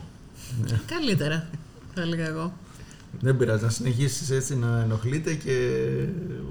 Καλύτερα, 0.86 1.46
θα 1.94 2.02
έλεγα 2.02 2.26
εγώ. 2.28 2.52
Δεν 3.20 3.36
πειράζει 3.36 3.62
να 3.64 3.70
συνεχίσεις 3.70 4.30
έτσι 4.30 4.56
να 4.56 4.80
ενοχλείτε 4.84 5.34
και 5.34 5.78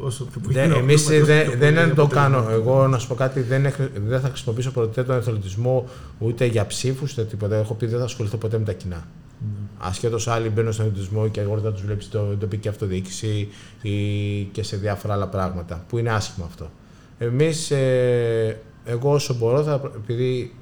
όσο 0.01 0.25
πιο 0.25 0.41
πολύ. 0.41 0.53
Δεν, 0.53 0.63
ενοχλούμε, 0.63 0.91
εμείς 0.91 1.03
τόσο 1.05 1.25
δεν, 1.25 1.41
πιο 1.49 1.57
δεν 1.57 1.73
πολύ 1.73 1.85
είναι 1.85 1.93
το 1.93 2.07
κάνω. 2.07 2.37
αποτελεσματικό. 2.37 2.73
Εγώ 2.77 2.87
να 2.87 2.97
σου 2.97 3.07
πω 3.07 3.15
κάτι, 3.15 3.41
δεν, 3.41 3.65
έχ- 3.65 3.89
δεν 4.05 4.19
θα 4.21 4.27
χρησιμοποιήσω 4.27 4.71
ποτέ 4.71 5.03
τον 5.03 5.15
εθελοντισμό 5.17 5.89
ούτε 6.19 6.45
για 6.45 6.67
ψήφους 6.67 7.11
ούτε 7.11 7.23
τίποτα. 7.25 7.55
Έχω 7.55 7.73
πει 7.73 7.85
δεν 7.85 7.99
θα 7.99 8.05
ασχοληθώ 8.05 8.37
ποτέ 8.37 8.57
με 8.57 8.63
τα 8.65 8.73
κοινά. 8.73 8.95
Ναι. 9.39 9.67
Ασχέτως 9.79 10.27
άλλοι 10.27 10.49
μπαίνουν 10.49 10.73
στον 10.73 10.85
εθελοντισμό 10.85 11.27
και 11.27 11.39
αργότερα 11.39 11.71
τους 11.71 11.81
βλέπεις 11.81 12.05
στην 12.05 12.19
τοπική 12.39 12.67
αυτοδιοίκηση 12.67 13.47
ή 13.81 13.97
και 14.43 14.63
σε 14.63 14.77
διάφορα 14.77 15.13
άλλα 15.13 15.27
πράγματα. 15.27 15.85
Που 15.89 15.97
είναι 15.97 16.11
άσχημο 16.11 16.45
αυτό. 16.45 16.71
Εμείς, 17.17 17.71
ε, 17.71 18.61
εγώ 18.85 19.11
όσο 19.11 19.33
μπορώ, 19.33 19.63
θα, 19.63 19.91
επειδή 19.95 20.53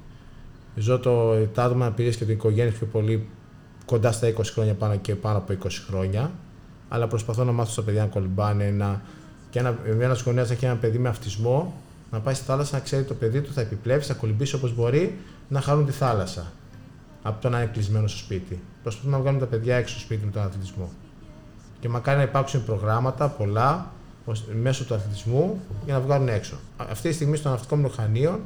ζω 0.75 0.99
το, 0.99 1.35
τα 1.53 1.63
άτομα 1.63 1.85
αναπηρία 1.85 2.11
και 2.11 2.25
την 2.25 2.33
οικογένεια 2.33 2.71
πιο 2.71 2.87
πολύ 2.87 3.27
κοντά 3.85 4.11
στα 4.11 4.33
20 4.33 4.41
χρόνια 4.43 4.73
πάνω 4.73 4.95
και 4.95 5.15
πάνω 5.15 5.37
από 5.37 5.53
20 5.63 5.67
χρόνια, 5.87 6.31
αλλά 6.89 7.07
προσπαθώ 7.07 7.43
να 7.43 7.51
μάθω 7.51 7.71
στα 7.71 7.81
παιδιά 7.81 8.01
να 8.01 8.07
κολυμπάνε, 8.07 8.69
να, 8.69 9.01
και 9.49 9.59
ένα, 9.59 9.77
ένα 9.99 10.17
γονέας 10.25 10.47
να 10.47 10.53
έχει 10.53 10.65
ένα 10.65 10.75
παιδί 10.75 10.97
με 10.97 11.09
αυτισμό, 11.09 11.81
να 12.11 12.19
πάει 12.19 12.33
στη 12.33 12.45
θάλασσα 12.45 12.75
να 12.75 12.81
ξέρει 12.83 13.03
το 13.03 13.13
παιδί 13.13 13.41
του 13.41 13.53
θα 13.53 13.61
επιπλέψει, 13.61 14.07
θα 14.07 14.13
κολυμπήσει 14.13 14.55
όπως 14.55 14.75
μπορεί, 14.75 15.17
να 15.47 15.61
χαρούν 15.61 15.85
τη 15.85 15.91
θάλασσα. 15.91 16.51
Από 17.23 17.41
το 17.41 17.49
να 17.49 17.57
είναι 17.61 17.69
κλεισμένο 17.73 18.07
στο 18.07 18.17
σπίτι. 18.17 18.61
Προσπαθούμε 18.83 19.15
να 19.15 19.21
βγάλουμε 19.21 19.41
τα 19.41 19.49
παιδιά 19.49 19.75
έξω 19.75 19.93
στο 19.93 20.03
σπίτι 20.03 20.25
με 20.25 20.31
τον 20.31 20.41
αθλητισμό. 20.41 20.89
Και 21.79 21.89
μακάρι 21.89 22.17
να 22.17 22.23
υπάρξουν 22.23 22.65
προγράμματα 22.65 23.27
πολλά 23.27 23.69
ώστε- 23.77 24.00
μέσω 24.61 24.83
του 24.85 24.93
αθλητισμού 24.93 25.59
για 25.85 25.93
να 25.93 25.99
βγάλουν 25.99 26.27
έξω. 26.27 26.55
Α- 26.77 26.85
Αυτή 26.91 27.07
τη 27.09 27.13
στιγμή 27.15 27.35
στο 27.37 27.49
ναυτικό 27.49 27.75
μνοχανείο 27.75 28.39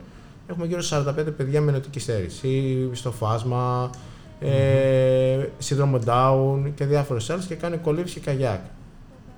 έχουμε 0.47 0.65
γύρω 0.65 0.81
στα 0.81 1.15
45 1.17 1.31
παιδιά 1.37 1.61
με 1.61 1.71
νοητική 1.71 1.99
στέρηση 1.99 2.47
ή 2.47 2.89
στο 2.95 3.11
φάσμα, 3.11 3.89
ε, 4.39 5.45
σύνδρομο 5.57 5.99
Down 6.05 6.71
και 6.75 6.85
διάφορες 6.85 7.29
άλλες 7.29 7.45
και 7.45 7.55
κάνουν 7.55 7.81
κολύμβηση 7.81 8.19
και 8.19 8.25
καγιάκ. 8.25 8.59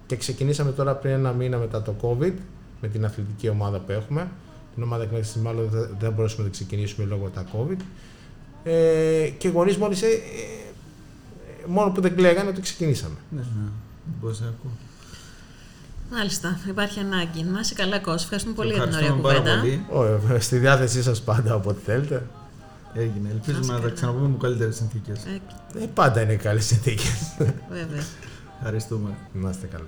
Και 0.06 0.16
ξεκινήσαμε 0.16 0.72
τώρα 0.72 0.94
πριν 0.96 1.14
ένα 1.14 1.32
μήνα 1.32 1.58
μετά 1.58 1.82
το 1.82 1.96
COVID 2.02 2.34
με 2.82 2.88
την 2.88 3.06
αθλητική 3.06 3.50
ομάδα 3.50 3.80
που 3.80 3.92
έχουμε. 3.92 4.28
Την 4.74 4.84
ομάδα 4.84 5.04
εκ 5.04 5.12
μέχρι 5.12 5.42
μάλλον 5.42 5.70
δεν, 5.70 5.96
δεν 6.00 6.12
μπορούσαμε 6.12 6.44
να 6.44 6.50
την 6.50 6.66
ξεκινήσουμε 6.66 7.08
λόγω 7.08 7.30
τα 7.30 7.46
COVID. 7.54 7.78
Ε, 8.64 9.30
και 9.38 9.48
οι 9.48 9.52
γονείς 9.52 9.78
μόλις. 9.78 10.02
Ε, 10.02 10.06
ε, 10.08 10.12
μόνο 11.68 11.92
που 11.92 12.02
δεν 12.02 12.16
κλαίγανε 12.16 12.50
ότι 12.50 12.62
ξεκινήσαμε. 12.62 13.16
Ναι, 13.30 13.40
ναι. 13.42 13.70
Πώς 14.22 14.42
ακούω. 14.42 14.72
Μάλιστα, 16.12 16.60
υπάρχει 16.68 17.00
ανάγκη. 17.00 17.44
Να 17.44 17.60
είσαι 17.60 17.74
καλά, 17.74 18.00
Κώστα. 18.00 18.22
Ευχαριστούμε 18.24 18.56
πολύ 18.56 18.74
για 18.74 18.84
την 18.84 18.94
ωραία 18.94 19.08
Ευχαριστούμε 19.08 19.34
πάρα 19.44 19.60
κουβέντα. 19.60 19.86
πολύ. 19.92 20.20
Ω, 20.30 20.34
ε, 20.34 20.40
στη 20.40 20.58
διάθεσή 20.58 21.04
σας 21.04 21.22
πάντα 21.22 21.56
όποτε 21.56 21.80
θέλετε. 21.86 22.24
Έγινε. 22.94 23.30
Ελπίζουμε 23.30 23.66
να 23.68 23.74
τα 23.74 23.80
καλά. 23.80 23.94
ξαναπούμε 23.94 24.28
με 24.28 24.38
καλύτερες 24.42 24.76
συνθήκες. 24.76 25.20
Ε, 25.26 25.42
Ε, 25.84 25.86
πάντα 25.94 26.22
είναι 26.22 26.36
καλές 26.36 26.66
συνθήκες. 26.66 27.36
βέβαια. 27.70 28.04
Ευχαριστούμε. 28.58 29.10
να 29.34 29.50
είστε 29.50 29.68
καλά. 29.68 29.86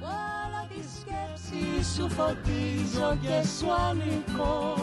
Όλα 0.00 0.62
τη 0.68 0.80
σκέψη 0.96 1.94
σου 1.94 2.08
φωτίζω 2.16 3.16
και 3.22 3.48
σου 3.58 3.66
ανήκω 3.88 4.74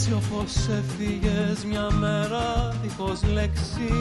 Έτσι 0.00 0.12
όπως 0.12 0.54
έφυγες 0.68 1.64
μια 1.64 1.90
μέρα 1.92 2.76
δίχως 2.82 3.22
λέξη. 3.32 3.92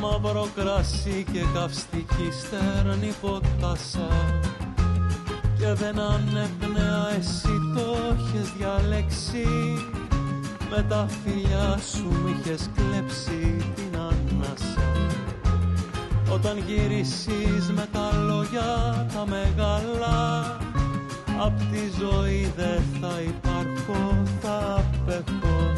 Μαύρο 0.00 0.48
κρασί 0.54 1.24
και 1.32 1.44
καυστική 1.54 2.28
στερνή 2.40 3.12
ποτάσα. 3.20 4.08
Και 5.58 5.72
δεν 5.72 5.98
ανέπνεα 6.00 7.08
εσύ 7.18 7.54
το 7.74 7.96
έχεις 8.12 8.52
διαλέξει. 8.58 9.46
Με 10.70 10.82
τα 10.88 11.06
φιλιά 11.24 11.78
σου 11.92 12.04
μου 12.04 12.28
είχες 12.28 12.70
κλέψει 12.74 13.56
την 13.74 13.98
ανάσα. 13.98 14.90
Όταν 16.32 16.58
γυρίσεις 16.66 17.70
με 17.74 17.88
τα 17.92 18.12
λόγια 18.12 19.06
τα 19.14 19.24
μεγάλα 19.26 20.56
Απ' 21.38 21.58
τη 21.58 21.80
ζωή 21.98 22.52
δεν 22.56 22.82
θα 23.00 23.20
υπάρχω, 23.20 24.22
θα 25.06 25.16
απέχω. 25.16 25.72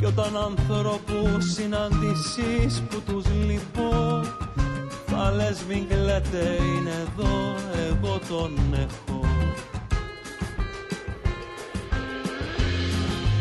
Κι 0.00 0.06
όταν 0.06 0.36
ανθρώπους 0.36 1.52
συναντήσεις 1.52 2.82
που 2.88 3.02
τους 3.06 3.24
λείπω 3.46 4.20
Θα 5.06 5.30
λες 5.30 5.64
μην 5.68 5.88
κλαίτε 5.88 6.58
είναι 6.62 6.90
εδώ, 6.90 7.54
εγώ 7.88 8.18
τον 8.28 8.58
έχω 8.72 9.20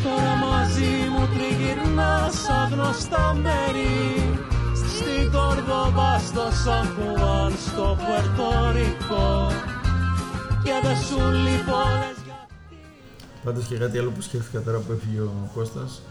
Τώρα 0.04 0.36
μαζί 0.36 0.92
μου 1.12 1.28
τριγυρνάς 1.34 2.50
αγνωστά 2.50 3.34
μέρη 3.34 4.38
Στην 4.88 5.32
Κορδοβά, 5.32 6.20
στο 6.20 6.48
Σαν 6.64 6.88
Χουάν, 6.96 7.54
στο 7.68 7.98
Πουερτορικό. 8.00 9.52
Και 10.64 10.74
δεν 10.84 10.98
σου 10.98 11.20
λείπω 11.32 11.78
λες 12.00 12.19
Πάντως 13.44 13.66
και 13.66 13.76
κάτι 13.76 13.98
άλλο 13.98 14.10
που 14.10 14.22
σκέφτηκα 14.22 14.62
τώρα 14.62 14.78
που 14.78 14.92
έφυγε 14.92 15.20
ο 15.20 15.50
Κώστας 15.54 16.02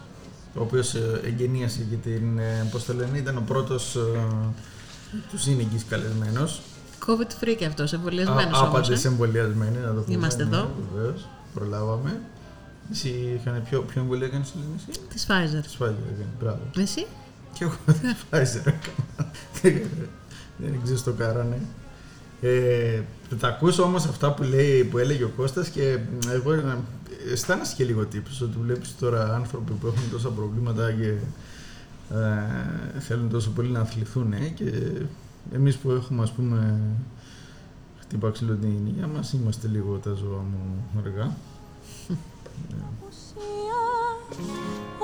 ο 0.55 0.61
οποίος 0.61 0.93
ε, 0.95 1.21
εγγενίασε 1.25 1.81
και 1.89 1.95
την, 1.95 2.39
ε, 2.39 2.67
πώς 2.71 2.85
το 2.85 2.93
λένε, 2.93 3.17
ήταν 3.17 3.37
ο 3.37 3.43
πρώτος 3.47 3.95
ε, 3.95 4.01
τους 5.29 5.41
σύνεγγις 5.41 5.85
καλεσμένος. 5.89 6.61
COVID 7.05 7.43
free 7.43 7.55
και 7.57 7.65
αυτός, 7.65 7.93
εμβολιασμένος 7.93 8.61
όμως. 8.61 8.75
Άπαντες 8.75 9.05
εμβολιασμένοι, 9.05 9.77
να 9.77 9.93
το 9.93 10.01
πούμε. 10.01 10.15
Είμαστε 10.15 10.43
ναι, 10.43 10.55
εδώ. 10.55 10.71
Βεβαίως, 10.93 11.27
προλάβαμε. 11.53 12.19
Εσύ 12.91 13.39
είχαν 13.39 13.63
ποιο, 13.69 13.81
ποιο 13.81 14.01
εμβολία 14.01 14.25
έκανες 14.25 14.53
Ελένη, 14.55 14.73
εσύ; 14.75 14.99
Της 15.09 15.25
Pfizer. 15.29 15.61
Της 15.63 15.77
Pfizer 15.79 16.13
έκανε, 16.13 16.33
μπράβο. 16.39 16.59
Εσύ; 16.77 17.05
Και 17.53 17.63
εγώ 17.63 17.75
τη 17.85 18.15
Pfizer 18.31 18.59
έκανα. 18.59 19.31
Δεν 20.57 20.79
ξέρω 20.83 21.01
το 21.01 21.11
κάνανε. 21.11 21.61
Ε, 22.41 23.01
τα 23.39 23.47
ακούσω 23.47 23.83
όμως 23.83 24.05
αυτά 24.05 24.33
που, 24.33 24.43
λέει, 24.43 24.83
που 24.83 24.97
έλεγε 24.97 25.23
ο 25.23 25.31
Κώστας 25.35 25.67
και 25.67 25.99
εγώ 26.33 26.53
ε, 26.53 26.77
αισθάνεσαι 27.31 27.75
και 27.75 27.83
λίγο 27.83 28.05
τύπος 28.05 28.41
ότι 28.41 28.57
βλέπεις 28.61 28.95
τώρα 28.99 29.35
άνθρωποι 29.35 29.71
που 29.73 29.87
έχουν 29.87 30.09
τόσα 30.11 30.29
προβλήματα 30.29 30.91
και 30.91 31.07
ε, 32.15 32.99
θέλουν 32.99 33.29
τόσο 33.29 33.49
πολύ 33.49 33.69
να 33.69 33.79
αθληθούν 33.79 34.33
ε, 34.33 34.47
και 34.55 34.71
εμείς 35.53 35.75
που 35.77 35.91
έχουμε 35.91 36.23
ας 36.23 36.31
πούμε 36.31 36.79
χτύπα 37.99 38.29
ξύλο 38.31 38.53
την 38.53 38.87
υγεία 38.87 39.07
μας 39.07 39.33
είμαστε 39.33 39.67
λίγο 39.67 39.97
τα 40.03 40.13
ζώα 40.13 40.39
μου 40.51 41.01
αργά. 41.05 41.35
Ουσία, 43.07 43.81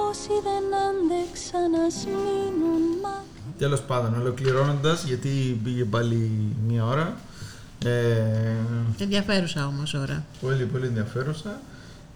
όσοι 0.09 0.29
δεν 0.43 0.63
άντεξαν 0.87 1.85
ας 1.87 2.05
μείνουν 2.05 2.99
μα 3.03 3.23
Τέλος 3.57 3.81
πάντων, 3.81 4.19
ολοκληρώνοντας, 4.21 5.03
γιατί 5.03 5.59
πήγε 5.63 5.83
πάλι 5.83 6.31
μία 6.67 6.85
ώρα, 6.85 7.17
ε, 7.85 8.55
Ενδιαφέρουσα 8.97 9.67
όμως 9.67 9.93
ώρα. 9.93 10.25
πολύ 10.41 10.65
πολύ 10.65 10.85
ενδιαφέρουσα. 10.85 11.59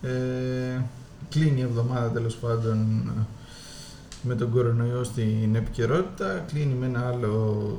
Ε, 0.02 0.82
κλείνει 1.30 1.60
η 1.60 1.64
εβδομάδα 1.64 2.10
τέλος 2.12 2.36
πάντων 2.36 3.12
με 4.24 4.36
τον 4.36 4.50
κορονοϊό 4.52 5.04
στην 5.04 5.56
επικαιρότητα, 5.56 6.46
κλείνει 6.52 6.74
με 6.74 6.86
ένα 6.86 7.08
άλλο... 7.08 7.78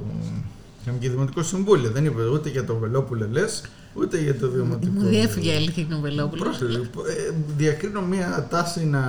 Είχαμε 0.82 0.98
και 0.98 1.10
δημοτικό 1.10 1.42
συμβούλιο, 1.42 1.90
δεν 1.90 2.04
είπε 2.04 2.28
ούτε 2.28 2.48
για 2.48 2.64
το 2.64 2.76
Βελόπουλο 2.76 3.28
λες, 3.30 3.62
ούτε 3.94 4.18
για 4.22 4.38
το 4.38 4.48
δημοτικό. 4.48 4.92
Μου 4.92 5.08
διέφυγε 5.08 5.52
η 5.52 5.56
αλήθεια 5.56 5.82
η 5.82 5.86
Νοβελόπουλο. 5.90 6.42
Πρώτο, 6.42 6.64
ε, 7.08 7.32
διακρίνω 7.56 8.00
μία 8.02 8.46
τάση 8.50 8.84
να, 8.84 9.00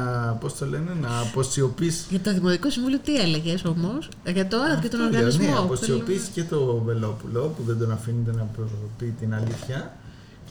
πώς 0.41 0.57
το 0.57 0.65
λένε, 0.65 0.91
να 1.01 1.19
αποσιωπήσει 1.19 2.05
Για 2.09 2.19
το 2.19 2.33
Δημοτικό 2.33 2.69
Συμβούλιο 2.69 2.99
τι 3.03 3.15
έλεγες 3.19 3.65
όμως, 3.65 4.09
για 4.33 4.47
το 4.47 4.57
ΑΡΤ 4.57 4.81
και 4.81 4.87
τον 4.87 4.99
Αυτό 5.01 5.11
λέω, 5.11 5.25
οργανισμό. 5.25 5.43
Ναι, 5.43 5.49
Θέλω- 5.49 5.63
αποσιωπήσει 5.63 6.29
και 6.31 6.43
το 6.43 6.81
Βελόπουλο 6.85 7.53
που 7.57 7.63
δεν 7.63 7.77
τον 7.79 7.91
αφήνεται 7.91 8.31
να 8.31 8.47
πει 8.97 9.13
την 9.19 9.33
αλήθεια. 9.33 9.95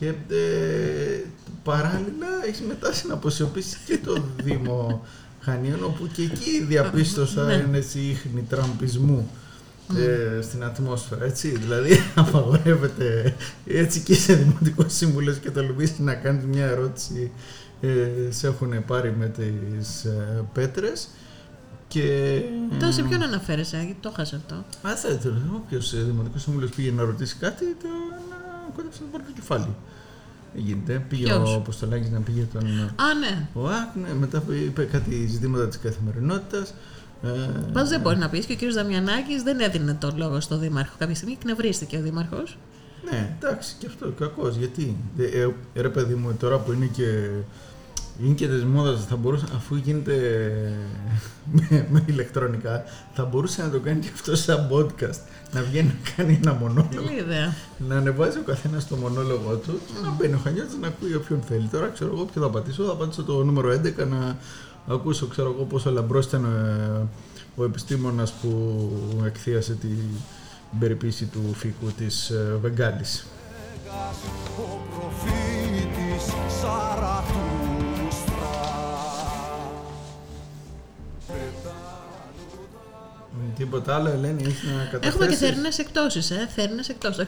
Και 0.01 0.09
ε, 0.09 1.25
παράλληλα 1.63 2.27
έχεις 2.47 2.61
μετάσει 2.61 3.07
να 3.07 3.15
αποσιωπήσεις 3.15 3.79
και 3.87 3.99
το 3.99 4.25
Δήμο 4.43 5.07
Χανίων, 5.41 5.85
όπου 5.85 6.07
και 6.13 6.23
εκεί 6.23 6.65
διαπίστωσα 6.69 7.45
Ναι. 7.45 7.55
ένα 7.55 7.79
ίχνη 7.79 8.45
τραμπισμού 8.49 9.31
ε, 9.97 10.41
στην 10.43 10.65
ατμόσφαιρα, 10.65 11.25
έτσι. 11.25 11.49
Δηλαδή, 11.49 11.91
απαγορεύεται 12.15 13.37
έτσι 13.67 14.01
και 14.01 14.15
σε 14.15 14.35
δημοτικό 14.35 14.89
σύμβουλο 14.89 15.33
και 15.33 15.51
τολμήσει 15.51 16.03
να 16.03 16.15
κάνεις 16.15 16.45
μια 16.45 16.65
ερώτηση. 16.67 17.31
Ε, 17.81 18.09
σε 18.29 18.47
έχουν 18.47 18.85
πάρει 18.85 19.15
με 19.19 19.29
τις 19.29 20.05
ε, 20.05 20.45
πέτρες 20.53 21.09
και... 21.89 22.41
Τώρα 22.79 22.93
σε 22.93 23.03
ποιον 23.03 23.23
αναφέρεσαι, 23.23 23.77
γιατί 23.77 23.97
το 24.01 24.13
χάσα 24.17 24.37
αυτό. 24.37 24.55
Α, 24.89 24.97
θα 24.97 25.19
το 25.19 25.33
Όποιο 25.55 25.81
δημοτικός 26.07 26.43
σύμβουλος 26.43 26.71
πήγε 26.71 26.91
να 26.91 27.03
ρωτήσει 27.03 27.37
κάτι, 27.37 27.65
το 27.83 27.89
να 27.89 28.20
κόντεψε 28.77 28.99
να 29.01 29.07
του 29.07 29.13
πάρει 29.13 29.25
το 29.25 29.33
κεφάλι. 29.35 29.75
Δεν 30.55 30.63
γίνεται. 30.63 31.05
Πήγε 31.09 31.25
Ποιος; 31.25 31.55
ο 31.55 31.57
Αποστολάκης 31.57 32.11
να 32.11 32.21
πήγε 32.21 32.47
τον. 32.53 32.63
Α, 33.07 33.15
ναι. 33.21 33.49
Ο 33.53 33.69
ΑΚ, 33.69 33.97
ναι, 33.97 34.15
μετά 34.15 34.41
που 34.41 34.53
είπε 34.53 34.85
κάτι 34.85 35.27
ζητήματα 35.27 35.69
της 35.69 35.79
καθημερινότητας. 35.79 36.75
Ε, 37.23 37.29
Πάντω 37.73 37.89
δεν 37.89 38.01
μπορεί 38.01 38.19
να 38.19 38.29
πεις 38.29 38.47
και 38.47 38.53
ο 38.53 38.57
κ. 38.69 38.73
Δαμιανάκης 38.73 39.43
δεν 39.43 39.61
έδινε 39.61 39.95
τον 39.95 40.17
λόγο 40.17 40.41
στο 40.41 40.59
Δήμαρχο. 40.59 40.95
Κάποια 40.99 41.15
στιγμή 41.15 41.37
εκνευρίστηκε 41.41 41.97
ο 41.97 42.01
Δήμαρχος. 42.01 42.59
Ναι, 43.11 43.37
εντάξει, 43.41 43.75
και 43.79 43.87
αυτό 43.87 44.13
κακός. 44.19 44.57
Γιατί. 44.57 44.97
Ε, 45.19 45.25
ε, 45.75 45.81
ρε 45.81 45.89
παιδί 45.89 46.15
μου, 46.15 46.37
τώρα 46.39 46.59
που 46.59 46.73
είναι 46.73 46.87
και. 46.87 47.29
Είναι 48.25 48.35
και 48.35 48.49
της 48.49 48.65
μόδας, 48.65 49.05
θα 49.05 49.17
μπορούσε, 49.17 49.45
αφού 49.57 49.77
γίνεται 49.77 50.15
με, 51.53 51.87
με 51.91 52.05
ηλεκτρονικά, 52.07 52.85
θα 53.13 53.25
μπορούσε 53.25 53.63
να 53.63 53.71
το 53.71 53.81
κάνει 53.81 54.01
και 54.01 54.09
αυτό 54.15 54.37
σαν 54.37 54.69
podcast. 54.73 55.21
Να 55.53 55.63
βγαίνει 55.63 55.89
να 55.89 56.11
κάνει 56.17 56.41
ένα 56.43 56.53
μονόλογο. 56.53 56.89
Καλή 56.95 57.21
ιδέα. 57.21 57.55
να 57.89 57.97
ανεβάζει 57.97 58.39
ο 58.39 58.43
καθένας 58.43 58.89
το 58.89 58.97
μονόλογο 58.97 59.57
του 59.57 59.81
και 59.87 59.93
να 60.03 60.11
μπαίνει 60.11 60.35
ο 60.35 60.39
Χανιώτης 60.45 60.77
να 60.81 60.87
ακούει 60.87 61.15
όποιον 61.15 61.41
θέλει. 61.49 61.67
Τώρα 61.67 61.89
ξέρω 61.89 62.11
εγώ 62.15 62.25
ποιο 62.25 62.43
θα 62.43 62.51
πατήσω. 62.51 62.85
Θα 62.85 62.95
πατήσω 62.95 63.23
το 63.23 63.45
νούμερο 63.45 63.73
11 63.73 64.07
να 64.09 64.37
ακούσω 64.95 65.27
ξέρω 65.27 65.55
εγώ 65.55 65.65
πόσο 65.65 65.91
λαμπρός 65.91 66.27
ήταν 66.27 66.45
ε, 66.45 67.07
ο 67.57 67.65
επιστήμονας 67.65 68.33
που 68.33 68.81
εκθίασε 69.27 69.75
την 69.75 69.99
περιποίηση 70.81 71.25
του 71.25 71.55
φύκου 71.55 71.87
της 71.97 72.33
Βεγγάλης. 72.61 73.27
ο 74.59 75.70
Τίποτα 83.71 83.95
άλλο, 83.95 84.09
Ελένη, 84.09 84.43
έχεις 84.43 84.63
να 84.63 84.85
καταθέσεις. 84.85 85.15
Έχουμε 85.15 85.27
και 85.27 85.37
θερινές 85.37 85.79
εκτόσει, 85.79 86.19
ε. 86.19 86.47
Θερινές 86.47 86.89
εκτόσει. 86.89 87.27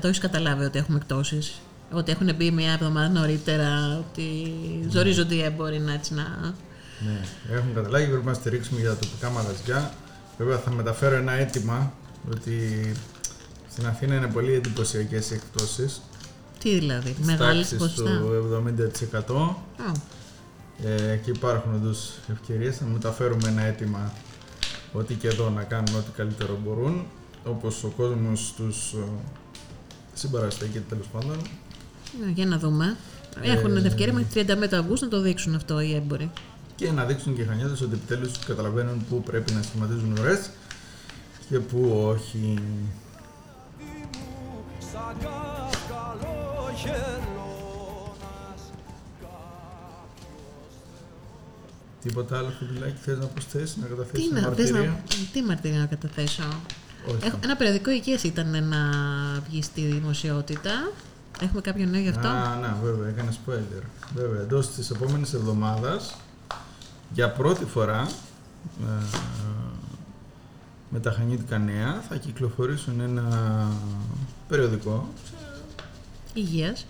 Το 0.00 0.08
έχεις 0.08 0.18
καταλάβει 0.18 0.64
ότι 0.64 0.78
έχουμε 0.78 0.98
εκτόσει. 1.02 1.52
Ότι 1.92 2.12
έχουν 2.12 2.34
μπει 2.36 2.50
μια 2.50 2.72
εβδομάδα 2.72 3.08
νωρίτερα, 3.08 3.98
ότι 3.98 4.54
ζορίζονται 4.88 5.34
οι 5.34 5.42
έμποροι 5.42 5.78
να 5.78 5.92
έτσι 5.92 6.14
να. 6.14 6.54
Ναι, 7.06 7.20
έχουμε 7.56 7.72
καταλάβει 7.74 8.06
πρέπει 8.06 8.26
να 8.26 8.34
στηρίξουμε 8.34 8.80
για 8.80 8.88
τα 8.88 8.96
τοπικά 8.96 9.30
μαγαζιά. 9.30 9.92
Βέβαια 10.38 10.58
θα 10.58 10.70
μεταφέρω 10.70 11.16
ένα 11.16 11.32
αίτημα 11.32 11.92
ότι 12.32 12.92
στην 13.70 13.86
Αθήνα 13.86 14.14
είναι 14.14 14.26
πολύ 14.28 14.52
εντυπωσιακές 14.52 15.30
οι 15.30 15.34
εκπτώσεις. 15.34 16.00
Τι 16.58 16.78
δηλαδή, 16.78 17.16
μεγάλη 17.20 17.64
στο 17.64 17.76
ποσοστά. 17.76 18.20
70%. 19.28 19.34
Α, 19.88 19.92
Ε, 20.84 21.16
και 21.16 21.30
υπάρχουν 21.30 21.74
όντως 21.74 22.12
ευκαιρίες 22.32 22.80
να 22.80 22.86
μεταφέρουμε 22.86 23.48
ένα 23.48 23.62
αίτημα 23.62 24.12
ότι 24.92 25.14
και 25.14 25.28
εδώ 25.28 25.50
να 25.50 25.62
κάνουν 25.62 25.96
ό,τι 25.96 26.10
καλύτερο 26.16 26.58
μπορούν. 26.64 27.06
Όπως 27.44 27.84
ο 27.84 27.88
κόσμος 27.88 28.54
τους 28.56 28.94
συμπαραστέκει 30.14 30.78
τέλος 30.78 31.06
πάντων. 31.06 31.36
ναι, 32.20 32.30
για 32.30 32.46
να 32.46 32.58
δούμε. 32.58 32.96
Έχουν 33.40 33.74
την 33.74 33.84
ευκαιρία 33.84 34.12
μέχρι 34.12 34.44
31 34.48 34.72
Αυγούστου 34.72 35.04
να 35.04 35.10
το 35.10 35.20
δείξουν 35.20 35.54
αυτό 35.54 35.80
οι 35.80 35.94
έμποροι. 35.94 36.30
Και 36.74 36.90
να 36.90 37.04
δείξουν 37.04 37.34
και 37.34 37.42
οι 37.42 37.44
χανιώτες 37.44 37.80
ότι 37.80 37.94
επιτέλους 37.94 38.38
καταλαβαίνουν 38.38 39.04
πού 39.08 39.22
πρέπει 39.22 39.52
να 39.52 39.62
σχηματίζουν 39.62 40.12
ουρέ 40.12 40.40
και 41.48 41.58
πού 41.58 42.06
όχι. 42.08 42.58
Τίποτα 52.02 52.38
άλλο, 52.38 52.48
Φιντουλάκη, 52.58 52.96
θες 53.02 53.18
να 53.18 53.26
προσθέσει, 53.26 53.80
να 53.80 53.86
καταθέσεις 53.86 54.28
Τι, 54.28 54.32
μια 54.32 54.40
να, 54.40 54.54
θες 54.54 54.70
μαρτυρία; 54.70 54.90
να, 54.90 55.30
τι 55.32 55.42
μαρτυρία 55.42 55.78
να 55.78 55.86
καταθέσω; 55.86 56.42
Όχι. 57.06 57.18
Έχω, 57.22 57.38
ένα 57.42 57.56
περιοδικό 57.56 57.90
υγεία 57.90 58.18
ήταν 58.22 58.68
να 58.68 58.78
βγει 59.48 59.62
στη 59.62 59.80
δημοσιότητα. 59.80 60.90
Έχουμε 61.40 61.60
κάποιο 61.60 61.86
νέο 61.86 62.00
γι' 62.00 62.08
αυτό; 62.08 62.28
Α, 62.28 62.56
να, 62.60 62.78
βέβαια, 62.82 63.08
έκανε 63.08 63.30
spoiler. 63.30 63.82
Βέβαια, 64.14 64.40
εντός 64.40 64.70
της 64.70 64.90
επόμενης 64.90 65.32
εβδομάδας, 65.32 66.16
για 67.12 67.30
πρώτη 67.30 67.64
φορά, 67.64 68.08
ε, 68.80 69.16
με 70.90 71.00
τα 71.00 71.10
Χανίτικα 71.10 71.58
Νέα, 71.58 72.02
θα 72.08 72.16
κυκλοφορήσουν 72.16 73.00
ένα 73.00 73.68
περιοδικό 74.48 75.12
Υγείας. 76.34 76.86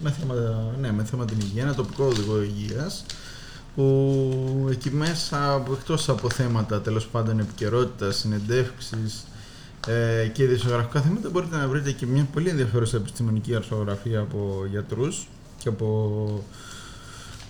με 0.00 0.10
θέμα, 0.10 0.34
ναι, 0.80 0.92
με 0.92 1.04
θέμα 1.04 1.24
την 1.24 1.38
υγεία, 1.40 1.62
ένα 1.62 1.74
τοπικό 1.74 2.04
οδηγό 2.04 2.42
υγείας 2.42 3.04
που 3.74 4.68
εκεί 4.70 4.90
μέσα 4.90 5.64
εκτός 5.72 6.08
από 6.08 6.30
θέματα 6.30 6.80
τέλος 6.80 7.06
πάντων 7.06 7.38
επικαιρότητας, 7.38 8.16
συνεντεύξεις 8.16 9.26
ε, 9.86 10.26
και 10.26 10.42
ειδησιογραφικά 10.42 11.00
θέματα 11.00 11.30
μπορείτε 11.30 11.56
να 11.56 11.68
βρείτε 11.68 11.92
και 11.92 12.06
μια 12.06 12.26
πολύ 12.32 12.48
ενδιαφέρουσα 12.48 12.96
επιστημονική 12.96 13.54
αρθρογραφία 13.54 14.20
από 14.20 14.66
γιατρούς 14.70 15.28
και 15.58 15.68
από 15.68 16.44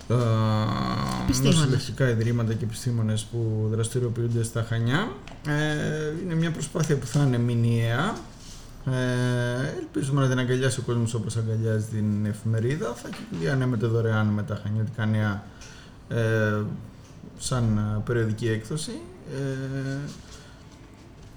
ε, 0.09 0.15
Επιστήμονες. 1.23 1.59
νοσηλευτικά 1.59 2.09
ιδρύματα 2.09 2.55
και 2.55 2.65
επιστήμονες 2.65 3.23
που 3.23 3.69
δραστηριοποιούνται 3.71 4.43
στα 4.43 4.67
Χανιά. 4.69 5.13
Ε, 5.47 6.23
είναι 6.23 6.35
μια 6.35 6.51
προσπάθεια 6.51 6.97
που 6.97 7.07
θα 7.07 7.23
είναι 7.23 7.39
μηνιαία. 7.39 8.17
Ε, 8.87 9.79
ελπίζουμε 9.79 10.21
να 10.21 10.29
την 10.29 10.39
αγκαλιάσει 10.39 10.81
ο 10.81 10.83
κόσμος 10.83 11.15
όπως 11.15 11.37
αγκαλιάζει 11.37 11.85
την 11.85 12.27
εφημερίδα. 12.27 12.95
Θα 12.95 13.09
διανέμεται 13.41 13.87
δωρεάν 13.87 14.27
με 14.27 14.43
τα 14.43 14.61
Χανιώτικα 14.63 15.07
Νέα 15.07 15.45
ε, 16.09 16.63
σαν 17.39 17.79
ε, 17.79 18.01
περιοδική 18.05 18.49
έκδοση. 18.49 19.01
Ε, 19.33 19.99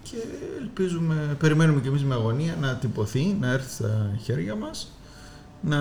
και 0.04 0.18
ελπίζουμε, 0.60 1.36
περιμένουμε 1.40 1.82
και 1.82 1.88
εμείς 1.88 2.04
με 2.04 2.14
αγωνία 2.14 2.56
να 2.62 2.76
τυπωθεί, 2.76 3.38
να 3.40 3.52
έρθει 3.52 3.70
στα 3.74 4.18
χέρια 4.24 4.56
μας 4.56 4.92
να, 5.62 5.78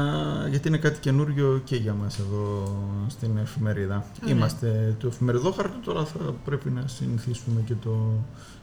γιατί 0.49 0.69
είναι 0.69 0.79
κάτι 0.79 1.01
καινούριο 1.01 1.61
και 1.65 1.77
για 1.77 1.95
μας 1.95 2.19
εδώ 2.19 2.77
στην 3.09 3.37
εφημερίδα. 3.37 4.05
Ωραία. 4.23 4.35
Είμαστε 4.35 4.97
του 4.99 5.07
εφημεριδόχαρτου, 5.07 5.81
τώρα 5.81 6.05
θα 6.05 6.19
πρέπει 6.45 6.71
να 6.71 6.87
συνηθίσουμε 6.87 7.61
και 7.61 7.75
το 7.75 8.13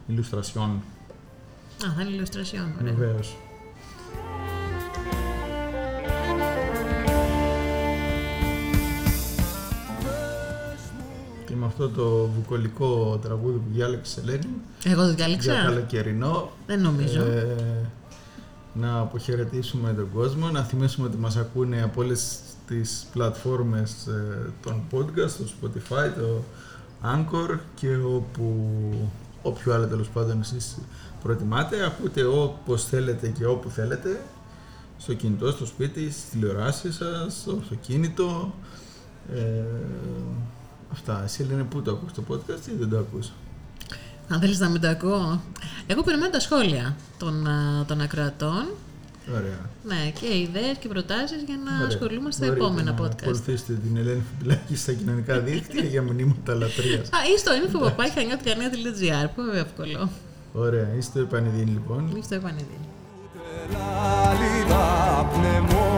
illustration, 0.09 0.69
Α, 1.86 1.93
θα 1.95 2.01
είναι 2.01 2.24
illustration. 2.24 2.82
Ωραία. 2.82 2.93
βεβαίως. 2.93 3.36
Με 11.64 11.70
αυτό 11.70 11.89
το 11.89 12.26
βουκολικό 12.36 13.20
τραγούδι 13.22 13.57
που 13.57 13.70
διάλεξε 13.74 14.20
η 14.20 14.24
Ελένη, 14.28 14.47
Εγώ 14.84 15.01
το 15.01 15.07
για 15.07 15.16
διάλεξα. 15.16 15.53
καλοκαιρινό, 15.64 16.51
Δεν 16.68 16.82
νομίζω. 16.82 17.22
ε, 17.22 17.55
να 18.74 18.99
αποχαιρετήσουμε 18.99 19.93
τον 19.93 20.07
κόσμο, 20.14 20.49
να 20.49 20.64
θυμίσουμε 20.64 21.07
ότι 21.07 21.18
μας 21.18 21.36
ακούνε 21.38 21.82
από 21.84 22.01
όλες 22.01 22.39
τις 22.68 23.07
πλατφόρμες 23.14 24.07
ε, 24.07 24.49
των 24.64 24.82
podcast, 24.91 25.32
το 25.38 25.45
Spotify, 25.61 26.11
το 26.18 26.43
Anchor 27.03 27.57
και 27.76 27.95
όπου, 27.95 28.70
όποιο 29.41 29.74
άλλο 29.74 29.86
τέλος 29.88 30.07
πάντων 30.09 30.39
εσείς 30.39 30.78
προτιμάτε. 31.24 31.86
Ακούτε 31.86 32.24
όπως 32.24 32.86
θέλετε 32.86 33.28
και 33.28 33.45
όπου 33.45 33.70
θέλετε, 33.70 34.22
στο 34.97 35.14
κινητό, 35.14 35.51
στο 35.51 35.66
σπίτι, 35.66 36.11
στις 36.11 36.30
τηλεοράσεις 36.30 36.95
σας, 36.95 37.34
στο 37.41 37.57
αυτοκίνητο. 37.61 38.53
Ε, 39.36 39.64
αυτά. 40.93 41.21
Εσύ 41.23 41.43
λένε 41.49 41.63
πού 41.63 41.81
το 41.81 41.91
ακούς 41.91 42.13
το 42.13 42.23
podcast 42.29 42.67
ή 42.67 42.71
δεν 42.79 42.89
το 42.89 42.97
ακούς; 42.97 43.31
Αν 44.29 44.39
θέλεις 44.39 44.59
να 44.59 44.69
μην 44.69 44.81
το 44.81 44.87
ακούω. 44.87 45.41
Εγώ 45.87 46.03
περιμένω 46.03 46.29
τα 46.31 46.39
σχόλια 46.39 46.95
των, 47.17 47.47
α, 47.47 47.85
των 47.87 48.01
ακροατών. 48.01 48.65
Ωραία. 49.31 49.69
Ναι, 49.83 50.11
και 50.19 50.37
ιδέες 50.37 50.77
και 50.79 50.87
προτάσεις 50.87 51.41
για 51.45 51.57
να 51.65 51.75
Ωραία. 51.75 51.87
ασχολούμαστε 51.87 52.45
στα 52.45 52.45
Μπορείτε 52.45 52.65
επόμενα 52.65 52.91
να 52.91 52.97
podcast. 53.05 53.21
Ακολουθήστε 53.21 53.73
την 53.73 53.97
Ελένη 53.97 54.21
Φιμπιλάκη 54.29 54.75
στα 54.75 54.93
κοινωνικά 54.93 55.39
δίκτυα 55.39 55.83
για 55.83 56.01
μηνύματα 56.01 56.53
λατρείας. 56.53 57.07
Α, 57.07 57.17
ή 57.33 57.37
στο 57.37 57.51
info.papakanyatikania.gr, 57.61 59.29
πολύ 59.35 59.57
εύκολο. 59.57 60.09
Ωραία, 60.53 60.87
είστε 60.97 61.19
επανειδήν 61.19 61.67
λοιπόν. 61.67 62.03
Μη 62.13 62.21
στο 62.23 62.35
επανειδήν. 62.35 62.81
Λαλίδα 63.71 65.29
πνεμό 65.33 65.91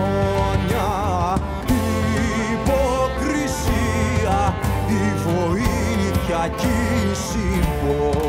dissipou. 6.49 8.24